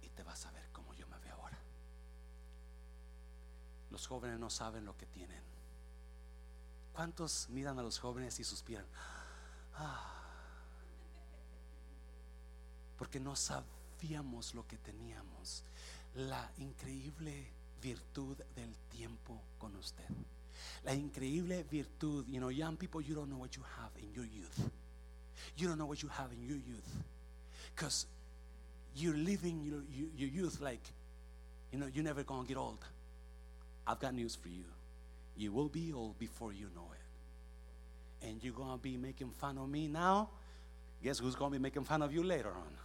y 0.03 0.09
te 0.09 0.25
vas 0.25 0.45
a 0.47 0.51
ver 0.51 0.69
como 0.73 0.93
yo 0.95 1.07
me 1.07 1.17
veo 1.21 1.37
ahora. 1.37 1.61
Los 3.93 4.05
jóvenes 4.09 4.41
no 4.41 4.51
saben 4.51 4.85
lo 4.85 4.97
que 4.97 5.07
tienen. 5.07 5.45
¿Cuántos 6.93 7.49
miran 7.51 7.79
a 7.79 7.83
los 7.85 8.01
jóvenes 8.01 8.41
y 8.41 8.43
suspiran? 8.43 8.87
Ah, 9.75 10.13
porque 12.99 13.21
no 13.21 13.37
sabíamos 13.37 14.55
lo 14.55 14.67
que 14.67 14.79
teníamos. 14.79 15.63
La 16.15 16.51
increíble 16.57 17.53
virtud 17.81 18.37
del 18.57 18.77
tiempo 18.89 19.41
con 19.57 19.77
usted. 19.77 20.09
La 20.85 20.93
increíble 20.93 21.65
virtud, 21.65 22.27
you 22.29 22.41
know, 22.41 22.51
young 22.51 22.77
people, 22.77 23.01
you 23.01 23.15
don't 23.15 23.29
know 23.31 23.39
what 23.39 23.57
you 23.57 23.63
have 23.81 23.91
in 24.03 24.13
your 24.15 24.25
youth. 24.25 24.71
You 25.57 25.69
don't 25.69 25.79
know 25.79 25.87
what 25.87 26.03
you 26.03 26.09
have 26.09 26.33
in 26.33 26.43
your 26.43 26.57
youth. 26.57 27.05
Because 27.75 28.07
you're 28.95 29.17
living 29.17 29.63
your, 29.63 29.81
your, 29.93 30.09
your 30.17 30.29
youth 30.29 30.61
like, 30.61 30.83
you 31.73 31.79
know, 31.79 31.87
you're 31.93 32.05
never 32.05 32.23
going 32.23 32.43
to 32.43 32.49
get 32.49 32.57
old. 32.57 32.79
I've 33.87 33.99
got 33.99 34.15
news 34.15 34.37
for 34.37 34.49
you. 34.49 34.65
You 35.37 35.53
will 35.53 35.69
be 35.69 35.93
old 35.93 36.19
before 36.19 36.53
you 36.53 36.69
know 36.75 36.89
it. 36.93 38.29
And 38.29 38.43
you're 38.43 38.55
going 38.55 38.71
to 38.73 38.83
be 38.83 38.97
making 38.97 39.31
fun 39.31 39.59
of 39.59 39.69
me 39.69 39.89
now. 39.89 40.31
Guess 41.03 41.19
who's 41.19 41.35
going 41.35 41.53
to 41.53 41.59
be 41.59 41.63
making 41.63 41.85
fun 41.85 42.03
of 42.03 42.13
you 42.13 42.23
later 42.23 42.51
on? 42.51 42.79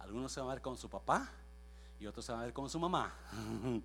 Algunos 0.00 0.32
se 0.32 0.40
van 0.40 0.50
a 0.50 0.54
ver 0.54 0.62
con 0.62 0.76
su 0.76 0.88
papá 0.88 1.28
y 2.00 2.06
otros 2.06 2.24
se 2.24 2.32
van 2.32 2.40
a 2.40 2.44
ver 2.44 2.52
con 2.54 2.68
su 2.68 2.80
mamá. 2.80 3.14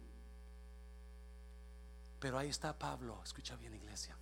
Pero 2.19 2.37
ahí 2.39 2.49
está 2.49 2.77
Pablo, 2.77 3.21
escucha 3.23 3.55
bien 3.57 3.75
iglesia. 3.75 4.17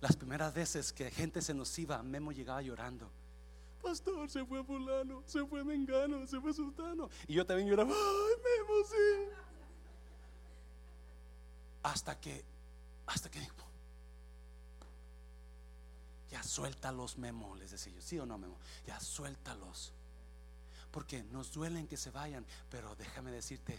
Las 0.00 0.16
primeras 0.16 0.52
veces 0.52 0.92
que 0.92 1.10
gente 1.10 1.40
se 1.40 1.54
nos 1.54 1.78
iba, 1.78 2.02
Memo 2.02 2.32
llegaba 2.32 2.60
llorando. 2.60 3.10
pastor, 3.80 4.28
se 4.28 4.44
fue 4.44 4.62
fulano, 4.64 5.22
se 5.24 5.46
fue 5.46 5.64
mengano, 5.64 6.26
se 6.26 6.40
fue 6.40 6.52
sultano. 6.52 7.08
Y 7.28 7.34
yo 7.34 7.46
también 7.46 7.68
lloraba, 7.68 7.90
ay, 7.92 8.34
Memo, 8.42 8.74
sí. 8.86 9.30
Hasta 11.84 12.18
que, 12.20 12.44
hasta 13.06 13.30
que 13.30 13.40
dijo, 13.40 13.64
ya 16.28 16.42
suéltalos, 16.42 17.16
Memo, 17.16 17.54
les 17.54 17.70
decía 17.70 17.92
yo, 17.92 18.02
¿sí 18.02 18.18
o 18.18 18.26
no, 18.26 18.36
Memo? 18.36 18.58
Ya 18.86 18.98
suéltalos. 19.00 19.94
Porque 20.94 21.24
nos 21.24 21.50
duelen 21.50 21.88
que 21.88 21.96
se 21.96 22.12
vayan, 22.12 22.46
pero 22.70 22.94
déjame 22.94 23.32
decirte, 23.32 23.76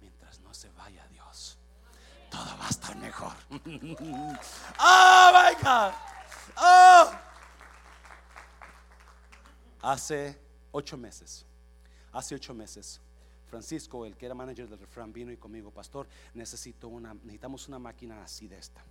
mientras 0.00 0.40
no 0.40 0.54
se 0.54 0.70
vaya 0.70 1.06
Dios, 1.08 1.58
todo 2.30 2.56
va 2.56 2.66
a 2.66 2.70
estar 2.70 2.96
mejor. 2.96 3.34
oh 4.80 5.30
my 5.34 5.62
God. 5.62 5.92
Oh. 6.56 7.12
Hace 9.82 10.40
ocho 10.72 10.96
meses, 10.96 11.44
hace 12.12 12.34
ocho 12.34 12.54
meses, 12.54 12.98
Francisco, 13.44 14.06
el 14.06 14.16
que 14.16 14.24
era 14.24 14.34
manager 14.34 14.70
del 14.70 14.78
refrán, 14.78 15.12
vino 15.12 15.30
y 15.30 15.36
conmigo, 15.36 15.70
pastor, 15.70 16.08
necesito 16.32 16.88
una, 16.88 17.12
necesitamos 17.12 17.68
una 17.68 17.78
máquina 17.78 18.22
así 18.22 18.48
de 18.48 18.56
esta. 18.56 18.82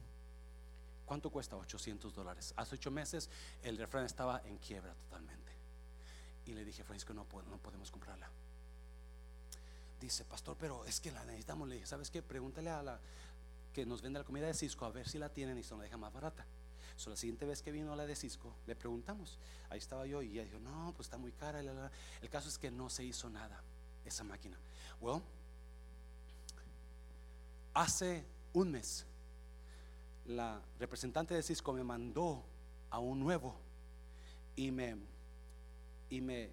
¿Cuánto 1.07 1.31
cuesta? 1.31 1.55
800 1.55 2.13
dólares. 2.13 2.53
Hace 2.55 2.75
ocho 2.75 2.91
meses 2.91 3.31
el 3.63 3.79
refrán 3.79 4.05
estaba 4.05 4.43
en 4.45 4.59
quiebra 4.59 4.93
totalmente. 4.93 5.46
Y 6.47 6.53
le 6.53 6.63
dije, 6.63 6.83
Francisco, 6.83 7.13
no, 7.13 7.27
no 7.49 7.57
podemos 7.57 7.91
comprarla. 7.91 8.29
Dice, 9.99 10.25
pastor, 10.25 10.55
pero 10.57 10.85
es 10.85 10.99
que 10.99 11.11
la 11.11 11.25
necesitamos. 11.25 11.67
Le 11.67 11.75
dije, 11.75 11.87
¿sabes 11.87 12.09
qué? 12.09 12.21
Pregúntale 12.21 12.69
a 12.69 12.81
la 12.81 12.99
que 13.73 13.85
nos 13.85 14.01
vende 14.01 14.19
la 14.19 14.25
comida 14.25 14.47
de 14.47 14.53
Cisco 14.53 14.85
a 14.85 14.91
ver 14.91 15.07
si 15.07 15.19
la 15.19 15.29
tienen 15.29 15.57
y 15.57 15.63
se 15.63 15.73
nos 15.73 15.81
deja 15.81 15.97
más 15.97 16.13
barata. 16.13 16.45
So, 16.95 17.11
la 17.11 17.15
siguiente 17.15 17.45
vez 17.45 17.61
que 17.61 17.71
vino 17.71 17.95
la 17.95 18.07
de 18.07 18.15
Cisco, 18.15 18.55
le 18.65 18.75
preguntamos. 18.75 19.37
Ahí 19.69 19.77
estaba 19.77 20.07
yo 20.07 20.21
y 20.21 20.31
ella 20.31 20.45
dijo, 20.45 20.59
no, 20.59 20.93
pues 20.95 21.07
está 21.07 21.17
muy 21.17 21.31
cara. 21.31 21.59
El 21.59 22.29
caso 22.29 22.49
es 22.49 22.57
que 22.57 22.71
no 22.71 22.89
se 22.89 23.03
hizo 23.03 23.29
nada 23.29 23.61
esa 24.05 24.23
máquina. 24.23 24.57
Well, 24.99 25.21
hace 27.73 28.25
un 28.53 28.71
mes, 28.71 29.05
la 30.25 30.61
representante 30.79 31.35
de 31.35 31.43
Cisco 31.43 31.73
me 31.73 31.83
mandó 31.83 32.43
a 32.89 32.99
un 32.99 33.19
nuevo 33.19 33.59
y 34.55 34.71
me, 34.71 34.97
y 36.09 36.21
me 36.21 36.51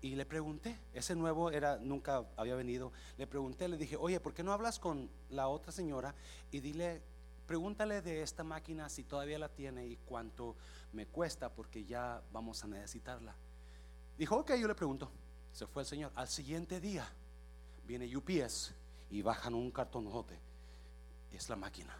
y 0.00 0.14
le 0.14 0.26
pregunté, 0.26 0.78
ese 0.92 1.14
nuevo 1.14 1.50
era, 1.50 1.78
nunca 1.78 2.24
había 2.36 2.54
venido, 2.54 2.92
le 3.16 3.26
pregunté, 3.26 3.66
le 3.66 3.76
dije, 3.76 3.96
oye, 3.96 4.20
¿por 4.20 4.34
qué 4.34 4.42
no 4.42 4.52
hablas 4.52 4.78
con 4.78 5.10
la 5.30 5.48
otra 5.48 5.72
señora 5.72 6.14
y 6.50 6.60
dile, 6.60 7.02
pregúntale 7.46 8.02
de 8.02 8.22
esta 8.22 8.44
máquina 8.44 8.88
si 8.88 9.04
todavía 9.04 9.38
la 9.38 9.48
tiene 9.48 9.86
y 9.86 9.96
cuánto 9.96 10.54
me 10.92 11.06
cuesta 11.06 11.52
porque 11.52 11.84
ya 11.84 12.22
vamos 12.30 12.62
a 12.62 12.68
necesitarla? 12.68 13.34
Dijo, 14.18 14.36
ok, 14.36 14.54
yo 14.54 14.68
le 14.68 14.74
pregunto. 14.74 15.10
Se 15.52 15.66
fue 15.66 15.82
el 15.82 15.88
señor. 15.88 16.12
Al 16.14 16.28
siguiente 16.28 16.80
día 16.80 17.10
viene 17.86 18.14
UPS 18.14 18.74
y 19.10 19.22
bajan 19.22 19.54
un 19.54 19.70
cartonote. 19.70 20.38
Es 21.32 21.48
la 21.48 21.56
máquina. 21.56 21.96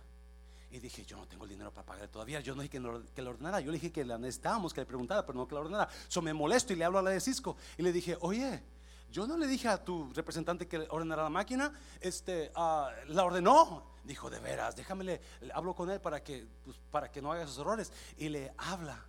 Y 0.71 0.79
dije, 0.81 1.05
yo 1.05 1.17
no 1.17 1.27
tengo 1.27 1.45
el 1.45 1.51
dinero 1.51 1.73
para 1.73 1.87
pagar 1.87 2.09
todavía. 2.09 2.41
Yo 2.41 2.55
no 2.55 2.63
dije 2.63 2.73
que, 2.73 2.81
lo, 2.81 3.03
que 3.15 3.23
ordenara. 3.23 3.61
Yo 3.61 3.71
le 3.71 3.79
dije 3.79 3.93
que 3.93 4.05
la 4.05 4.19
necesitábamos, 4.19 4.75
que 4.75 4.81
le 4.81 4.87
preguntara, 4.87 5.25
pero 5.25 5.39
no 5.39 5.47
que 5.47 5.55
la 5.55 5.61
ordenara. 5.61 5.89
So 6.09 6.21
me 6.21 6.35
molesto 6.35 6.73
y 6.73 6.77
le 6.77 6.85
hablo 6.85 6.99
a 6.99 7.03
la 7.03 7.11
de 7.11 7.21
Cisco. 7.21 7.57
Y 7.79 7.83
le 7.83 7.93
dije, 7.93 8.17
oye, 8.21 8.63
yo 9.11 9.27
no 9.27 9.37
le 9.37 9.47
dije 9.47 9.69
a 9.69 9.83
tu 9.83 10.13
representante 10.13 10.67
que 10.67 10.87
ordenara 10.91 11.23
la 11.23 11.31
máquina. 11.31 11.73
Este, 12.01 12.51
uh, 12.57 13.13
la 13.13 13.25
ordenó. 13.25 13.95
Dijo, 14.05 14.29
de 14.29 14.39
veras, 14.39 14.77
déjame, 14.77 15.05
le, 15.05 15.21
hablo 15.53 15.75
con 15.75 15.91
él 15.91 16.01
para 16.01 16.23
que, 16.23 16.47
pues, 16.65 16.77
para 16.91 17.11
que 17.11 17.23
no 17.23 17.33
haga 17.33 17.43
esos 17.43 17.59
errores. 17.59 17.93
Y 18.19 18.29
le 18.29 18.53
habla. 18.57 19.05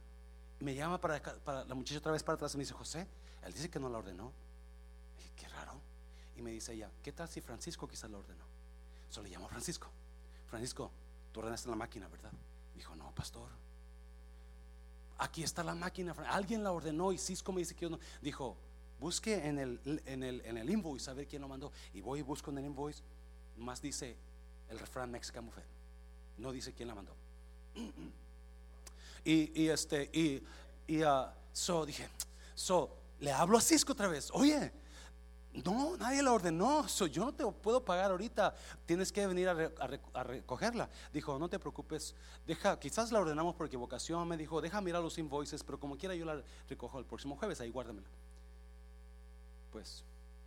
Me 0.59 0.73
llama 0.75 0.99
para, 0.99 1.21
para 1.21 1.65
la 1.65 1.75
muchacha 1.75 1.99
otra 1.99 2.11
vez 2.11 2.23
para 2.23 2.35
atrás 2.35 2.53
y 2.53 2.57
me 2.57 2.63
dice, 2.63 2.73
José, 2.73 3.07
él 3.43 3.53
dice 3.53 3.69
que 3.69 3.79
no 3.79 3.89
la 3.89 3.97
ordenó. 3.97 4.31
Y 5.15 5.17
dije, 5.17 5.33
qué 5.35 5.47
raro. 5.49 5.81
Y 6.35 6.41
me 6.41 6.51
dice 6.51 6.73
ella, 6.73 6.91
¿qué 7.03 7.11
tal 7.11 7.27
si 7.27 7.41
Francisco 7.41 7.87
quizás 7.87 8.09
la 8.09 8.17
ordenó? 8.17 8.45
Solo 9.09 9.27
le 9.27 9.33
llamo 9.33 9.47
Francisco. 9.47 9.87
Francisco, 10.47 10.91
ordenaste 11.39 11.69
la 11.69 11.75
máquina, 11.75 12.07
¿verdad? 12.07 12.31
Dijo, 12.75 12.95
no, 12.95 13.13
pastor. 13.13 13.49
Aquí 15.17 15.43
está 15.43 15.63
la 15.63 15.75
máquina. 15.75 16.13
Alguien 16.29 16.63
la 16.63 16.71
ordenó 16.71 17.11
y 17.11 17.17
Cisco 17.17 17.51
me 17.51 17.59
dice 17.59 17.73
que 17.73 17.81
yo 17.81 17.89
no. 17.89 17.99
Dijo, 18.21 18.55
busque 18.99 19.47
en 19.47 19.57
el, 19.57 20.01
en 20.05 20.23
el, 20.23 20.41
en 20.45 20.57
el 20.57 20.69
invoice 20.69 21.09
a 21.09 21.13
ver 21.13 21.27
quién 21.27 21.41
lo 21.41 21.47
mandó. 21.47 21.71
Y 21.93 22.01
voy 22.01 22.19
y 22.19 22.21
busco 22.21 22.51
en 22.51 22.59
el 22.59 22.65
invoice. 22.65 23.01
Más 23.57 23.81
dice 23.81 24.15
el 24.69 24.77
refrán 24.77 25.09
Mexican 25.09 25.45
Buffet. 25.45 25.65
No 26.37 26.51
dice 26.51 26.73
quién 26.73 26.87
la 26.87 26.95
mandó. 26.95 27.15
Y, 29.23 29.61
y 29.61 29.69
este, 29.69 30.09
y, 30.13 30.43
y 30.87 31.03
uh, 31.03 31.25
so 31.51 31.85
dije, 31.85 32.07
so 32.55 32.95
le 33.19 33.31
hablo 33.31 33.57
a 33.57 33.61
Cisco 33.61 33.93
otra 33.93 34.07
vez. 34.07 34.29
Oye, 34.33 34.71
no, 35.63 35.97
nadie 35.97 36.21
la 36.23 36.31
ordenó. 36.31 36.85
yo 36.87 37.25
no 37.25 37.33
te 37.33 37.45
puedo 37.45 37.83
pagar 37.83 38.11
ahorita. 38.11 38.53
Tienes 38.85 39.11
que 39.11 39.25
venir 39.27 39.49
a, 39.49 40.23
recogerla. 40.23 40.89
Dijo, 41.13 41.37
no 41.39 41.49
te 41.49 41.59
preocupes. 41.59 42.15
Deja, 42.45 42.79
quizás 42.79 43.11
la 43.11 43.19
ordenamos 43.19 43.55
por 43.55 43.67
equivocación. 43.67 44.27
Me 44.27 44.37
dijo, 44.37 44.61
deja 44.61 44.81
mirar 44.81 45.01
los 45.01 45.17
invoices, 45.17 45.63
pero 45.63 45.79
como 45.79 45.97
quiera 45.97 46.15
yo 46.15 46.25
la 46.25 46.43
recojo 46.69 46.99
el 46.99 47.05
próximo 47.05 47.35
jueves. 47.35 47.61
Ahí 47.61 47.69
guárdamela. 47.69 48.07
Pues 49.71 50.03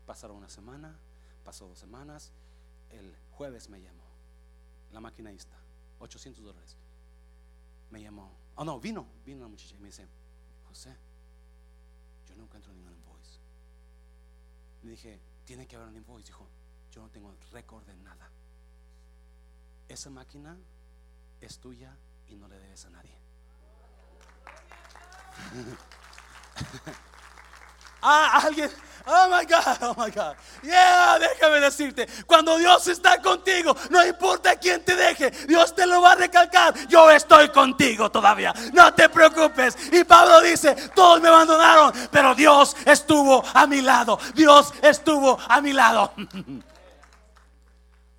pasaron 0.06 0.36
una 0.36 0.48
semana, 0.48 0.98
pasó 1.44 1.68
dos 1.68 1.78
semanas. 1.78 2.32
El 2.90 3.14
jueves 3.32 3.68
me 3.68 3.80
llamó. 3.80 4.04
La 4.92 5.00
máquina 5.00 5.30
ahí 5.30 5.36
está. 5.36 5.56
800 6.00 6.44
dólares. 6.44 6.76
Me 7.90 8.02
llamó. 8.02 8.30
Oh, 8.56 8.64
no, 8.64 8.80
vino. 8.80 9.06
Vino 9.24 9.40
la 9.40 9.48
muchacha 9.48 9.74
y 9.76 9.78
me 9.78 9.86
dice, 9.86 10.06
José 10.68 10.96
yo 12.30 12.36
no 12.36 12.44
encuentro 12.44 12.72
ningún 12.72 12.92
invoice. 12.92 13.40
Le 14.82 14.90
dije, 14.90 15.20
tiene 15.44 15.66
que 15.66 15.76
haber 15.76 15.88
un 15.88 15.96
invoice. 15.96 16.26
Dijo, 16.26 16.48
yo 16.90 17.02
no 17.02 17.10
tengo 17.10 17.34
récord 17.52 17.84
de 17.84 17.94
nada. 17.94 18.30
Esa 19.88 20.10
máquina 20.10 20.58
es 21.40 21.58
tuya 21.58 21.96
y 22.26 22.36
no 22.36 22.48
le 22.48 22.58
debes 22.58 22.84
a 22.86 22.90
nadie. 22.90 23.18
ah, 28.02 28.40
alguien, 28.44 28.70
Oh 29.06 29.28
my 29.28 29.44
God, 29.44 29.78
oh 29.82 29.94
my 29.96 30.10
God. 30.10 30.36
Yeah, 30.62 31.18
déjame 31.18 31.60
decirte, 31.60 32.06
cuando 32.26 32.58
Dios 32.58 32.86
está 32.86 33.20
contigo, 33.20 33.74
no 33.90 34.06
importa 34.06 34.56
quién 34.56 34.84
te 34.84 34.94
deje, 34.94 35.30
Dios 35.46 35.74
te 35.74 35.86
lo 35.86 36.00
va 36.02 36.12
a 36.12 36.16
recalcar. 36.16 36.86
Yo 36.86 37.10
estoy 37.10 37.48
contigo 37.48 38.10
todavía, 38.10 38.54
no 38.72 38.92
te 38.94 39.08
preocupes. 39.08 39.76
Y 39.92 40.04
Pablo 40.04 40.40
dice, 40.42 40.74
todos 40.94 41.20
me 41.20 41.28
abandonaron, 41.28 41.92
pero 42.10 42.34
Dios 42.34 42.76
estuvo 42.84 43.42
a 43.54 43.66
mi 43.66 43.80
lado. 43.80 44.18
Dios 44.34 44.72
estuvo 44.82 45.38
a 45.48 45.60
mi 45.60 45.72
lado. 45.72 46.12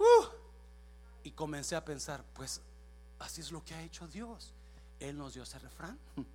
Uh. 0.03 0.25
y 1.23 1.29
comencé 1.29 1.75
a 1.75 1.85
pensar, 1.85 2.23
pues 2.33 2.59
así 3.19 3.39
es 3.39 3.51
lo 3.51 3.63
que 3.63 3.75
ha 3.75 3.81
hecho 3.83 4.07
Dios. 4.07 4.51
Él 4.99 5.15
nos 5.15 5.35
dio 5.35 5.43
ese 5.43 5.59
refrán. 5.59 5.99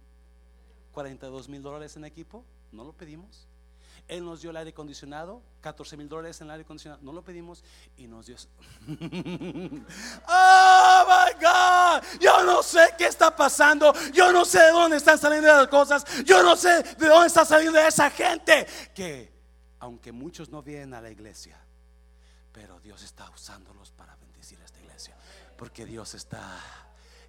42 0.93 1.49
mil 1.49 1.61
dólares 1.63 1.97
en 1.97 2.05
equipo, 2.05 2.45
no 2.77 2.85
lo 2.85 2.93
pedimos. 2.93 3.49
Él 4.09 4.25
nos 4.25 4.41
dio 4.41 4.51
el 4.51 4.57
aire 4.57 4.71
acondicionado, 4.71 5.43
14 5.63 5.97
mil 5.97 6.09
dólares 6.09 6.41
en 6.41 6.47
el 6.47 6.53
aire 6.53 6.63
acondicionado, 6.63 7.03
no 7.03 7.13
lo 7.13 7.25
pedimos 7.25 7.65
y 7.97 8.07
nos 8.07 8.27
dio. 8.27 8.37
oh 10.29 11.05
my 11.09 11.33
God, 11.45 12.05
yo 12.21 12.45
no 12.45 12.63
sé 12.63 12.95
qué 12.97 13.07
está 13.07 13.35
pasando, 13.35 13.93
yo 14.13 14.31
no 14.33 14.45
sé 14.45 14.61
de 14.61 14.71
dónde 14.71 14.99
están 14.99 15.19
saliendo 15.19 15.49
las 15.49 15.67
cosas, 15.67 16.05
yo 16.25 16.41
no 16.45 16.55
sé 16.55 16.85
de 16.85 17.09
dónde 17.09 17.27
está 17.27 17.45
saliendo 17.45 17.81
esa 17.81 18.09
gente 18.11 18.65
que, 18.95 19.33
aunque 19.81 20.13
muchos 20.13 20.51
no 20.51 20.63
vienen 20.63 20.95
a 20.95 21.01
la 21.01 21.11
iglesia, 21.11 21.59
pero 22.53 22.79
Dios 22.79 23.03
está 23.03 23.29
usándolos 23.31 23.91
para 23.91 24.15
bendecir 24.17 24.61
a 24.61 24.65
esta 24.67 24.79
iglesia, 24.79 25.17
porque 25.57 25.85
Dios 25.85 26.15
está 26.15 26.49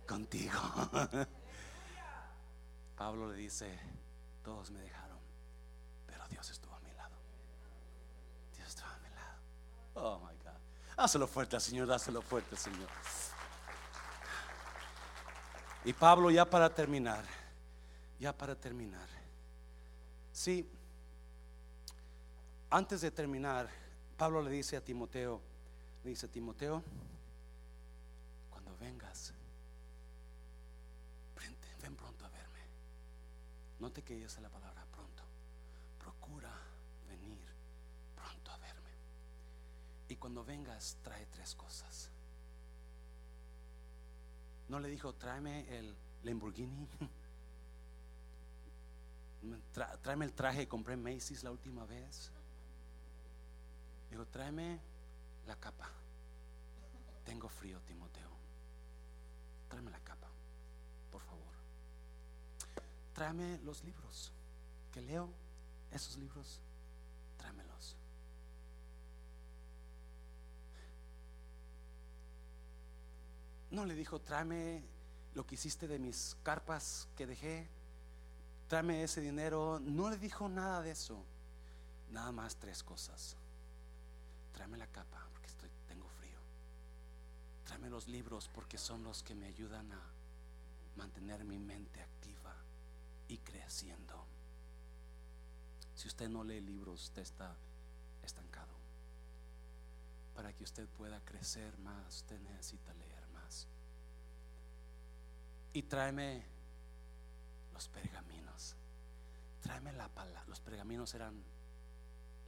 contigo. 0.07 0.59
Pablo 2.95 3.31
le 3.31 3.37
dice, 3.37 3.79
todos 4.43 4.71
me 4.71 4.79
dejaron, 4.79 5.06
pero 6.29 6.41
Dios 8.55 8.67
está 8.67 8.97
Oh 9.99 10.19
my 10.19 10.35
God. 10.43 10.95
Dáselo 10.95 11.27
fuerte 11.27 11.59
Señor, 11.59 11.87
dáselo 11.87 12.21
fuerte 12.21 12.55
Señor. 12.55 12.89
Y 15.85 15.93
Pablo, 15.93 16.29
ya 16.29 16.45
para 16.45 16.69
terminar, 16.73 17.23
ya 18.19 18.35
para 18.35 18.55
terminar. 18.55 19.07
Sí, 20.33 20.69
antes 22.69 23.01
de 23.01 23.09
terminar, 23.09 23.69
Pablo 24.17 24.41
le 24.41 24.51
dice 24.51 24.77
a 24.77 24.81
Timoteo, 24.81 25.41
le 26.03 26.09
dice 26.09 26.25
a 26.25 26.29
Timoteo, 26.29 26.83
cuando 28.51 28.75
vengas, 28.77 29.33
ven 31.81 31.95
pronto 31.95 32.25
a 32.25 32.29
verme. 32.29 32.59
No 33.79 33.91
te 33.91 34.03
quedes 34.03 34.35
en 34.37 34.43
la 34.43 34.49
palabra 34.49 34.85
pronto. 34.91 35.23
Procura 35.97 36.51
Y 40.09 40.15
cuando 40.15 40.43
vengas, 40.43 40.97
trae 41.01 41.25
tres 41.27 41.55
cosas. 41.55 42.11
No 44.69 44.79
le 44.79 44.89
dijo, 44.89 45.13
tráeme 45.15 45.77
el 45.77 45.95
Lamborghini. 46.23 46.87
tráeme 50.01 50.25
el 50.25 50.33
traje 50.33 50.59
que 50.59 50.67
compré 50.67 50.93
en 50.93 51.03
Macy's 51.03 51.43
la 51.43 51.51
última 51.51 51.85
vez. 51.85 52.31
Digo, 54.09 54.25
tráeme 54.25 54.79
la 55.45 55.55
capa. 55.57 55.89
Tengo 57.23 57.49
frío, 57.49 57.81
Timoteo. 57.81 58.29
Tráeme 59.67 59.91
la 59.91 59.99
capa, 59.99 60.29
por 61.11 61.21
favor. 61.21 61.53
Tráeme 63.13 63.59
los 63.59 63.83
libros 63.83 64.31
que 64.91 65.01
leo, 65.01 65.33
esos 65.91 66.17
libros, 66.17 66.61
tráemelos. 67.37 67.97
No 73.69 73.85
le 73.85 73.95
dijo, 73.95 74.19
tráeme 74.19 74.83
lo 75.33 75.45
que 75.45 75.55
hiciste 75.55 75.87
de 75.87 75.99
mis 75.99 76.37
carpas 76.41 77.07
que 77.15 77.27
dejé, 77.27 77.69
tráeme 78.67 79.03
ese 79.03 79.21
dinero. 79.21 79.79
No 79.79 80.09
le 80.09 80.17
dijo 80.17 80.47
nada 80.49 80.81
de 80.81 80.91
eso. 80.91 81.23
Nada 82.09 82.31
más 82.31 82.55
tres 82.55 82.83
cosas. 82.83 83.35
Tráeme 84.53 84.77
la 84.77 84.87
capa 84.87 85.27
porque 85.31 85.47
estoy, 85.47 85.69
tengo 85.87 86.07
frío. 86.07 86.39
Tráeme 87.65 87.89
los 87.89 88.07
libros 88.07 88.49
porque 88.53 88.77
son 88.77 89.03
los 89.03 89.21
que 89.23 89.35
me 89.35 89.47
ayudan 89.47 89.91
a 89.91 90.01
mantener 90.95 91.43
mi 91.43 91.59
mente 91.59 92.01
activa 92.01 92.55
y 93.27 93.37
creciendo. 93.39 94.25
Si 95.93 96.07
usted 96.07 96.29
no 96.29 96.43
lee 96.43 96.61
libros, 96.61 97.03
usted 97.03 97.21
está 97.21 97.55
estancado. 98.23 98.73
Para 100.33 100.53
que 100.53 100.63
usted 100.63 100.87
pueda 100.89 101.19
crecer 101.25 101.77
más, 101.79 102.17
usted 102.17 102.39
necesita 102.39 102.93
leer 102.93 103.16
Y 105.73 105.83
tráeme 105.83 106.43
los 107.73 107.87
pergaminos. 107.89 108.75
Tráeme 109.61 109.93
la 109.93 110.09
palabra. 110.09 110.43
Los 110.47 110.59
pergaminos 110.59 111.13
eran 111.13 111.43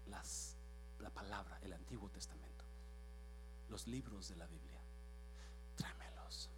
las, 0.08 0.56
la 1.00 1.10
palabra, 1.10 1.60
el 1.62 1.74
Antiguo 1.74 2.10
Testamento. 2.10 2.66
Los 3.70 3.88
libros 3.88 4.30
de 4.30 4.36
la 4.36 4.48
Biblia. 4.48 4.82
Tráemelos. 5.76 6.50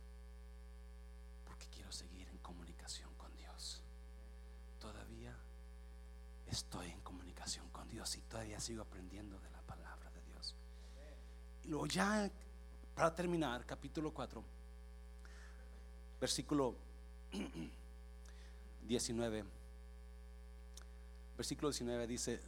Porque 1.44 1.68
quiero 1.68 1.92
seguir 1.92 2.30
en 2.30 2.38
comunicación 2.38 3.14
con 3.16 3.36
Dios. 3.36 3.84
Todavía 4.80 5.36
estoy 6.48 6.90
en 6.90 7.02
comunicación 7.02 7.70
con 7.70 7.88
Dios 7.88 8.16
y 8.18 8.22
todavía 8.22 8.60
sigo 8.60 8.84
aprendiendo 8.84 9.40
de 9.40 9.50
la 9.50 9.62
palabra 9.62 10.10
de 10.12 10.22
Dios. 10.24 10.56
Y 11.64 11.68
luego 11.70 11.88
ya, 11.88 12.32
para 12.96 13.14
terminar, 13.14 13.66
capítulo 13.66 14.14
4, 14.14 14.44
versículo 16.20 16.76
19. 18.88 19.46
Versículo 21.38 21.70
19 21.70 22.08
dice, 22.08 22.42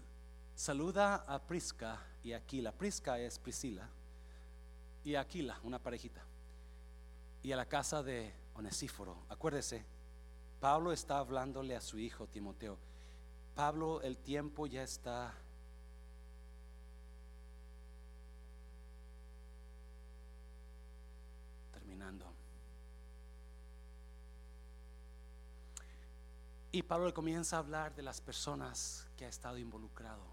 saluda 0.55 1.15
a 1.27 1.39
Prisca 1.41 1.99
y 2.23 2.33
Aquila. 2.33 2.71
Prisca 2.71 3.19
es 3.19 3.39
Priscila 3.39 3.89
y 5.03 5.15
Aquila, 5.15 5.59
una 5.63 5.79
parejita. 5.79 6.21
Y 7.41 7.51
a 7.51 7.57
la 7.57 7.65
casa 7.65 8.03
de 8.03 8.33
Onesíforo. 8.55 9.17
Acuérdese, 9.29 9.83
Pablo 10.59 10.91
está 10.93 11.17
hablándole 11.17 11.75
a 11.75 11.81
su 11.81 11.97
hijo 11.97 12.27
Timoteo. 12.27 12.77
Pablo, 13.55 14.01
el 14.01 14.17
tiempo 14.17 14.65
ya 14.65 14.83
está 14.83 15.33
terminando. 21.71 22.25
Y 26.75 26.81
Pablo 26.81 27.13
comienza 27.13 27.55
a 27.55 27.59
hablar 27.59 27.93
de 27.93 28.01
las 28.01 28.19
personas 28.19 29.07
que 29.15 29.25
ha 29.25 29.29
estado 29.29 29.59
involucrado. 29.59 30.25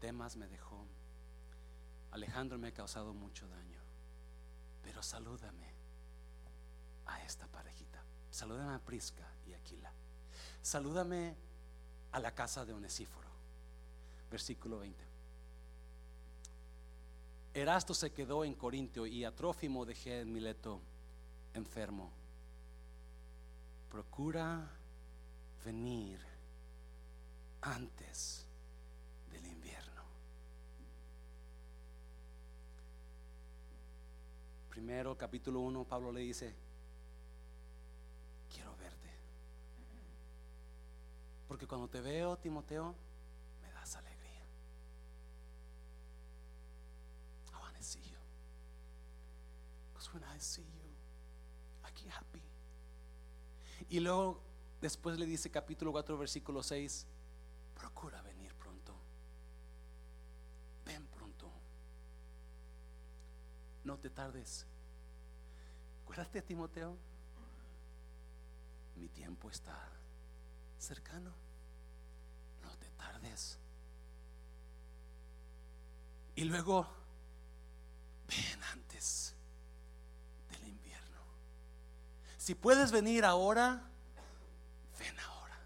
Temas 0.00 0.34
me 0.34 0.48
dejó. 0.48 0.84
Alejandro 2.10 2.58
me 2.58 2.66
ha 2.66 2.74
causado 2.74 3.14
mucho 3.14 3.46
daño. 3.46 3.80
Pero 4.82 5.04
salúdame 5.04 5.72
a 7.04 7.22
esta 7.22 7.46
parejita. 7.46 8.02
Salúdame 8.28 8.74
a 8.74 8.80
Prisca 8.80 9.24
y 9.46 9.52
Aquila. 9.52 9.92
Salúdame 10.62 11.36
a 12.10 12.18
la 12.18 12.34
casa 12.34 12.64
de 12.64 12.72
Onesíforo. 12.72 13.30
Versículo 14.28 14.80
20. 14.80 15.04
Erasto 17.54 17.94
se 17.94 18.12
quedó 18.12 18.44
en 18.44 18.54
Corintio 18.54 19.06
y 19.06 19.24
a 19.24 19.32
Trófimo 19.32 19.86
dejé 19.86 20.22
en 20.22 20.32
Mileto 20.32 20.80
enfermo 21.54 22.25
procura 23.88 24.70
venir 25.64 26.20
antes 27.62 28.46
del 29.30 29.46
invierno. 29.46 30.02
Primero, 34.68 35.16
capítulo 35.16 35.60
1, 35.60 35.84
Pablo 35.84 36.12
le 36.12 36.20
dice, 36.20 36.54
quiero 38.52 38.76
verte. 38.76 39.10
Porque 41.48 41.66
cuando 41.66 41.88
te 41.88 42.00
veo, 42.00 42.36
Timoteo, 42.36 42.94
me 43.62 43.72
das 43.72 43.96
alegría. 43.96 44.44
I 47.52 47.58
want 47.60 47.76
to 47.76 47.82
see 47.82 48.02
you. 48.02 48.18
Because 49.92 50.12
when 50.12 50.22
I 50.24 50.38
see 50.38 50.62
you, 50.62 50.90
I 51.82 51.90
get 51.94 52.12
happy. 52.12 52.45
Y 53.88 54.00
luego 54.00 54.42
después 54.80 55.18
le 55.18 55.26
dice 55.26 55.50
capítulo 55.50 55.92
4 55.92 56.18
versículo 56.18 56.62
6, 56.62 57.06
procura 57.74 58.20
venir 58.22 58.54
pronto. 58.54 58.94
Ven 60.84 61.06
pronto. 61.06 61.50
No 63.84 63.98
te 63.98 64.10
tardes. 64.10 64.66
Acuérdate, 66.02 66.42
Timoteo. 66.42 66.96
Mi 68.96 69.08
tiempo 69.08 69.50
está 69.50 69.76
cercano. 70.78 71.32
No 72.62 72.76
te 72.78 72.90
tardes. 72.90 73.58
Y 76.34 76.44
luego, 76.44 76.86
ven 78.26 78.62
antes 78.72 79.35
Si 82.46 82.54
puedes 82.54 82.92
venir 82.92 83.24
ahora, 83.24 83.82
ven 85.00 85.18
ahora. 85.18 85.58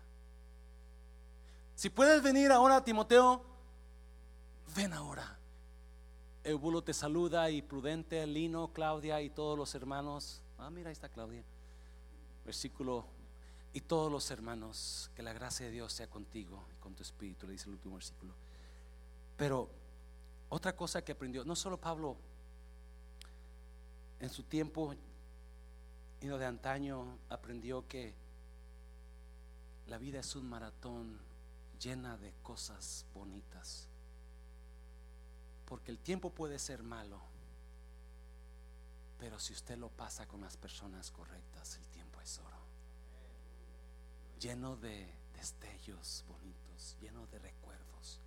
Si 1.74 1.90
puedes 1.90 2.22
venir 2.22 2.50
ahora, 2.50 2.82
Timoteo, 2.82 3.44
ven 4.74 4.94
ahora. 4.94 5.38
Eubulo 6.42 6.82
te 6.82 6.94
saluda 6.94 7.50
y 7.50 7.60
Prudente, 7.60 8.26
Lino, 8.26 8.72
Claudia 8.72 9.20
y 9.20 9.28
todos 9.28 9.58
los 9.58 9.74
hermanos. 9.74 10.40
Ah, 10.56 10.70
mira, 10.70 10.88
ahí 10.88 10.94
está 10.94 11.10
Claudia. 11.10 11.44
Versículo 12.46 13.04
y 13.74 13.82
todos 13.82 14.10
los 14.10 14.30
hermanos, 14.30 15.10
que 15.14 15.22
la 15.22 15.34
gracia 15.34 15.66
de 15.66 15.72
Dios 15.72 15.92
sea 15.92 16.08
contigo 16.08 16.64
y 16.74 16.80
con 16.80 16.94
tu 16.94 17.02
espíritu, 17.02 17.46
le 17.46 17.52
dice 17.52 17.66
el 17.66 17.74
último 17.74 17.96
versículo. 17.96 18.32
Pero 19.36 19.68
otra 20.48 20.74
cosa 20.74 21.04
que 21.04 21.12
aprendió, 21.12 21.44
no 21.44 21.54
solo 21.54 21.78
Pablo, 21.78 22.16
en 24.18 24.30
su 24.30 24.44
tiempo 24.44 24.94
y 26.20 26.26
de 26.26 26.44
antaño 26.44 27.18
aprendió 27.30 27.88
que 27.88 28.14
la 29.86 29.98
vida 29.98 30.20
es 30.20 30.36
un 30.36 30.48
maratón 30.48 31.18
llena 31.80 32.16
de 32.18 32.32
cosas 32.42 33.06
bonitas. 33.14 33.88
Porque 35.64 35.90
el 35.90 35.98
tiempo 35.98 36.30
puede 36.30 36.58
ser 36.58 36.82
malo, 36.82 37.20
pero 39.18 39.38
si 39.38 39.52
usted 39.52 39.78
lo 39.78 39.88
pasa 39.88 40.26
con 40.26 40.42
las 40.42 40.56
personas 40.56 41.10
correctas, 41.10 41.76
el 41.76 41.86
tiempo 41.88 42.20
es 42.20 42.38
oro. 42.38 42.58
Lleno 44.38 44.76
de 44.76 45.12
destellos 45.34 46.24
bonitos, 46.28 46.96
lleno 47.00 47.26
de 47.28 47.38
recuerdos. 47.38 48.20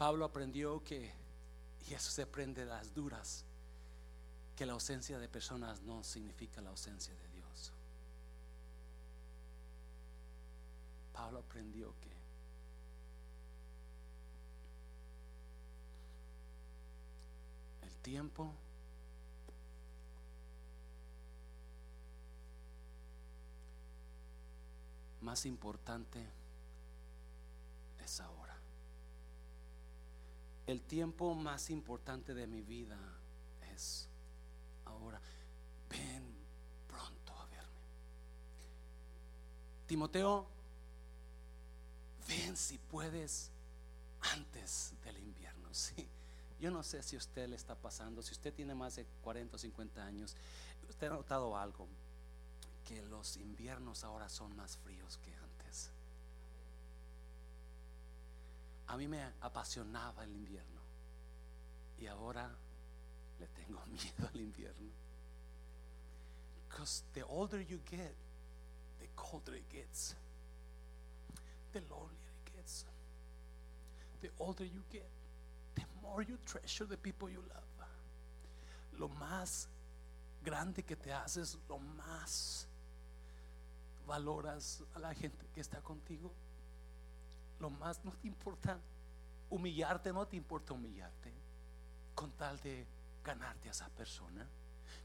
Pablo 0.00 0.24
aprendió 0.24 0.82
que, 0.82 1.12
y 1.86 1.92
eso 1.92 2.10
se 2.10 2.22
aprende 2.22 2.64
de 2.64 2.70
las 2.70 2.94
duras, 2.94 3.44
que 4.56 4.64
la 4.64 4.72
ausencia 4.72 5.18
de 5.18 5.28
personas 5.28 5.82
no 5.82 6.02
significa 6.02 6.62
la 6.62 6.70
ausencia 6.70 7.14
de 7.14 7.28
Dios. 7.28 7.70
Pablo 11.12 11.40
aprendió 11.40 11.92
que 12.00 12.08
el 17.86 17.94
tiempo 17.96 18.54
más 25.20 25.44
importante 25.44 26.26
es 28.02 28.18
ahora 28.22 28.49
el 30.70 30.82
tiempo 30.82 31.34
más 31.34 31.68
importante 31.70 32.32
de 32.32 32.46
mi 32.46 32.62
vida 32.62 32.98
es 33.74 34.08
ahora. 34.84 35.20
Ven 35.88 36.32
pronto 36.86 37.32
a 37.32 37.46
verme. 37.46 37.86
Timoteo, 39.86 40.46
ven 42.28 42.56
si 42.56 42.78
puedes 42.78 43.50
antes 44.20 44.94
del 45.02 45.18
invierno. 45.18 45.68
Yo 46.60 46.70
no 46.70 46.82
sé 46.82 47.02
si 47.02 47.16
usted 47.16 47.48
le 47.48 47.56
está 47.56 47.74
pasando, 47.74 48.22
si 48.22 48.32
usted 48.32 48.52
tiene 48.52 48.74
más 48.74 48.96
de 48.96 49.06
40 49.22 49.56
o 49.56 49.58
50 49.58 50.04
años, 50.04 50.36
usted 50.88 51.06
ha 51.06 51.14
notado 51.14 51.56
algo, 51.56 51.88
que 52.84 53.02
los 53.02 53.36
inviernos 53.38 54.04
ahora 54.04 54.28
son 54.28 54.54
más 54.56 54.76
fríos 54.76 55.18
que 55.18 55.39
A 58.90 58.96
mí 58.96 59.06
me 59.06 59.22
apasionaba 59.40 60.24
el 60.24 60.32
invierno 60.32 60.80
y 61.96 62.06
ahora 62.08 62.50
le 63.38 63.46
tengo 63.46 63.80
miedo 63.86 64.28
al 64.28 64.40
invierno. 64.40 64.90
Because 66.68 67.04
the 67.14 67.22
older 67.22 67.60
you 67.60 67.80
get, 67.88 68.14
the 68.98 69.06
colder 69.14 69.54
it 69.54 69.68
gets, 69.68 70.16
the 71.72 71.80
lonelier 71.88 72.32
it 72.44 72.52
gets. 72.56 72.84
The 74.22 74.30
older 74.38 74.64
you 74.64 74.82
get, 74.90 75.08
the 75.76 75.84
more 76.02 76.22
you 76.22 76.36
treasure 76.44 76.84
the 76.84 76.96
people 76.96 77.30
you 77.30 77.42
love. 77.48 77.64
Lo 78.98 79.08
más 79.08 79.68
grande 80.44 80.82
que 80.82 80.96
te 80.96 81.12
haces, 81.12 81.56
lo 81.68 81.78
más 81.78 82.66
valoras 84.06 84.82
a 84.94 84.98
la 84.98 85.14
gente 85.14 85.46
que 85.54 85.60
está 85.60 85.80
contigo. 85.80 86.32
Lo 87.60 87.70
más 87.70 88.04
no 88.04 88.12
te 88.12 88.26
importa 88.26 88.80
humillarte, 89.50 90.12
no 90.12 90.26
te 90.26 90.36
importa 90.36 90.72
humillarte 90.72 91.32
con 92.14 92.32
tal 92.32 92.58
de 92.60 92.86
ganarte 93.22 93.68
a 93.68 93.72
esa 93.72 93.88
persona. 93.90 94.46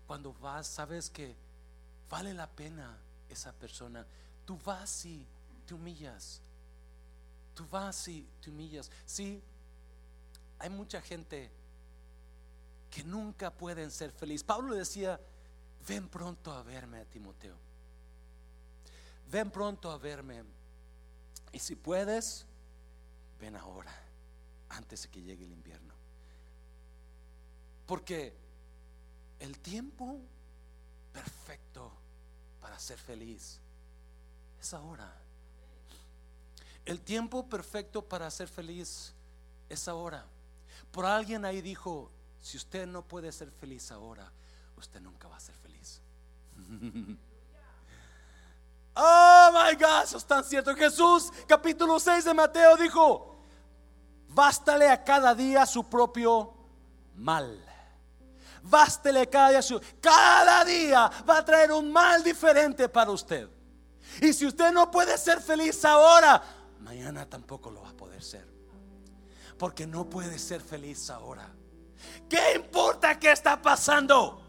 Cuando 0.08 0.34
vas, 0.34 0.68
sabes 0.68 1.10
que 1.10 1.36
vale 2.10 2.34
la 2.34 2.50
pena 2.50 2.98
esa 3.30 3.52
persona. 3.54 4.06
Tú 4.46 4.60
vas 4.64 5.06
y 5.06 5.28
te 5.66 5.74
humillas. 5.74 6.42
Tú 7.54 7.68
vas 7.70 8.08
y 8.08 8.28
te 8.42 8.50
humillas. 8.50 8.90
Sí, 9.06 9.42
hay 10.60 10.70
mucha 10.70 11.02
gente 11.02 11.52
que 12.90 13.04
nunca 13.04 13.52
pueden 13.52 13.92
ser 13.92 14.12
feliz. 14.12 14.44
Pablo 14.44 14.74
decía, 14.74 15.20
ven 15.88 16.08
pronto 16.08 16.52
a 16.54 16.64
verme, 16.64 17.06
Timoteo. 17.06 17.58
Ven 19.30 19.52
pronto 19.52 19.92
a 19.92 19.98
verme. 19.98 20.44
Y 21.56 21.60
si 21.60 21.78
puedes, 21.78 22.46
ven 23.40 23.56
ahora, 23.56 23.96
antes 24.68 25.04
de 25.04 25.08
que 25.08 25.22
llegue 25.22 25.46
el 25.46 25.54
invierno. 25.54 25.94
Porque 27.86 28.36
el 29.40 29.58
tiempo 29.60 30.20
perfecto 31.14 31.94
para 32.60 32.78
ser 32.78 32.98
feliz 32.98 33.62
es 34.60 34.74
ahora. 34.74 35.10
El 36.84 37.00
tiempo 37.00 37.48
perfecto 37.48 38.06
para 38.06 38.30
ser 38.32 38.50
feliz 38.50 39.14
es 39.70 39.88
ahora. 39.88 40.26
Por 40.92 41.06
alguien 41.06 41.46
ahí 41.46 41.62
dijo, 41.62 42.12
si 42.42 42.58
usted 42.58 42.86
no 42.86 43.08
puede 43.08 43.32
ser 43.32 43.50
feliz 43.50 43.94
ahora, 43.94 44.30
usted 44.76 45.00
nunca 45.00 45.30
va 45.30 45.38
a 45.38 45.40
ser 45.40 45.56
feliz. 45.56 46.02
oh 48.96 49.52
my 49.54 49.76
God, 49.76 50.04
eso 50.04 50.18
es 50.18 50.26
tan 50.26 50.44
cierto. 50.44 50.76
Jesús, 50.76 51.32
capítulo 51.48 52.00
6 52.00 52.26
de 52.26 52.34
Mateo, 52.34 52.78
dijo, 52.78 53.36
bástale 54.30 54.90
a 54.90 55.04
cada 55.04 55.34
día 55.34 55.66
su 55.66 55.90
propio 55.90 56.54
mal. 57.16 57.62
Bástele 58.64 59.30
cada 59.30 59.50
día 59.50 59.62
su, 59.62 59.80
cada 60.02 60.66
día 60.66 61.12
va 61.30 61.38
a 61.38 61.46
traer 61.46 61.72
un 61.72 61.92
mal 61.92 62.24
diferente 62.24 62.90
para 62.90 63.12
usted. 63.12 63.48
Y 64.22 64.34
si 64.34 64.46
usted 64.46 64.72
no 64.72 64.90
puede 64.90 65.18
ser 65.18 65.42
feliz 65.42 65.84
ahora, 65.86 66.42
mañana 66.80 67.30
tampoco 67.30 67.70
lo 67.70 67.82
va 67.82 67.90
a 67.90 67.94
poder 67.94 68.24
ser. 68.24 68.48
Porque 69.58 69.86
no 69.86 70.10
puede 70.10 70.40
ser 70.40 70.62
feliz 70.62 71.10
ahora. 71.10 71.50
¿Qué 72.30 72.56
importa 72.56 73.20
qué 73.20 73.32
está 73.32 73.62
pasando? 73.62 74.45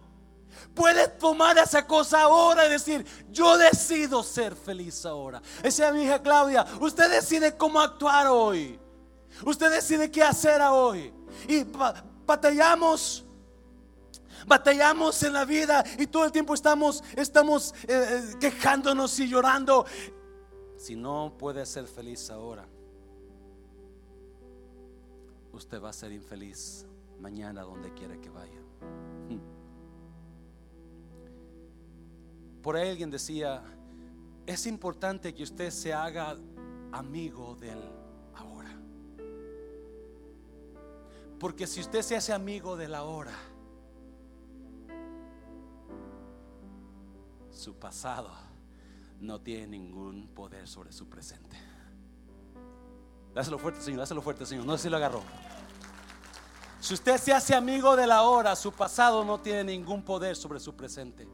Puedes 0.74 1.18
tomar 1.18 1.56
esa 1.58 1.86
cosa 1.86 2.22
ahora 2.22 2.66
y 2.66 2.70
decir, 2.70 3.04
yo 3.30 3.56
decido 3.56 4.22
ser 4.22 4.54
feliz 4.54 5.04
ahora. 5.06 5.40
Esa 5.62 5.88
es 5.88 5.94
mi 5.94 6.02
hija 6.02 6.20
Claudia. 6.20 6.66
Usted 6.80 7.10
decide 7.10 7.56
cómo 7.56 7.80
actuar 7.80 8.26
hoy. 8.28 8.78
Usted 9.44 9.70
decide 9.70 10.10
qué 10.10 10.22
hacer 10.22 10.60
hoy. 10.62 11.12
Y 11.48 11.64
batallamos 12.26 13.26
batallamos 14.46 15.22
en 15.22 15.32
la 15.32 15.44
vida 15.44 15.84
y 15.98 16.06
todo 16.06 16.24
el 16.24 16.32
tiempo 16.32 16.54
estamos, 16.54 17.02
estamos 17.16 17.74
eh, 17.88 17.88
eh, 17.88 18.34
quejándonos 18.38 19.18
y 19.18 19.28
llorando. 19.28 19.86
Si 20.76 20.94
no 20.94 21.34
puede 21.38 21.64
ser 21.64 21.86
feliz 21.86 22.30
ahora, 22.30 22.66
usted 25.52 25.82
va 25.82 25.88
a 25.90 25.92
ser 25.92 26.12
infeliz 26.12 26.86
mañana 27.18 27.62
donde 27.62 27.92
quiera 27.94 28.20
que 28.20 28.28
vaya. 28.28 28.60
Por 32.66 32.76
ahí 32.76 32.88
alguien 32.88 33.12
decía, 33.12 33.62
es 34.44 34.66
importante 34.66 35.32
que 35.32 35.44
usted 35.44 35.70
se 35.70 35.94
haga 35.94 36.36
amigo 36.90 37.54
del 37.54 37.80
ahora. 38.34 38.76
Porque 41.38 41.68
si 41.68 41.78
usted 41.78 42.02
se 42.02 42.16
hace 42.16 42.32
amigo 42.32 42.76
del 42.76 42.96
ahora, 42.96 43.34
su 47.52 47.76
pasado 47.76 48.32
no 49.20 49.40
tiene 49.40 49.68
ningún 49.68 50.26
poder 50.34 50.66
sobre 50.66 50.90
su 50.90 51.08
presente. 51.08 51.56
Dáselo 53.32 53.60
fuerte, 53.60 53.80
Señor, 53.80 54.00
dáselo 54.00 54.22
fuerte, 54.22 54.44
Señor. 54.44 54.66
No 54.66 54.76
sé 54.76 54.82
si 54.82 54.88
lo 54.88 54.96
agarró. 54.96 55.22
Si 56.80 56.94
usted 56.94 57.16
se 57.18 57.32
hace 57.32 57.54
amigo 57.54 57.94
de 57.94 58.08
la 58.08 58.22
hora, 58.22 58.56
su 58.56 58.72
pasado 58.72 59.24
no 59.24 59.38
tiene 59.38 59.62
ningún 59.62 60.02
poder 60.02 60.34
sobre 60.34 60.58
su 60.58 60.74
presente. 60.74 61.28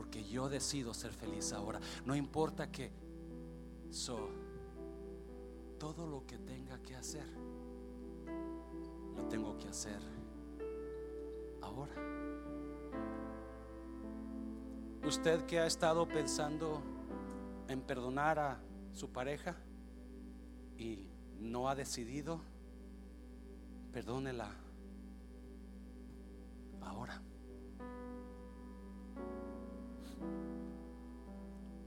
Porque 0.00 0.24
yo 0.24 0.48
decido 0.48 0.94
ser 0.94 1.12
feliz 1.12 1.52
ahora. 1.52 1.78
No 2.06 2.16
importa 2.16 2.72
que 2.72 2.90
todo 5.78 6.06
lo 6.06 6.24
que 6.24 6.38
tenga 6.38 6.80
que 6.80 6.96
hacer, 6.96 7.26
lo 9.14 9.28
tengo 9.28 9.58
que 9.58 9.68
hacer 9.68 10.00
ahora. 11.60 11.92
Usted 15.06 15.44
que 15.44 15.60
ha 15.60 15.66
estado 15.66 16.08
pensando 16.08 16.80
en 17.68 17.82
perdonar 17.82 18.38
a 18.38 18.58
su 18.94 19.10
pareja 19.10 19.54
y 20.78 21.10
no 21.38 21.68
ha 21.68 21.74
decidido, 21.74 22.40
perdónela 23.92 24.50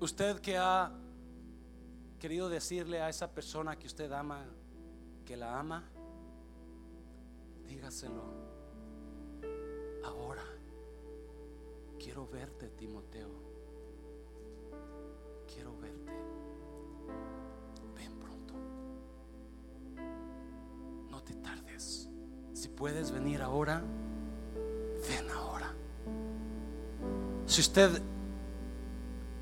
Usted 0.04 0.42
que 0.42 0.58
ha 0.58 0.92
querido 2.20 2.50
decirle 2.50 3.02
a 3.02 3.08
esa 3.08 3.34
persona 3.34 3.80
que 3.80 3.88
usted 3.88 4.12
ama, 4.12 4.44
que 5.24 5.38
la 5.38 5.58
ama, 5.58 5.82
dígaselo 7.66 8.22
ahora. 10.04 10.44
Quiero 11.98 12.28
verte, 12.28 12.68
Timoteo. 12.72 13.30
Quiero 15.48 15.74
verte. 15.78 16.12
Ven 17.96 18.20
pronto. 18.20 18.54
No 21.12 21.24
te 21.24 21.34
tardes. 21.36 22.10
Si 22.52 22.68
puedes 22.68 23.10
venir 23.10 23.42
ahora, 23.42 23.82
ven 25.08 25.30
ahora. 25.30 25.74
Si 27.46 27.62
usted 27.62 28.02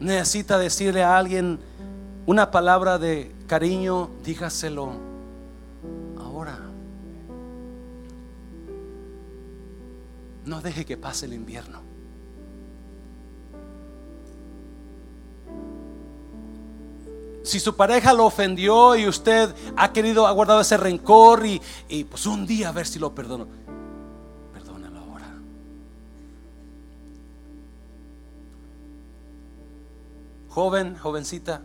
necesita 0.02 0.58
decirle 0.58 1.04
a 1.04 1.18
alguien 1.18 1.60
una 2.26 2.52
palabra 2.52 2.98
de 2.98 3.32
cariño, 3.48 4.10
dígaselo 4.24 4.94
ahora. 6.18 6.60
No 10.44 10.60
deje 10.62 10.86
que 10.86 10.98
pase 10.98 11.28
el 11.28 11.34
invierno. 11.34 11.82
Si 17.44 17.60
su 17.60 17.76
pareja 17.76 18.14
lo 18.14 18.26
ofendió 18.26 18.96
y 18.96 19.08
usted 19.08 19.54
ha 19.76 19.92
querido, 19.92 20.28
ha 20.28 20.32
guardado 20.32 20.62
ese 20.62 20.78
rencor 20.78 21.46
y, 21.46 21.62
y 21.90 22.04
pues 22.04 22.26
un 22.26 22.46
día 22.46 22.70
a 22.70 22.72
ver 22.72 22.88
si 22.88 23.00
lo 23.00 23.14
perdono. 23.14 23.48
Joven, 30.54 30.98
jovencita, 30.98 31.62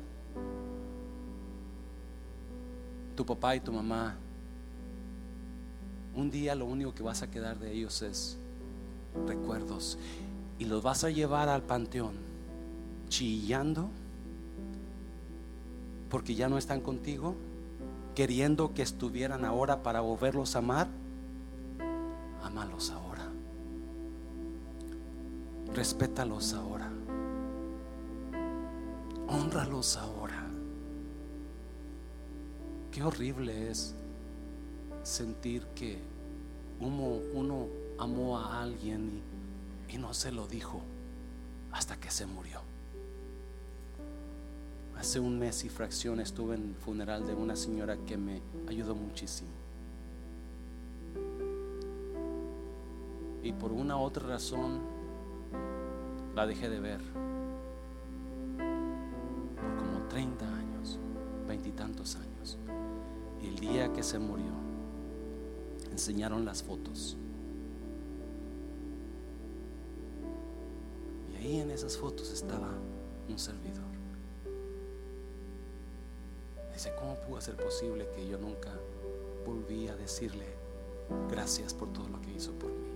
tu 3.17 3.27
papá 3.27 3.57
y 3.57 3.61
tu 3.61 3.73
mamá, 3.73 4.15
un 6.15 6.31
día 6.31 6.55
lo 6.55 6.67
único 6.67 6.95
que 6.95 7.03
vas 7.03 7.21
a 7.23 7.29
quedar 7.29 7.59
de 7.59 7.73
ellos 7.73 8.01
es 8.03 8.39
recuerdos 9.27 9.99
y 10.61 10.67
los 10.67 10.85
vas 10.85 11.03
a 11.03 11.11
llevar 11.11 11.49
al 11.49 11.63
panteón 11.63 12.15
chillando 13.09 13.91
porque 16.09 16.37
ya 16.37 16.49
no 16.49 16.57
están 16.57 16.81
contigo, 16.81 17.35
queriendo 18.15 18.73
que 18.73 18.83
estuvieran 18.83 19.45
ahora 19.45 19.83
para 19.83 20.01
volverlos 20.01 20.55
a 20.55 20.61
amar, 20.61 20.87
amalos 22.41 22.93
ahora. 22.93 23.33
Respétalos 25.75 26.55
ahora. 26.55 26.96
Honralos 29.29 29.97
ahora. 29.97 30.47
Qué 32.93 33.03
horrible 33.03 33.71
es 33.71 33.95
sentir 35.03 35.63
que 35.75 35.99
uno, 36.81 37.21
uno 37.35 37.67
amó 37.99 38.39
a 38.39 38.63
alguien 38.63 39.23
y, 39.89 39.95
y 39.95 39.99
no 39.99 40.15
se 40.15 40.33
lo 40.33 40.47
dijo 40.47 40.81
hasta 41.73 41.97
que 41.97 42.11
se 42.11 42.27
murió. 42.27 42.61
Hace 44.99 45.21
un 45.21 45.39
mes 45.39 45.65
y 45.65 45.69
fracción 45.69 46.21
estuve 46.21 46.55
en 46.55 46.71
el 46.71 46.75
funeral 46.75 47.27
de 47.27 47.35
una 47.35 47.55
señora 47.55 47.97
que 48.07 48.17
me 48.17 48.41
ayudó 48.69 48.95
muchísimo. 48.95 49.51
Y 53.43 53.53
por 53.53 53.73
una 53.73 53.99
otra 53.99 54.27
razón 54.27 54.81
la 56.35 56.47
dejé 56.47 56.69
de 56.71 56.81
ver. 56.81 57.01
Por 60.17 60.25
como 60.25 60.37
30 60.37 60.47
años, 60.47 60.99
veintitantos 61.47 62.17
años. 62.17 62.59
Y 63.43 63.49
el 63.49 63.57
día 63.57 63.93
que 63.93 64.03
se 64.03 64.19
murió, 64.19 64.53
enseñaron 65.93 66.45
las 66.45 66.63
fotos. 66.63 67.19
Y 71.31 71.37
ahí 71.37 71.61
en 71.61 71.71
esas 71.71 71.99
fotos 71.99 72.33
estaba 72.33 72.71
un 73.29 73.39
servidor. 73.39 73.85
Dice, 76.73 76.93
¿cómo 76.99 77.17
pudo 77.17 77.41
ser 77.43 77.57
posible 77.57 78.09
que 78.15 78.27
yo 78.27 78.39
nunca 78.39 78.73
volví 79.45 79.89
a 79.89 79.97
decirle 79.97 80.47
gracias 81.31 81.75
por 81.75 81.93
todo 81.93 82.09
lo 82.09 82.21
que 82.23 82.33
hizo 82.33 82.53
por 82.53 82.71
mí? 82.71 82.89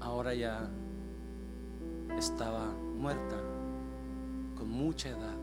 Ahora 0.00 0.34
ya 0.34 0.70
estaba 2.18 2.66
muerta, 2.96 3.55
con 4.56 4.68
mucha 4.68 5.10
edad, 5.10 5.36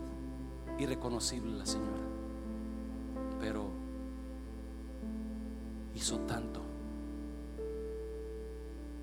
irreconocible 0.78 1.52
la 1.52 1.66
señora, 1.66 2.02
pero 3.40 3.68
hizo 5.94 6.18
tanto. 6.20 6.60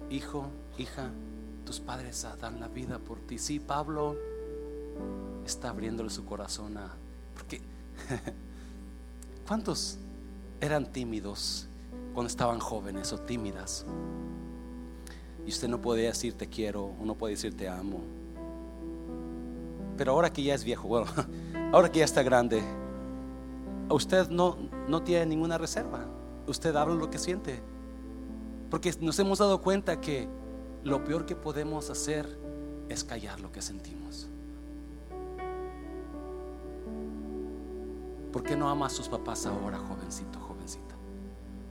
Hijo, 0.10 0.48
hija, 0.78 1.10
tus 1.66 1.80
padres 1.80 2.28
dan 2.40 2.60
la 2.60 2.68
vida 2.68 3.00
por 3.00 3.20
ti. 3.20 3.38
Sí, 3.38 3.60
Pablo 3.60 4.18
está 5.46 5.70
abriéndole 5.70 6.10
su 6.10 6.26
corazón 6.26 6.78
a... 6.78 6.94
Porque, 7.34 7.62
¿cuántos 9.48 9.98
eran 10.60 10.92
tímidos 10.92 11.68
cuando 12.14 12.28
estaban 12.28 12.60
jóvenes 12.60 13.14
o 13.14 13.20
tímidas? 13.20 13.86
Y 15.46 15.50
usted 15.50 15.70
no 15.70 15.82
podía 15.82 16.08
decir 16.08 16.34
te 16.34 16.48
quiero 16.48 16.86
o 16.86 17.06
no 17.06 17.16
puede 17.16 17.36
decir 17.36 17.56
te 17.56 17.70
amo. 17.70 18.02
Pero 20.02 20.14
ahora 20.14 20.34
que 20.34 20.42
ya 20.42 20.56
es 20.56 20.64
viejo, 20.64 20.88
bueno, 20.88 21.06
ahora 21.72 21.92
que 21.92 22.00
ya 22.00 22.06
está 22.06 22.24
grande, 22.24 22.64
usted 23.88 24.30
no, 24.30 24.58
no 24.88 25.04
tiene 25.04 25.28
ninguna 25.28 25.60
reserva. 25.60 26.08
Usted 26.48 26.76
habla 26.76 26.96
lo 26.96 27.12
que 27.12 27.20
siente. 27.20 27.62
Porque 28.72 28.92
nos 29.00 29.20
hemos 29.20 29.38
dado 29.38 29.62
cuenta 29.62 30.02
que 30.02 30.28
lo 30.84 31.04
peor 31.04 31.28
que 31.28 31.36
podemos 31.36 31.92
hacer 31.92 32.40
es 32.90 33.04
callar 33.04 33.42
lo 33.42 33.52
que 33.52 33.62
sentimos. 33.62 34.28
¿Por 38.34 38.42
qué 38.42 38.56
no 38.56 38.72
ama 38.72 38.88
a 38.88 38.90
sus 38.90 39.08
papás 39.08 39.46
ahora, 39.46 39.78
jovencito, 39.78 40.40
jovencita? 40.40 40.96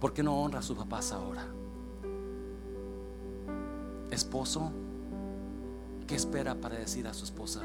¿Por 0.01 0.13
qué 0.13 0.23
no 0.23 0.41
honra 0.41 0.61
a 0.61 0.63
sus 0.63 0.79
papás 0.79 1.11
ahora? 1.11 1.49
Esposo, 4.13 4.71
¿qué 6.07 6.15
espera 6.15 6.55
para 6.55 6.77
decir 6.77 7.09
a 7.09 7.13
su 7.13 7.25
esposa, 7.25 7.63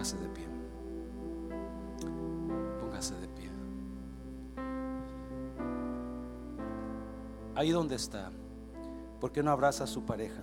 Póngase 0.00 0.16
de 0.16 0.28
pie. 0.30 0.46
Póngase 2.80 3.14
de 3.16 3.28
pie. 3.28 3.50
Ahí 7.54 7.70
donde 7.70 7.96
está, 7.96 8.30
¿por 9.20 9.30
qué 9.30 9.42
no 9.42 9.50
abraza 9.50 9.84
a 9.84 9.86
su 9.86 10.06
pareja? 10.06 10.42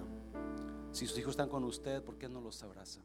Si 0.92 1.08
sus 1.08 1.18
hijos 1.18 1.32
están 1.32 1.50
con 1.50 1.64
usted, 1.64 2.04
¿por 2.04 2.20
qué 2.20 2.30
no 2.30 2.40
los 2.40 2.62
abraza? 2.62 3.02